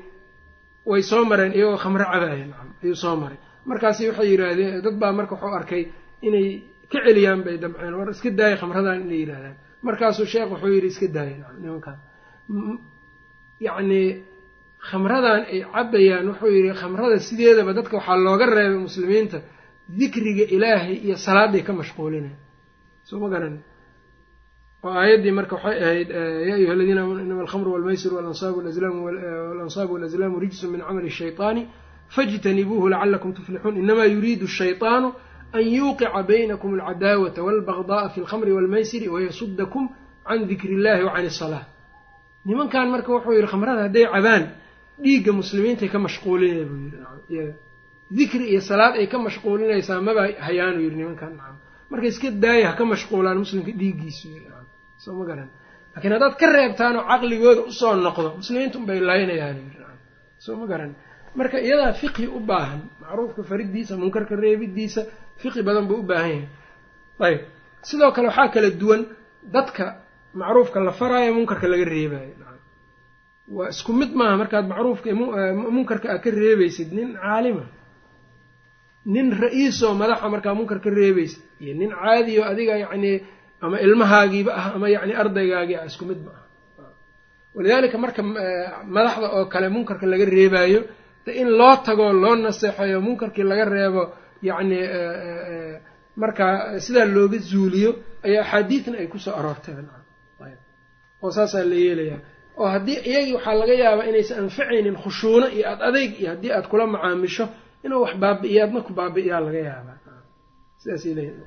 way 0.90 1.02
soo 1.10 1.24
mareen 1.30 1.52
iyagoo 1.58 1.78
khamro 1.84 2.04
cabaaya 2.12 2.46
nacam 2.50 2.68
ayuu 2.82 2.96
soo 3.04 3.16
maray. 3.22 3.38
Markaasi 3.70 4.02
waxay 4.10 4.28
yidhaahdeen 4.32 4.82
dad 4.84 4.96
baa 5.02 5.12
marka 5.18 5.32
waxuu 5.34 5.54
arkay 5.60 5.82
inay 6.26 6.46
ka 6.92 6.98
celiyaan 7.06 7.40
bay 7.46 7.56
damceen 7.62 7.94
war 7.98 8.08
iska 8.14 8.30
daaya 8.38 8.56
khamradan 8.60 8.98
inay 9.06 9.18
yidhahdaan 9.22 9.56
markaasuu 9.86 10.26
sheekh 10.32 10.48
wuxuu 10.52 10.72
yidhi 10.76 10.88
iska 10.94 11.06
daaya 11.16 11.46
nimankaan. 11.62 11.98
Yacni 13.66 14.02
khamradan 14.88 15.40
ay 15.52 15.60
cabayaan 15.74 16.26
wuxuu 16.30 16.50
yidhi 16.56 16.72
khamrada 16.80 17.16
sideedaba 17.26 17.72
dadka 17.78 17.94
waxaa 17.98 18.16
looga 18.26 18.46
reebay 18.56 18.80
muslimiinta 18.88 19.38
dikriga 19.98 20.44
ilaahay 20.56 20.96
iyo 21.06 21.16
salaaday 21.26 21.62
ka 21.66 21.72
mashquulinay 21.80 22.34
soo 23.08 23.18
ma 23.22 23.28
garan. 23.34 23.54
Oo 24.84 24.90
aayaddii 25.00 25.34
marka 25.38 25.54
waxay 25.56 25.76
ahayd 25.84 26.08
yaa 26.10 26.54
ayuha 26.58 26.72
aladiina 26.76 27.00
aamanu 27.02 27.20
inama 27.26 27.40
alkhamru 27.46 27.68
walmaysir 27.74 28.10
walansaabu 28.18 28.58
walaslaamu 29.94 30.36
rijsu 30.44 30.64
min 30.72 30.80
camali 30.86 31.10
shayطaani 31.20 31.62
faijtanibuuhu 32.14 32.86
lacalakum 32.92 33.30
tuflixuun. 33.36 33.74
Inamaa 33.82 34.08
yuriidu 34.14 34.46
shayطaanu 34.58 35.08
an 35.56 35.64
yuuqica 35.78 36.22
baynakum 36.30 36.70
alcadaawata 36.80 37.40
walbagda'a 37.46 38.08
fi 38.12 38.18
alkhamri 38.20 38.52
walmaysiri 38.56 39.06
wayasudakum 39.14 39.84
can 40.26 40.40
dikri 40.50 40.74
illahi 40.76 41.02
wcan 41.08 41.24
isalaa 41.32 41.64
nimankan 42.46 42.86
marka 42.94 43.08
wuxuu 43.14 43.32
yidhi 43.36 43.48
khamrada 43.52 43.80
hadday 43.86 44.06
cabaan 44.14 44.42
dhiigga 45.04 45.32
muslimiintay 45.40 45.88
ka 45.94 45.98
mashquulinaya 46.06 46.64
buu 46.70 46.78
yidhi. 46.84 46.98
Iyaga 47.32 47.54
dikri 48.18 48.44
iyo 48.52 48.60
salaad 48.70 48.94
ay 49.00 49.06
ka 49.12 49.18
mashquulinaysaa 49.26 50.00
maba 50.06 50.22
hayaanu 50.46 50.78
yidhi 50.84 50.96
nimankan. 51.00 51.32
Nacam 51.38 51.56
marka 51.90 52.06
iska 52.12 52.28
daaya 52.44 52.66
ha 52.70 52.74
ka 52.78 52.84
mashquulaan 52.92 53.38
muslimka 53.44 53.72
dhiiggiisu 53.80 54.26
nacam 54.34 54.66
soo 55.04 55.14
ma 55.18 55.24
garan. 55.30 55.48
Laakiin 55.94 56.12
haddaad 56.16 56.34
ka 56.40 56.46
reebtaanoo 56.56 57.04
caqligooda 57.10 57.60
u 57.70 57.72
soo 57.80 57.94
noqdo 58.06 58.28
muslimiinta 58.40 58.76
unbay 58.80 58.98
laynayaan 59.08 59.56
soo 60.44 60.56
ma 60.60 60.66
garan. 60.72 60.92
Marka 61.38 61.56
iyadaa 61.66 61.92
fiqhi 62.00 62.24
u 62.36 62.38
baahan 62.50 62.80
macruufka 63.00 63.42
faridiisa 63.50 63.92
munkarka 64.02 64.34
reebidiisa 64.44 65.00
fiqi 65.42 65.60
badan 65.68 65.84
buu 65.88 65.98
u 66.02 66.06
baahan 66.10 66.30
yahay. 66.30 66.46
Ayb 67.26 67.40
sidoo 67.88 68.10
kale 68.14 68.26
waxaa 68.30 68.48
kala 68.54 68.70
duwan 68.80 69.00
dadka 69.54 69.84
macruufka 70.40 70.78
la 70.86 70.92
faraayo 71.00 71.30
munkarka 71.38 71.66
laga 71.72 71.84
reebayo 71.94 72.34
waa 73.56 73.68
isku 73.74 73.92
mid 74.00 74.10
maaha 74.20 74.36
markaad 74.42 74.66
macruufka 74.72 75.10
munkarka 75.76 76.06
aad 76.12 76.20
ka 76.24 76.30
reebaysid 76.30 76.88
nin 76.98 77.08
caalima 77.22 77.64
nin 79.14 79.26
ra'iisoo 79.42 79.92
madaxa 80.02 80.26
markaa 80.34 80.54
munkar 80.58 80.78
ka 80.84 80.90
reebaysid 81.00 81.42
iyo 81.62 81.72
nin 81.80 81.90
caadiyo 82.00 82.42
adiga 82.50 82.74
yacnii 82.84 83.16
ama 83.64 83.76
ilmahaagiiba 83.86 84.50
ah 84.60 84.66
ama 84.76 84.86
yacni 84.94 85.12
ardaygaagii 85.22 85.76
ah 85.80 85.86
isku 85.90 86.04
mid 86.10 86.20
ma 86.26 86.30
aha 86.36 86.44
walidaalika 87.56 87.96
marka 88.04 88.20
madaxda 88.94 89.26
oo 89.36 89.44
kale 89.52 89.68
munkarka 89.74 90.04
laga 90.12 90.24
reebaayo 90.36 90.80
de 91.26 91.30
in 91.40 91.48
loo 91.58 91.74
tagoo 91.86 92.12
loo 92.22 92.34
naseexeeyo 92.44 92.98
munkarkii 93.06 93.42
laga 93.50 93.64
reebo 93.74 94.02
yacni 94.48 94.78
markaa 96.22 96.52
sidaa 96.84 97.04
looga 97.16 97.38
zuuliyo 97.50 97.90
ayaa 98.26 98.42
axaadiidna 98.44 98.96
ay 99.02 99.06
ku 99.12 99.18
soo 99.24 99.34
aroortay 99.40 99.74
oo 101.24 101.30
saasaa 101.36 101.64
la 101.70 101.74
yeelayaa 101.84 102.20
oo 102.60 102.68
haddii 102.74 102.98
iyagii 103.10 103.34
waxaa 103.38 103.54
laga 103.60 103.74
yaabaa 103.82 104.06
inaysan 104.10 104.38
anfacaynin 104.44 104.96
khushuuno 105.02 105.46
iyo 105.56 105.64
ad 105.72 105.80
adeyg 105.88 106.10
iyo 106.20 106.28
haddii 106.32 106.50
aad 106.56 106.66
kula 106.70 106.84
macaamisho 106.94 107.44
inuu 107.84 108.00
wax 108.04 108.14
baabi'iyo 108.22 108.60
adna 108.66 108.80
ku 108.86 108.92
baabi'iyaa 108.98 109.40
laga 109.46 109.60
yaabaa. 109.70 109.96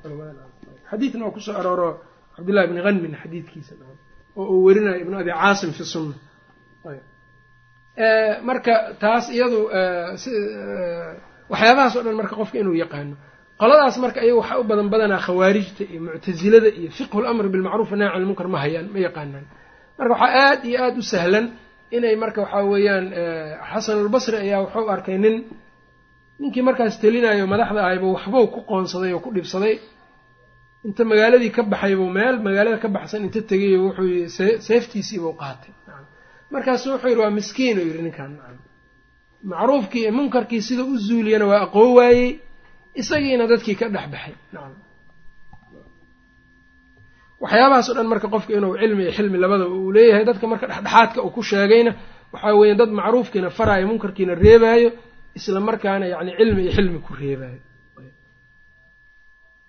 Culamadaxadiidna 0.02 1.22
waa 1.26 1.34
ku 1.36 1.40
soo 1.46 1.54
arooro 1.60 1.88
cabdillahi 2.36 2.66
bni 2.70 2.80
hanmin 2.86 3.12
xadiidkiisa 3.22 3.72
oo 4.40 4.44
uu 4.54 4.64
werinayo 4.66 4.98
ibnu 5.04 5.16
abi 5.20 5.30
caasim 5.40 5.70
fi 5.78 5.84
sunna. 5.92 6.14
Marka 8.48 8.74
taas 9.02 9.24
iyadu 9.36 9.58
waxyaabahaas 11.52 11.94
o 11.96 12.02
dhan 12.04 12.14
marka 12.20 12.34
qofka 12.40 12.56
inuu 12.62 12.74
yaqaano. 12.84 13.14
Qoladaas 13.60 13.96
marka 14.04 14.18
ayaga 14.24 14.36
waxaa 14.40 14.60
u 14.60 14.64
badan 14.70 14.88
badanaa 14.92 15.20
khawaarijta 15.26 15.82
iyo 15.92 16.00
muctasilada 16.06 16.68
iyo 16.80 16.90
fiqhu 16.98 17.18
lamr 17.24 17.46
bilmacruuf 17.52 17.90
nahy 18.00 18.08
can 18.12 18.20
ilmunkar 18.22 18.48
ma 18.54 18.58
hayaan 18.64 18.86
ma 18.94 18.98
yaqaanaan 19.06 19.46
marka 19.98 20.12
waxaa 20.14 20.32
aad 20.46 20.60
iyo 20.70 20.78
aada 20.84 20.98
u 20.98 21.02
sahlan 21.12 21.46
inay 21.96 22.14
marka 22.22 22.38
waxaa 22.44 22.64
weeyaan 22.72 23.06
xasanulbasri 23.70 24.36
ayaa 24.44 24.60
wuxuu 24.64 24.88
arkay 24.94 25.18
nin 25.24 25.36
ninkii 26.40 26.64
markaas 26.68 26.94
telinayo 27.02 27.44
madaxda 27.52 27.80
ahayba 27.86 28.06
waxbuu 28.16 28.46
ku 28.54 28.60
qoonsaday 28.70 29.12
oo 29.16 29.20
ku 29.24 29.30
dhibsaday. 29.36 29.74
Inta 30.86 31.02
magaaladii 31.10 31.50
ka 31.56 31.62
baxaybuu 31.72 32.10
meel 32.18 32.36
magaalada 32.46 32.78
ka 32.84 32.88
baxsan 32.96 33.20
inta 33.26 33.40
tegayo 33.50 33.78
wuxuu 33.86 34.28
seeftiisiibuu 34.68 35.34
qaatay. 35.42 35.72
Markaasu 36.52 36.86
wuxuu 36.92 37.08
yidhi 37.10 37.20
waa 37.24 37.30
miskiin 37.38 37.76
oo 37.80 37.86
yidhi 37.88 38.02
ninkaan 38.06 38.32
macruufkii 39.50 40.02
iyo 40.04 40.12
munkarkii 40.18 40.62
sida 40.68 40.82
u 40.84 40.94
zuuliyana 41.06 41.46
waa 41.50 41.60
aqoon 41.66 41.90
waayey 41.98 42.28
isagiina 43.00 43.44
dadkii 43.52 43.76
ka 43.80 43.86
dhex 43.94 44.06
baxay 44.14 44.34
waxyaabahaas 47.46 47.88
o 47.90 47.94
dhan 47.96 48.06
marka 48.12 48.26
qofka 48.34 48.50
inuu 48.58 48.74
cilmi 48.80 49.02
iyo 49.04 49.12
xilmi 49.16 49.36
labadaba 49.42 49.70
uu 49.80 49.92
leeyahay 49.96 50.24
dadka 50.28 50.44
marka 50.52 50.66
dhexdhexaadka 50.70 51.18
uu 51.26 51.30
ku 51.36 51.42
sheegayna 51.50 51.92
waxaa 52.34 52.54
weeye 52.60 52.74
dad 52.80 52.90
macruufkiina 52.98 53.48
faraayo 53.58 53.84
munkarkiina 53.90 54.32
reebaayo 54.44 54.88
isla 55.38 55.60
markaana 55.68 56.04
yacni 56.12 56.32
cilmi 56.38 56.60
iyo 56.64 56.72
xilmi 56.76 56.98
ku 57.06 57.12
reebaayo. 57.20 57.60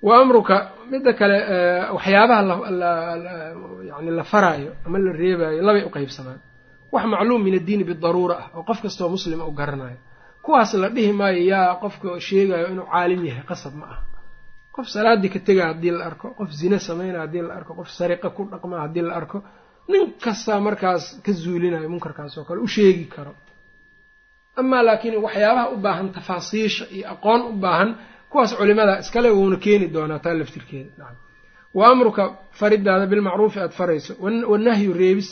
Wa 0.07 0.13
amruka 0.21 0.55
midda 0.91 1.11
kale 1.19 1.37
waxyaabaha 1.95 2.41
yani 3.89 4.11
la 4.19 4.23
faraayo 4.31 4.71
ama 4.85 4.97
la 5.05 5.11
reebaayo 5.21 5.59
labay 5.67 5.83
u 5.83 5.89
qeybsamaan 5.95 6.39
wax 6.93 7.03
macluum 7.13 7.41
min 7.45 7.53
addiini 7.59 7.83
bidaruura 7.89 8.35
ah 8.41 8.47
oo 8.57 8.63
qof 8.69 8.79
kastoo 8.83 9.09
muslima 9.15 9.43
u 9.45 9.51
garanayo. 9.59 9.97
Kuwaas 10.43 10.71
la 10.81 10.87
dhihi 10.95 11.11
maayo 11.19 11.41
yaa 11.51 11.75
qofka 11.83 12.07
sheegayo 12.27 12.65
inuu 12.73 12.85
caalim 12.91 13.21
yahay 13.29 13.43
qasab 13.49 13.73
ma 13.81 13.85
ah 13.93 13.99
qof 14.77 14.87
salaadii 14.95 15.29
ka 15.35 15.39
tegaa 15.47 15.67
haddii 15.71 15.91
la 15.97 16.03
arko 16.09 16.27
qof 16.39 16.49
zine 16.59 16.77
sameynaya 16.87 17.21
haddii 17.25 17.43
la 17.47 17.53
arko 17.59 17.71
qof 17.79 17.89
sariqa 17.99 18.29
ku 18.35 18.41
dhaqmaa 18.51 18.81
haddii 18.85 19.03
la 19.09 19.13
arko 19.19 19.37
nin 19.91 20.03
kastaa 20.25 20.59
markaas 20.67 21.03
ka 21.25 21.31
zuulinayo 21.41 21.87
munkarkaas 21.93 22.33
oo 22.39 22.43
kale 22.49 22.59
u 22.61 22.67
sheegi 22.75 23.05
karo. 23.15 23.33
Amaa 24.61 24.83
laakiin 24.87 25.15
waxyaabaha 25.25 25.65
u 25.73 25.77
baahan 25.85 26.07
tafaasiisha 26.17 26.85
iyo 26.95 27.05
aqoon 27.13 27.41
u 27.51 27.53
baahan 27.63 27.89
kuwaas 28.31 28.51
culimada 28.59 28.93
iskale 29.03 29.29
wuuna 29.37 29.57
keeni 29.65 29.87
doonaa 29.95 30.19
taa 30.25 30.33
laftirkeeda. 30.39 31.05
Wa 31.77 31.83
amruka 31.91 32.23
faridaada 32.59 33.05
bilmacruufi 33.11 33.59
aada 33.59 33.73
farayso 33.79 34.11
wanahyu 34.51 34.91
reebis. 35.01 35.29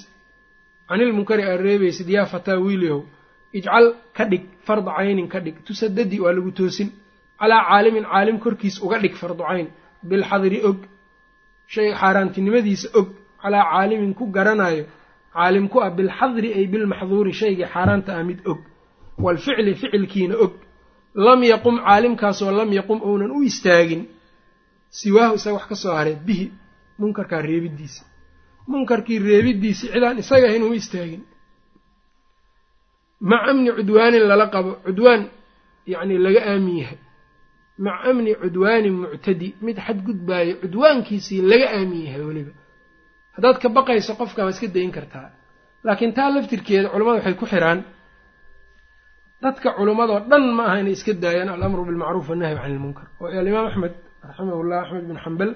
Canilmunkari 0.90 1.44
aad 1.52 1.62
reebaysid 1.68 2.08
yaa 2.16 2.26
fataa 2.34 2.58
wiiliyow 2.66 3.00
ijcal 3.58 3.86
ka 4.18 4.24
dhig 4.32 4.44
farda 4.68 4.92
caynin 4.98 5.28
ka 5.34 5.40
dhig 5.46 5.56
tusadadi 5.68 6.18
waa 6.24 6.34
lagu 6.38 6.52
toosin 6.60 6.90
calaa 7.40 7.62
caalimin 7.70 8.06
caalim 8.12 8.38
korkiis 8.44 8.76
uga 8.86 8.98
dhig 9.04 9.16
fardu 9.22 9.44
cayn. 9.50 9.68
Bilxadri 10.10 10.60
og. 10.70 10.78
Shay 11.74 11.94
xaaraantinimadiisa 12.00 12.88
og. 13.00 13.08
Calaa 13.42 13.64
caalimin 13.72 14.14
ku 14.14 14.26
garanayo 14.36 14.86
caalim 15.34 15.66
ku 15.72 15.78
ah 15.86 15.90
bilxadri 15.98 16.50
ay 16.58 16.66
bilmaxduuri 16.74 17.34
shaygii 17.42 17.68
xaaraanta 17.74 18.12
ah 18.20 18.24
mid 18.24 18.40
og. 18.52 18.60
Waalficli 19.24 19.74
ficilkiina 19.76 20.36
og. 20.46 20.54
Lam 21.26 21.44
yaqum 21.44 21.76
caalimkaasoo 21.86 22.52
lam 22.52 22.70
yaqum 22.80 23.00
ounan 23.10 23.32
u 23.32 23.44
istaagin. 23.50 24.02
Siwaahu 24.90 25.36
isaga 25.36 25.56
wax 25.58 25.66
ka 25.70 25.76
soo 25.76 25.94
haray 25.98 26.16
bihi. 26.28 26.52
Munkarkaa 27.00 27.42
reebidiisa 27.42 28.04
munkarkii 28.68 29.20
reebidiisi 29.20 29.86
cidaan 29.94 30.18
isaga 30.18 30.48
ahayn 30.48 30.64
uma 30.64 30.76
istaagin. 30.76 31.22
Maca 33.22 33.52
amni 33.52 33.72
cudwaanin 33.78 34.24
lala 34.30 34.48
qabo. 34.54 34.72
Cudwaan 34.86 35.22
yacni 35.92 36.18
laga 36.18 36.42
aamin 36.52 36.78
yahay 36.82 36.98
maca 37.84 38.04
amni 38.10 38.32
cudwaanin 38.42 38.96
muctadi. 39.04 39.48
Mid 39.66 39.78
xadgudbaayo 39.86 40.54
cudwaankiisii 40.62 41.42
laga 41.52 41.68
aamin 41.78 42.02
yahay 42.08 42.24
weliba. 42.30 42.54
Haddaad 43.36 43.58
ka 43.64 43.68
baqayso 43.78 44.12
qofka 44.20 44.40
waa 44.46 44.54
iska 44.56 44.68
dayn 44.76 44.92
kartaa. 44.98 45.28
Laakiin 45.86 46.14
taa 46.18 46.30
laftirkeeda 46.36 46.88
culamada 46.94 47.18
waxay 47.20 47.36
ku 47.42 47.46
xiraan 47.52 47.80
dadka 49.44 49.70
culimmadoo 49.78 50.20
dhan 50.32 50.44
ma 50.58 50.64
aha 50.68 50.76
inay 50.82 50.94
iska 50.98 51.14
daayaan 51.24 51.50
alamru 51.56 51.82
bilmacruuf 51.88 52.28
wannahyu 52.32 52.58
cani 52.62 52.74
ilmunkar 52.76 53.08
oo 53.22 53.28
alimaam 53.42 53.66
axmed 53.70 53.94
raximahullah 54.28 54.78
axmed 54.84 55.04
bin 55.10 55.18
xambal 55.26 55.52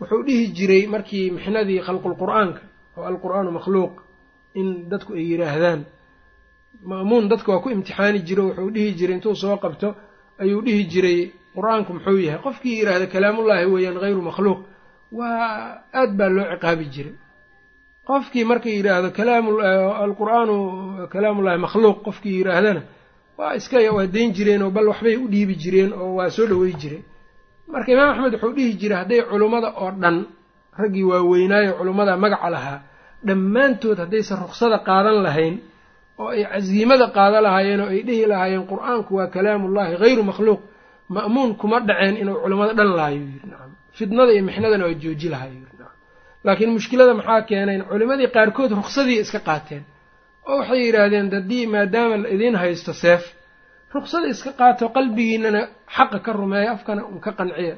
wuxuu 0.00 0.22
dhihi 0.26 0.44
jiray 0.56 0.82
markii 0.94 1.26
mixnadii 1.36 1.80
khalqulqur'aanka 1.86 2.60
oo 2.98 3.04
alqur'aanu 3.12 3.50
makhluuq 3.58 3.92
in 4.60 4.68
dadku 4.92 5.10
ay 5.18 5.24
yidhaahdaan 5.32 5.80
ma'muun 6.90 7.24
dadka 7.32 7.48
waa 7.52 7.62
ku 7.64 7.68
imtixaani 7.76 8.18
jiro 8.28 8.42
wuxuu 8.48 8.70
dhihi 8.74 8.90
jiray 8.98 9.14
intuu 9.16 9.34
soo 9.42 9.56
qabto 9.64 9.88
ayuu 10.42 10.60
dhihi 10.66 10.84
jiray 10.92 11.18
qur'aanku 11.56 11.90
muxuu 11.96 12.18
yahay? 12.26 12.40
Qofkii 12.46 12.74
yidhaahda 12.80 13.06
kalaamullaahi 13.14 13.66
weeyaan 13.72 13.98
hayru 14.04 14.22
makhluuq. 14.28 14.58
Waa 15.12 15.82
aad 16.00 16.10
baa 16.18 16.28
loo 16.36 16.46
ciqaabi 16.52 16.84
jiray. 16.94 17.14
Qofkii 18.08 18.44
markii 18.50 18.74
yidhaahdo 18.78 19.08
alqur'aanu 20.04 20.56
kalaamullahi 21.12 21.58
makhluuq 21.66 21.98
qofkii 22.06 22.34
yidhaahdana 22.38 22.82
waa 23.38 23.54
iska 23.58 23.78
waa 23.96 24.06
dayn 24.14 24.30
jireen 24.36 24.62
oo 24.62 24.70
bal 24.70 24.86
waxbay 24.92 25.16
u 25.16 25.26
dhiibi 25.32 25.54
jireen 25.62 25.92
oo 25.92 26.14
waa 26.18 26.30
soo 26.36 26.46
dhawey 26.50 26.72
jireen. 26.82 27.04
Marka 27.72 27.92
imaam 27.92 28.10
axmed 28.12 28.32
wuxuu 28.34 28.52
dhihi 28.56 28.72
jiray 28.80 28.98
hadday 29.02 29.20
culummada 29.30 29.68
oo 29.82 29.90
dhan 30.02 30.16
raggii 30.80 31.04
waaweynaayo 31.10 31.72
culummada 31.78 32.16
magaca 32.16 32.50
lahaa 32.54 32.78
dhammaantood 33.26 33.98
haddaysan 34.02 34.38
ruksada 34.44 34.78
qaadan 34.88 35.18
lahayn 35.26 35.54
oo 36.20 36.28
ay 36.34 36.42
casiimada 36.52 37.06
qaadan 37.16 37.42
lahaayeen 37.46 37.80
oo 37.84 37.90
ay 37.94 38.00
dhihi 38.08 38.24
lahaayeen 38.32 38.64
qur'aanku 38.72 39.10
waa 39.18 39.28
kalaamullahi 39.34 39.92
hayru 40.02 40.22
makhluuq. 40.30 40.60
Ma'muun 41.16 41.50
kuma 41.60 41.78
dhaceen 41.88 42.16
inuu 42.22 42.36
culummada 42.42 42.72
dhan 42.78 42.88
nacam 42.96 43.70
fitnada 43.98 44.30
iyo 44.34 44.42
mixnadana 44.48 44.84
waa 44.88 44.94
jooji 45.02 45.28
lahayo 45.34 45.66
laakiin 46.46 46.70
mushkilada 46.76 47.12
maxaa 47.18 47.42
keenayn 47.50 47.82
culimmadii 47.90 48.28
qaarkood 48.36 48.70
ruksadii 48.80 49.18
iska 49.24 49.40
qaateen. 49.48 49.82
Oo 50.48 50.56
waxay 50.60 50.80
yidhaahdeen 50.86 51.26
haddii 51.36 51.64
maadaama 51.74 52.16
la 52.22 52.28
idiin 52.34 52.56
haysto 52.62 52.92
seef 53.02 53.22
ruksada 53.94 54.26
iska 54.34 54.50
qaato 54.60 54.84
qalbigiinana 54.96 55.60
xaqa 55.96 56.18
ka 56.24 56.30
rumeeya 56.38 56.70
afkana 56.76 57.02
un 57.12 57.18
ka 57.24 57.30
qanciya. 57.38 57.74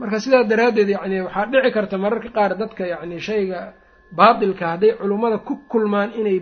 Marka 0.00 0.16
sidaa 0.24 0.44
daraaddeed 0.50 0.88
yacni 0.94 1.16
waxaa 1.26 1.46
dhici 1.52 1.70
karta 1.76 1.96
mararka 2.04 2.30
qaar 2.36 2.52
dadka 2.60 2.82
yacni 2.92 3.16
shayga 3.28 3.60
baatilka 4.12 4.64
hadday 4.72 4.92
culummada 5.00 5.38
ku 5.38 5.54
kulmaan 5.68 6.10
inay 6.20 6.38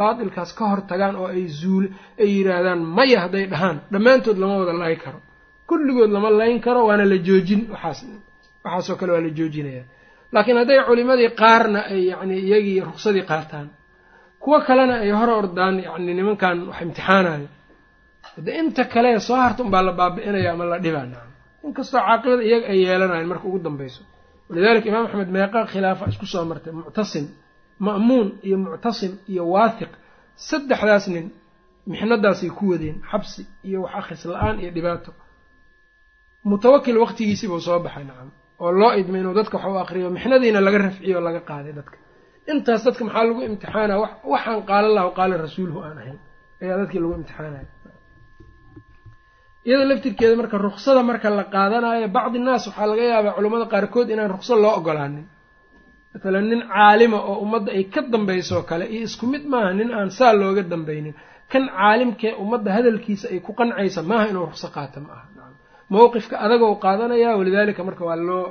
baatilkaas 0.00 0.52
ka 0.58 0.64
hor 0.70 0.80
tagaan 0.90 1.16
oo 1.16 1.26
ay 1.26 1.46
zuul 1.60 1.84
ay 2.20 2.28
yidhaahdaan 2.36 2.80
maya 2.96 3.18
hadday 3.24 3.46
dhahaan. 3.52 3.76
Dhammaantood 3.92 4.38
lama 4.38 4.54
wada 4.62 4.72
layn 4.72 4.98
karo. 5.04 5.20
Kulligood 5.68 6.10
lama 6.10 6.30
layn 6.30 6.60
karo 6.60 6.80
waana 6.88 7.04
la 7.04 7.16
joojin 7.26 7.60
waxaas 7.72 7.98
waxaasoo 8.64 8.96
kale 9.00 9.12
waa 9.12 9.20
la 9.26 9.30
joojinaya 9.38 9.82
laakiin 10.32 10.56
hadday 10.62 10.78
culimadii 10.88 11.30
qaarna 11.42 11.80
ay 11.92 12.00
yacni 12.10 12.34
iyagii 12.46 12.80
ruksadii 12.88 13.24
qaataan 13.30 13.68
kuwo 14.42 14.58
kalena 14.68 14.94
ay 15.04 15.10
hor 15.18 15.30
ordaan 15.40 15.74
yacni 15.86 16.12
nimankan 16.18 16.56
wax 16.68 16.80
imtixaanayo. 16.84 17.48
De 18.44 18.50
inta 18.60 18.84
kale 18.92 19.10
soo 19.20 19.36
harta 19.44 19.62
unbaa 19.64 19.82
la 19.88 19.92
baabi'inaya 20.00 20.52
ama 20.52 20.64
la 20.72 20.78
dhibaa 20.84 21.06
nacam 21.12 21.30
inkastoo 21.66 22.00
caaqibada 22.06 22.42
iyaga 22.48 22.66
ay 22.72 22.78
yeelanayan 22.86 23.26
marka 23.32 23.44
ugu 23.48 23.58
dambayso 23.66 24.02
walidalika 24.48 24.86
imaam 24.90 25.04
axmed 25.08 25.28
meeqa 25.36 25.58
khilaafa 25.72 26.04
isku 26.12 26.26
soo 26.32 26.44
martay 26.50 26.72
muctasim 26.78 27.24
ma'muun 27.86 28.28
iyo 28.46 28.56
muctasim 28.64 29.12
iyo 29.32 29.42
waathiq 29.54 29.92
saddexdaas 30.48 31.04
nin 31.14 31.26
mixnadaasay 31.90 32.50
ku 32.58 32.64
wadeen 32.72 32.96
xabsi 33.10 33.42
iyo 33.68 33.78
wax 33.84 33.92
akhris 34.00 34.22
la'aan 34.32 34.56
iyo 34.62 34.70
dhibaato 34.76 35.10
mutawakil 36.50 36.96
waqtigiisii 37.04 37.48
buu 37.52 37.60
soo 37.66 37.78
baxay 37.86 38.04
nacam 38.10 38.28
oo 38.62 38.70
loo 38.80 38.92
idmay 39.00 39.20
inuu 39.22 39.34
dadka 39.38 39.56
wax 39.58 39.66
u 39.74 39.78
akriyo 39.84 40.08
mixnadiina 40.16 40.60
laga 40.66 40.78
rafciyo 40.86 41.14
oo 41.18 41.24
laga 41.28 41.40
qaaday 41.50 41.72
dadka 41.78 41.96
intaas 42.52 42.82
dadka 42.86 43.02
maxaa 43.06 43.24
lagu 43.28 43.40
imtixaana 43.48 43.94
waxaan 44.32 44.60
qaala 44.70 44.88
lahu 44.96 45.08
qaala 45.18 45.34
rasuuluhu 45.46 45.78
aan 45.86 45.98
ahayn 46.02 46.18
ayaa 46.62 46.76
dadkii 46.82 47.00
lagu 47.04 47.14
imtixaanaya 47.20 47.66
iyada 49.66 49.84
laftirkeeda 49.90 50.34
marka 50.40 50.56
ruksada 50.66 51.00
marka 51.10 51.28
la 51.38 51.44
qaadanayo 51.54 52.08
bacdi 52.16 52.38
naas 52.46 52.64
waxaa 52.68 52.86
laga 52.90 53.04
yaabaa 53.12 53.34
culammada 53.36 53.66
qaarkood 53.72 54.08
inaan 54.14 54.30
rukso 54.34 54.54
loo 54.62 54.74
ogolaanin 54.80 55.26
matalan 56.12 56.44
nin 56.50 56.60
caalima 56.74 57.18
oo 57.30 57.36
ummadda 57.44 57.70
ay 57.78 57.84
ka 57.94 58.00
dambaysoo 58.12 58.62
kale 58.70 58.84
iyo 58.94 59.02
isku 59.08 59.24
mid 59.32 59.44
maaha 59.52 59.70
nin 59.78 59.90
aan 59.98 60.10
saa 60.18 60.32
looga 60.40 60.62
dambaynin. 60.72 61.14
Kan 61.52 61.64
caalimkee 61.78 62.32
ummadda 62.42 62.70
hadalkiisa 62.76 63.26
ay 63.32 63.40
ku 63.46 63.52
qancaysa 63.58 64.00
maaha 64.10 64.24
inuu 64.30 64.46
rukso 64.50 64.68
qaato 64.76 64.98
ma 65.04 65.12
aha. 65.16 65.26
Mawqifka 65.92 66.34
adagou 66.44 66.72
qaadanaya 66.84 67.28
walidaalika 67.38 67.82
marka 67.88 68.02
waa 68.08 68.16
loo 68.28 68.44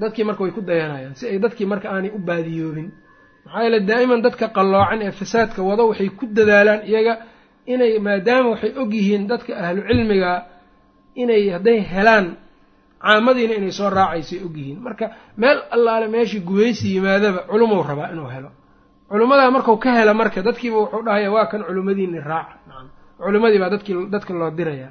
dadkii 0.00 0.24
marka 0.28 0.42
way 0.44 0.52
ku 0.56 0.60
dayanayaan 0.68 1.14
si 1.18 1.24
ay 1.30 1.38
dadkii 1.44 1.66
marka 1.72 1.86
aanay 1.94 2.10
u 2.16 2.18
baadiyoobin. 2.28 2.88
Maxaa 3.44 3.62
yeele 3.64 3.78
daa'iman 3.90 4.20
dadka 4.26 4.46
qalloocan 4.56 5.00
ee 5.06 5.12
fasaadka 5.20 5.60
wado 5.68 5.82
waxay 5.90 6.08
ku 6.18 6.24
dadaalaan 6.38 6.80
iyaga 6.90 7.14
inay 7.72 7.92
maadaama 8.06 8.48
waxay 8.52 8.72
og 8.80 8.90
yihiin 8.96 9.22
dadka 9.30 9.52
ahlu 9.64 9.80
cilmiga 9.88 10.32
inay 11.22 11.42
hadday 11.54 11.78
helaan 11.92 12.26
caamadiina 13.04 13.54
inay 13.60 13.72
soo 13.78 13.90
raacaysay 13.98 14.38
og 14.46 14.54
yihiin. 14.58 14.78
Marka 14.86 15.06
meel 15.40 15.58
allaale 15.74 16.06
meeshii 16.14 16.40
gubaysi 16.48 16.86
yimaadaba 16.94 17.40
culumou 17.50 17.82
rabaa 17.90 18.08
inuu 18.14 18.28
helo. 18.34 18.50
Culummadaa 19.10 19.50
markau 19.56 19.76
ka 19.84 19.90
hela 19.98 20.12
marka 20.20 20.38
dadkiiba 20.46 20.76
wuxuu 20.82 21.02
dhahaya 21.06 21.30
waa 21.34 21.46
kan 21.50 21.60
culimmadiini 21.68 22.20
raaca. 22.30 22.54
Culimmadii 23.24 23.58
baa 23.62 23.70
dadkii 23.74 23.94
dadka 24.14 24.32
loo 24.40 24.50
diraya 24.58 24.88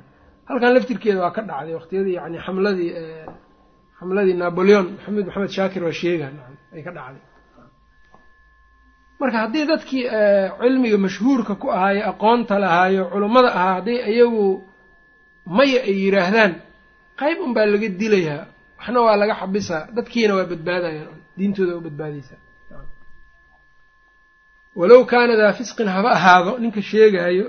halkan 0.49 0.71
laftirkeeda 0.75 1.19
waa 1.25 1.31
ka 1.35 1.41
dhacday 1.49 1.73
waqtiyadii 1.79 2.15
yani 2.19 2.37
xamladii 2.45 2.91
xamladii 3.99 4.33
naboleon 4.43 4.85
maxamed 4.95 5.25
maxamed 5.27 5.49
shaakir 5.57 5.81
waa 5.87 5.91
sheega 6.01 6.27
ay 6.75 6.81
ka 6.87 6.91
dhacday 6.97 7.21
marka 9.19 9.37
haddii 9.43 9.65
dadkii 9.71 10.03
cilmiga 10.61 10.97
mashhuurka 11.05 11.53
ku 11.61 11.67
ahaayo 11.75 12.01
aqoonta 12.11 12.55
lahaayo 12.63 13.03
culummada 13.13 13.49
ahaa 13.57 13.73
hadday 13.77 13.97
iyagu 14.13 14.45
maya 15.57 15.79
ay 15.89 15.95
yidhaahdaan 16.03 16.51
qayb 17.21 17.37
unbaa 17.45 17.65
laga 17.73 17.87
dilayaa 18.01 18.41
waxna 18.79 18.99
waa 19.05 19.17
laga 19.21 19.33
xabisaa. 19.41 19.81
Dadkiina 19.97 20.33
waa 20.37 20.47
badbaadayaan 20.51 21.19
diintooda 21.37 21.71
waa 21.77 21.85
badbaadaysaa 21.87 22.39
walow 24.79 25.01
kaana 25.11 25.33
daa 25.41 25.53
fisqin 25.59 25.87
haba 25.95 26.09
ahaado 26.17 26.51
ninka 26.63 26.81
sheegaayo 26.91 27.45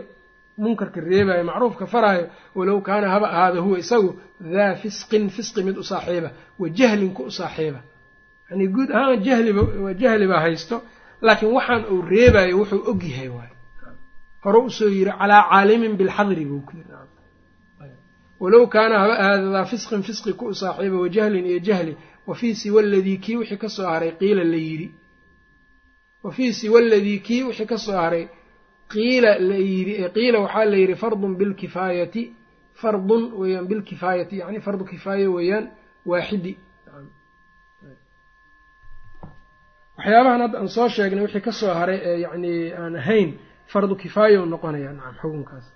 munkarka 0.62 0.98
reebaayo 1.10 1.44
macruufka 1.50 1.84
faraayo 1.92 2.26
walow 2.58 2.78
kaana 2.88 3.06
haba 3.14 3.26
ahaado 3.34 3.58
huwa 3.66 3.78
isagu 3.84 4.10
daa 4.56 4.72
fisqin 4.82 5.24
fisqi 5.36 5.60
mid 5.66 5.76
u 5.82 5.84
saaxiiba 5.90 6.30
wa 6.60 6.66
jahlin 6.78 7.10
ku 7.16 7.22
u 7.30 7.30
saaxiiba. 7.40 7.80
Yani 8.50 8.64
guud 8.74 8.90
ahaan 8.96 9.18
jahliba 9.26 9.62
jahli 10.02 10.26
baa 10.32 10.40
haysto 10.46 10.76
laakiin 11.26 11.52
waxaan 11.56 11.82
uu 11.92 12.02
reebayo 12.12 12.54
wuxuu 12.60 12.82
og 12.90 13.02
yahay 13.10 13.28
waay. 13.36 13.50
Hore 14.44 14.58
u 14.66 14.70
soo 14.70 14.88
yiri 14.96 15.12
calaa 15.20 15.42
caalimin 15.50 15.94
bilxadri 16.00 16.44
buu 16.50 16.60
ku 16.68 16.72
yiri. 16.76 16.90
Walow 18.40 18.66
kaana 18.74 18.94
haba 19.02 19.14
ahaado 19.22 19.52
daa 19.52 19.64
fisqin 19.72 20.02
fisqi 20.08 20.32
ku 20.38 20.44
u 20.52 20.54
saaxiiba 20.54 20.96
wa 21.02 21.08
jahlin 21.16 21.46
iyo 21.50 21.58
jahli 21.68 21.92
wa 22.26 22.34
fii 22.34 22.54
siwa 22.54 22.82
ladii 22.82 23.18
kii 23.24 23.36
wixii 23.36 23.56
ka 23.62 23.68
soo 23.68 23.86
haray 23.92 24.12
qiila 24.20 24.44
la 24.44 24.56
yidhi 24.56 24.88
wa 26.24 26.30
fii 26.36 26.52
siwa 26.52 26.80
ladii 26.80 27.18
kii 27.26 27.42
wixii 27.48 27.66
ka 27.66 27.78
soo 27.78 27.96
haray 28.02 28.24
qiila 28.92 29.38
la 29.38 29.56
yidhi 29.56 29.94
qiila 30.16 30.38
waxaa 30.44 30.64
la 30.64 30.76
yidhi 30.76 30.94
fardun 31.02 31.32
bilkifaayati 31.40 32.22
fardun 32.80 33.22
weeyaan 33.40 33.66
bilkifaayati 33.70 34.38
yani 34.38 34.60
fardu 34.60 34.84
kifaaya 34.84 35.30
weeyaan 35.36 35.66
waaxidi 36.06 36.52
waxyaabahan 39.98 40.40
hadda 40.44 40.56
aan 40.60 40.68
soo 40.76 40.88
sheegnay 40.94 41.22
wixii 41.26 41.44
ka 41.46 41.52
soo 41.60 41.72
haray 41.80 41.98
ee 42.10 42.16
yacni 42.24 42.52
aan 42.82 42.94
ahayn 43.02 43.28
fardu 43.72 43.94
kifaaya 44.02 44.38
u 44.42 44.46
noqonaya 44.54 44.90
nacam 44.98 45.14
xukunkaas. 45.22 45.66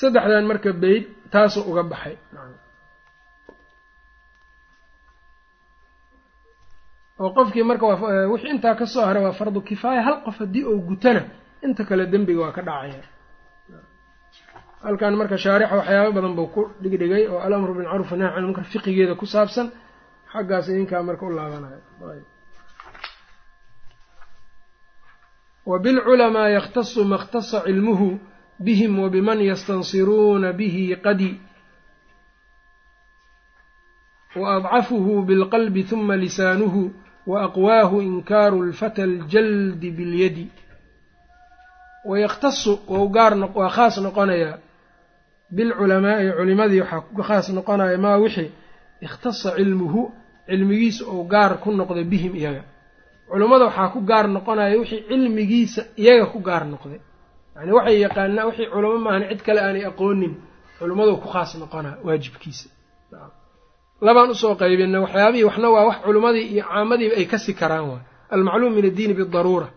Saddexdan 0.00 0.44
marka 0.50 0.70
beyd 0.82 1.04
taasuu 1.32 1.62
uga 1.70 1.82
baxay. 1.92 2.16
Oo 7.20 7.30
qofkii 7.36 7.64
marka 7.70 7.84
wixii 8.32 8.50
intaa 8.54 8.74
ka 8.80 8.86
soo 8.92 9.04
haray 9.08 9.22
waa 9.26 9.38
fardu 9.40 9.60
kifaaya 9.68 10.00
hal 10.06 10.16
qof 10.26 10.36
haddii 10.42 10.64
uu 10.70 10.80
gutana 10.88 11.22
inta 11.66 11.82
kale 11.88 12.04
dembiga 12.12 12.40
waa 12.44 12.52
ka 12.56 12.62
dhacaya. 12.68 13.02
Halkan 14.86 15.14
marka 15.20 15.36
shaarixa 15.44 15.74
waxyaaba 15.80 16.10
badan 16.16 16.34
buu 16.38 16.48
ku 16.54 16.60
dhigdhigay 16.82 17.22
oo 17.32 17.38
alamru 17.46 17.72
bilmacruuf 17.76 18.12
nahy 18.20 18.30
can 18.34 18.44
munkar 18.46 18.64
fiqigeeda 18.72 19.14
ku 19.20 19.26
saabsan 19.34 19.66
xaggaas 20.32 20.68
idinkaa 20.68 21.02
marka 21.02 21.26
u 21.26 21.30
laabanayo. 21.36 21.80
Wa 25.66 25.78
bilculamaa 25.78 26.48
yakhtasu 26.48 27.04
ma 27.04 27.16
اkhtasa 27.16 27.58
cilmuhu 27.66 28.08
bihim 28.64 28.98
wabiman 28.98 29.40
yastansiruuna 29.50 30.52
bihi 30.52 30.96
qadi 30.96 31.40
waadcafuhu 34.36 35.22
bilqalbi 35.28 35.82
huma 35.90 36.16
lisaanuhu 36.16 36.82
waaqwaahu 37.26 38.02
inkaaru 38.02 38.62
lfata 38.70 39.02
aljaldi 39.02 39.90
bilyadi 39.90 40.46
wayakhtasu 42.04 42.80
waa 42.88 43.68
khaas 43.68 43.98
noqonayaa 43.98 44.58
bilculamaa'i 45.56 46.32
culimadii 46.32 46.80
waxaa 46.80 47.22
khaas 47.28 47.48
noqonaya 47.56 47.98
maa 47.98 48.16
wixii 48.16 48.52
ikhtasa 49.00 49.56
cilmuhu 49.56 50.12
cilmigiisa 50.48 51.02
ou 51.12 51.24
gaar 51.32 51.52
ku 51.62 51.68
noqday 51.80 52.04
bihim 52.12 52.34
iyaga. 52.40 52.62
Culummada 53.30 53.64
waxaa 53.68 53.88
ku 53.94 54.00
gaar 54.10 54.26
noqonaya 54.36 54.76
wixii 54.80 55.02
cilmigiisa 55.08 55.82
iyaga 56.02 56.26
ku 56.32 56.38
gaar 56.48 56.64
noqday. 56.72 57.00
Yani 57.56 57.72
waxay 57.76 57.96
yaqaanaa 58.04 58.46
wixii 58.48 58.68
culamo 58.72 58.98
maahan 59.04 59.22
cid 59.30 59.40
kale 59.46 59.60
aanay 59.66 59.84
aqoonin 59.90 60.34
culummadu 60.78 61.12
ku 61.22 61.28
khaas 61.32 61.50
noqonaa 61.62 61.96
waajibkiisa. 62.06 62.68
Labaan 64.06 64.30
u 64.30 64.34
soo 64.42 64.54
qaybina 64.60 64.98
waxyaabihii 65.04 65.44
waxna 65.48 65.68
waa 65.74 65.84
wax 65.88 65.96
culimmadii 66.06 66.46
iyo 66.54 66.64
caamadiiba 66.70 67.14
ay 67.20 67.26
kasi 67.32 67.52
karaan 67.60 67.86
waay 67.90 68.02
almacluum 68.34 68.72
min 68.76 68.84
addiini 68.90 69.14
bidaruura 69.20 69.68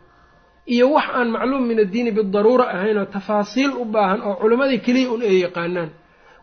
iyo 0.74 0.86
wax 0.96 1.06
aan 1.18 1.30
macluum 1.36 1.64
min 1.70 1.80
addiini 1.86 2.12
bidaruura 2.18 2.66
ahayn 2.76 2.98
oo 3.02 3.06
tafaasiil 3.16 3.72
u 3.82 3.86
baahan 3.94 4.20
oo 4.28 4.36
culimmadii 4.42 4.80
keliya 4.86 5.10
un 5.16 5.22
ay 5.22 5.38
yaqaanaan. 5.46 5.90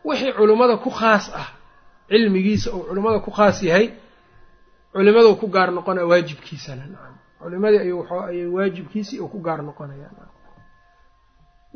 Wixii 0.07 0.33
culimmada 0.39 0.75
ku 0.85 0.91
khaas 0.99 1.25
ah 1.41 1.49
cilmigiisa 2.11 2.69
uu 2.77 2.83
culimmada 2.89 3.19
ku 3.27 3.31
khaas 3.39 3.63
yahay 3.69 3.87
culimadu 4.93 5.37
ku 5.41 5.47
gaar 5.55 5.71
noqonaya 5.77 6.07
waajibkiisana 6.13 6.85
nacam 6.93 7.15
culimadii 7.41 7.79
ayuu 7.85 8.03
ayay 8.29 8.47
waajibkiisii 8.57 9.21
uu 9.21 9.29
ku 9.29 9.39
gaar 9.47 9.61
noqonaya 9.69 10.09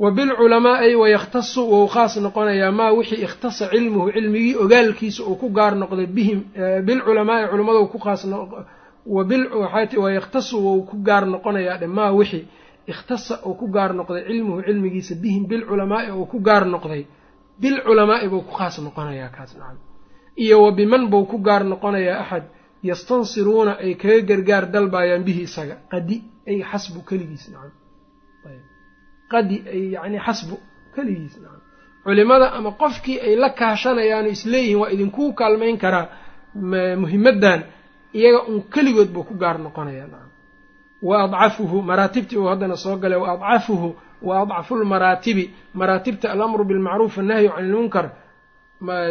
wa 0.02 0.10
bilculamaa'i 0.10 0.94
wayakhtasu 1.02 1.60
wou 1.72 1.86
khaas 1.94 2.16
noqonayaa 2.26 2.72
maa 2.78 2.92
wixii 2.98 3.22
ikhtasa 3.26 3.64
cilmuhu 3.72 4.12
cilmigii 4.12 4.54
ogaalkiisa 4.64 5.22
uu 5.30 5.36
ku 5.42 5.48
gaar 5.58 5.74
noqday 5.82 6.06
bihim 6.16 6.40
bilculamaa'i 6.86 7.44
culimmadu 7.50 7.86
ku 7.92 7.98
khaas 8.04 8.22
wayakhtasu 10.04 10.56
wou 10.66 10.78
ku 10.88 10.96
gaar 11.08 11.24
noqonayaa 11.34 11.76
dhe 11.82 11.86
maa 11.86 12.10
wixii 12.18 12.44
ikhtasa 12.92 13.34
uu 13.46 13.54
ku 13.60 13.66
gaar 13.76 13.90
noqday 13.94 14.22
cilmuhu 14.28 14.62
cilmigiisa 14.66 15.14
bihim 15.22 15.42
bilculamaa'i 15.50 16.10
uu 16.10 16.26
ku 16.26 16.38
gaar 16.40 16.64
noqday. 16.74 17.04
Bilculamaa'i 17.60 18.28
buu 18.28 18.42
ku 18.48 18.52
khaas 18.58 18.78
noqonayaa 18.86 19.28
kaas 19.36 19.52
nacam 19.58 19.78
iyo 20.36 20.56
wa 20.64 20.70
biman 20.72 21.02
buu 21.10 21.24
ku 21.30 21.38
gaar 21.38 21.62
noqonayaa 21.64 22.20
axad 22.22 22.44
yastansiruuna 22.88 23.72
ay 23.84 23.92
kaga 24.02 24.20
gargaar 24.30 24.64
dalbayaan 24.74 25.22
bihi 25.26 25.42
isaga. 25.48 25.76
Qadi 25.92 26.16
ay 26.50 26.58
xasbu 26.70 26.98
keligiis 27.08 27.44
nacam 27.52 27.72
qadi 29.32 29.56
ay 29.74 29.82
yacni 29.94 30.18
xasbu 30.26 30.56
keligiis 30.94 31.34
nacam 31.42 31.60
culimada 32.04 32.46
ama 32.58 32.70
qofkii 32.82 33.18
ay 33.26 33.34
la 33.42 33.48
kaashanayaan 33.60 34.26
isleeyihiin 34.34 34.78
waa 34.82 34.90
idinkuu 34.94 35.28
kaalmayn 35.40 35.76
karaa 35.82 36.06
muhimaddan 37.02 37.60
iyaga 38.18 38.40
un 38.50 38.58
keligood 38.74 39.08
buu 39.14 39.24
ku 39.28 39.34
gaar 39.42 39.56
noqonaya 39.66 40.06
nacam 40.12 40.30
wa 41.08 41.14
adcafuhu 41.24 41.76
maraatibtii 41.90 42.36
uu 42.42 42.48
haddana 42.52 42.76
soo 42.84 42.96
galay 43.02 43.18
wa 43.24 43.28
adcafuhu 43.34 43.88
wa 44.28 44.34
adcafu 44.42 44.72
lmaraatibi 44.82 45.44
maraatibta 45.80 46.26
alamru 46.34 46.64
bilmacruuf 46.70 47.14
annahyu 47.22 47.50
can 47.54 47.64
ilmunkar 47.68 48.06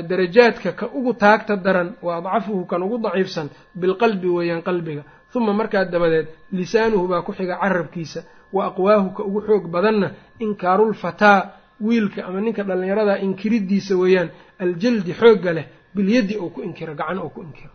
darajaadka 0.09 0.71
ka 0.75 0.85
ugu 0.93 1.13
taagta 1.13 1.55
daran 1.55 1.95
wa 2.01 2.17
adcafuhu 2.17 2.65
kan 2.65 2.83
ugu 2.83 2.97
daciifsan 2.97 3.49
bilqalbi 3.75 4.27
weeyaan 4.27 4.61
qalbiga. 4.61 5.03
Huma 5.33 5.53
markaa 5.53 5.85
dabadeed 5.85 6.27
lisaanuhu 6.51 7.07
baa 7.07 7.21
ku 7.21 7.31
xiga 7.33 7.57
carabkiisa 7.61 8.23
wa 8.53 8.65
aqwaahu 8.67 9.13
ka 9.15 9.23
ugu 9.23 9.41
xoog 9.47 9.67
badanna 9.71 10.11
inkaarulfataa 10.39 11.39
wiilka 11.81 12.25
ama 12.27 12.41
ninka 12.41 12.63
dhallinyarada 12.63 13.19
inkiridiisa 13.19 13.95
weeyaan 13.97 14.29
aljaldi 14.59 15.13
xoogga 15.13 15.53
leh 15.53 15.65
bilyaddi 15.95 16.37
uu 16.37 16.49
ku 16.49 16.61
inkiro 16.61 16.93
gacan 16.95 17.19
uu 17.19 17.29
ku 17.29 17.41
inkiro. 17.41 17.71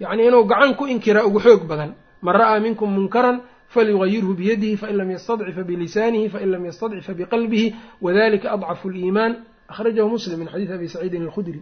Yacnii 0.00 0.26
inuu 0.28 0.44
gacan 0.44 0.74
ku 0.74 0.86
inkira 0.86 1.26
ugu 1.26 1.40
xoog 1.40 1.66
badan. 1.68 1.92
Man 2.22 2.34
ra'aa 2.34 2.60
minkum 2.60 2.90
munkaran 2.90 3.40
falyugayirhu 3.68 4.34
biyadihi 4.34 4.76
fain 4.76 4.96
lam 4.96 5.10
yastadcifa 5.10 5.62
bilisaanihi 5.62 6.28
fain 6.30 6.50
lam 6.50 6.64
yastadcifa 6.64 7.12
biqalbihi 7.14 7.74
wadalika 8.00 8.52
adcafu 8.52 8.88
liimaan 8.90 9.44
akhrajahu 9.72 10.08
muslim 10.16 10.36
min 10.40 10.48
xadiidi 10.52 10.72
abi 10.78 10.86
saciidin 10.94 11.22
alkhudri 11.28 11.60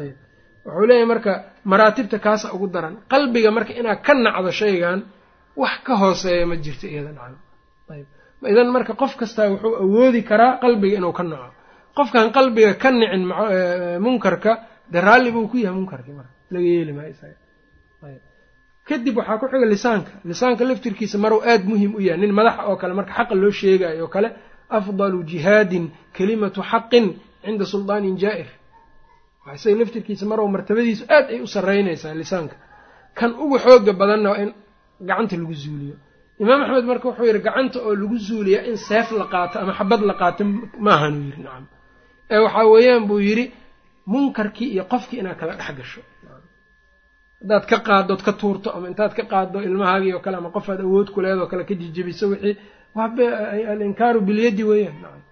ayb 0.00 0.16
wuxuu 0.66 0.86
leeyahay 0.88 1.06
marka 1.12 1.32
maraatibta 1.72 2.16
kaasa 2.26 2.46
ugu 2.54 2.66
daran 2.74 2.94
qalbiga 3.12 3.50
marka 3.56 3.72
inaad 3.80 4.00
ka 4.06 4.12
nacdo 4.24 4.50
shaygan 4.60 4.98
wax 5.62 5.74
ka 5.86 5.92
hooseeya 6.02 6.44
ma 6.50 6.56
jirto 6.64 6.86
iyada 6.92 7.10
nacam 7.16 7.38
ayb 7.94 8.06
idan 8.52 8.68
marka 8.76 8.92
qof 9.02 9.12
kastaa 9.20 9.46
wuxuu 9.52 9.74
awoodi 9.84 10.20
karaa 10.30 10.52
qalbiga 10.64 10.94
inuu 11.00 11.12
ka 11.18 11.22
naco 11.30 11.48
qofkan 11.96 12.26
qalbiga 12.36 12.70
ka 12.82 12.88
nicin 12.98 13.22
munkarka 14.04 14.52
dee 14.92 15.00
raalli 15.06 15.30
buu 15.34 15.46
ku 15.52 15.56
yahay 15.64 15.74
munkarkii 15.80 16.14
marka 16.20 16.32
laga 16.54 16.66
yeeli 16.74 16.92
maayo 16.96 17.10
isaga 17.16 17.36
ayb 18.08 18.20
kadib 18.88 19.14
waxaa 19.18 19.38
ku 19.40 19.46
xiga 19.52 19.66
lisaanka 19.74 20.10
lisaanka 20.30 20.62
laftirkiisa 20.68 21.16
maruu 21.24 21.40
aada 21.50 21.64
muhiim 21.70 21.92
u 21.98 22.00
yahay 22.06 22.20
nin 22.22 22.32
madaxa 22.38 22.62
oo 22.70 22.76
kale 22.80 22.94
marka 22.98 23.12
xaqa 23.18 23.34
loo 23.42 23.50
sheegayo 23.60 24.04
oo 24.04 24.10
kale 24.14 24.28
afdalu 24.78 25.18
jihaadin 25.30 25.84
kalimatu 26.16 26.60
xaqin 26.70 27.06
cinda 27.44 27.64
suldaanin 27.72 28.16
jaa'ir 28.22 28.48
isaga 29.56 29.76
laftirkiisa 29.80 30.24
maruu 30.30 30.48
martabadiisu 30.54 31.04
aad 31.16 31.26
ay 31.34 31.40
u 31.40 31.46
sarreynaysaa 31.54 32.14
lisaanka. 32.20 32.56
Kan 33.18 33.30
ugu 33.42 33.56
xooga 33.64 33.92
badanna 34.00 34.28
waa 34.32 34.40
in 34.44 34.50
gacanta 35.08 35.34
lagu 35.40 35.54
zuuliyo. 35.62 35.96
Imaam 36.42 36.60
axmed 36.64 36.84
marka 36.90 37.06
wuxuu 37.08 37.26
yidhi 37.28 37.40
gacanta 37.46 37.78
oo 37.86 37.94
lagu 38.02 38.16
zuuliyaa 38.26 38.64
in 38.70 38.76
seef 38.88 39.08
la 39.20 39.26
qaato 39.32 39.56
ama 39.62 39.72
xabad 39.78 40.00
la 40.10 40.14
qaato 40.20 40.42
maahanuu 40.86 41.24
yidhi. 41.28 41.42
Nacam 41.46 41.64
ee 42.32 42.38
waxaa 42.44 42.66
weeyaan 42.72 43.04
buu 43.08 43.20
yidhi 43.28 43.44
munkarkii 44.12 44.68
iyo 44.74 44.84
qofkii 44.92 45.18
inaad 45.22 45.36
kala 45.40 45.52
dhex 45.60 45.70
gasho. 45.78 46.00
Haddaad 47.42 47.64
ka 47.70 47.76
qaaddood 47.88 48.22
ka 48.26 48.32
tuurto 48.40 48.68
ama 48.76 48.86
intaad 48.90 49.12
ka 49.18 49.24
qaaddo 49.32 49.58
ilmahaagii 49.66 50.12
oo 50.16 50.22
kale 50.24 50.36
ama 50.40 50.50
qofaad 50.56 50.80
awood 50.86 51.08
ku 51.14 51.18
leedoo 51.24 51.46
kale 51.50 51.64
ka 51.68 51.74
jijebiso 51.80 52.24
wixii 52.32 52.54
alinkaaru 52.94 54.20
bilyaddi 54.20 54.64
weeyaan 54.70 55.22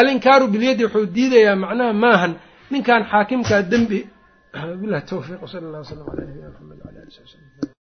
alinkaaru 0.00 0.48
bilyaddi 0.54 0.84
wuxuu 0.84 1.06
diidayaa 1.16 1.56
macnaha 1.56 1.92
maahan. 2.04 2.32
Ninkan 2.70 3.02
xaakimkaa 3.10 3.62
dembi 3.70 4.00
bilahi 4.80 5.06
towfiiq 5.12 5.40
wsala 5.46 5.66
allah 5.68 5.80
wslam 5.84 6.06
ala 6.12 6.20
nabiyina 6.20 6.48
maxamed 6.50 6.78
wala 6.84 6.98
ali 7.02 7.10
sali 7.16 7.68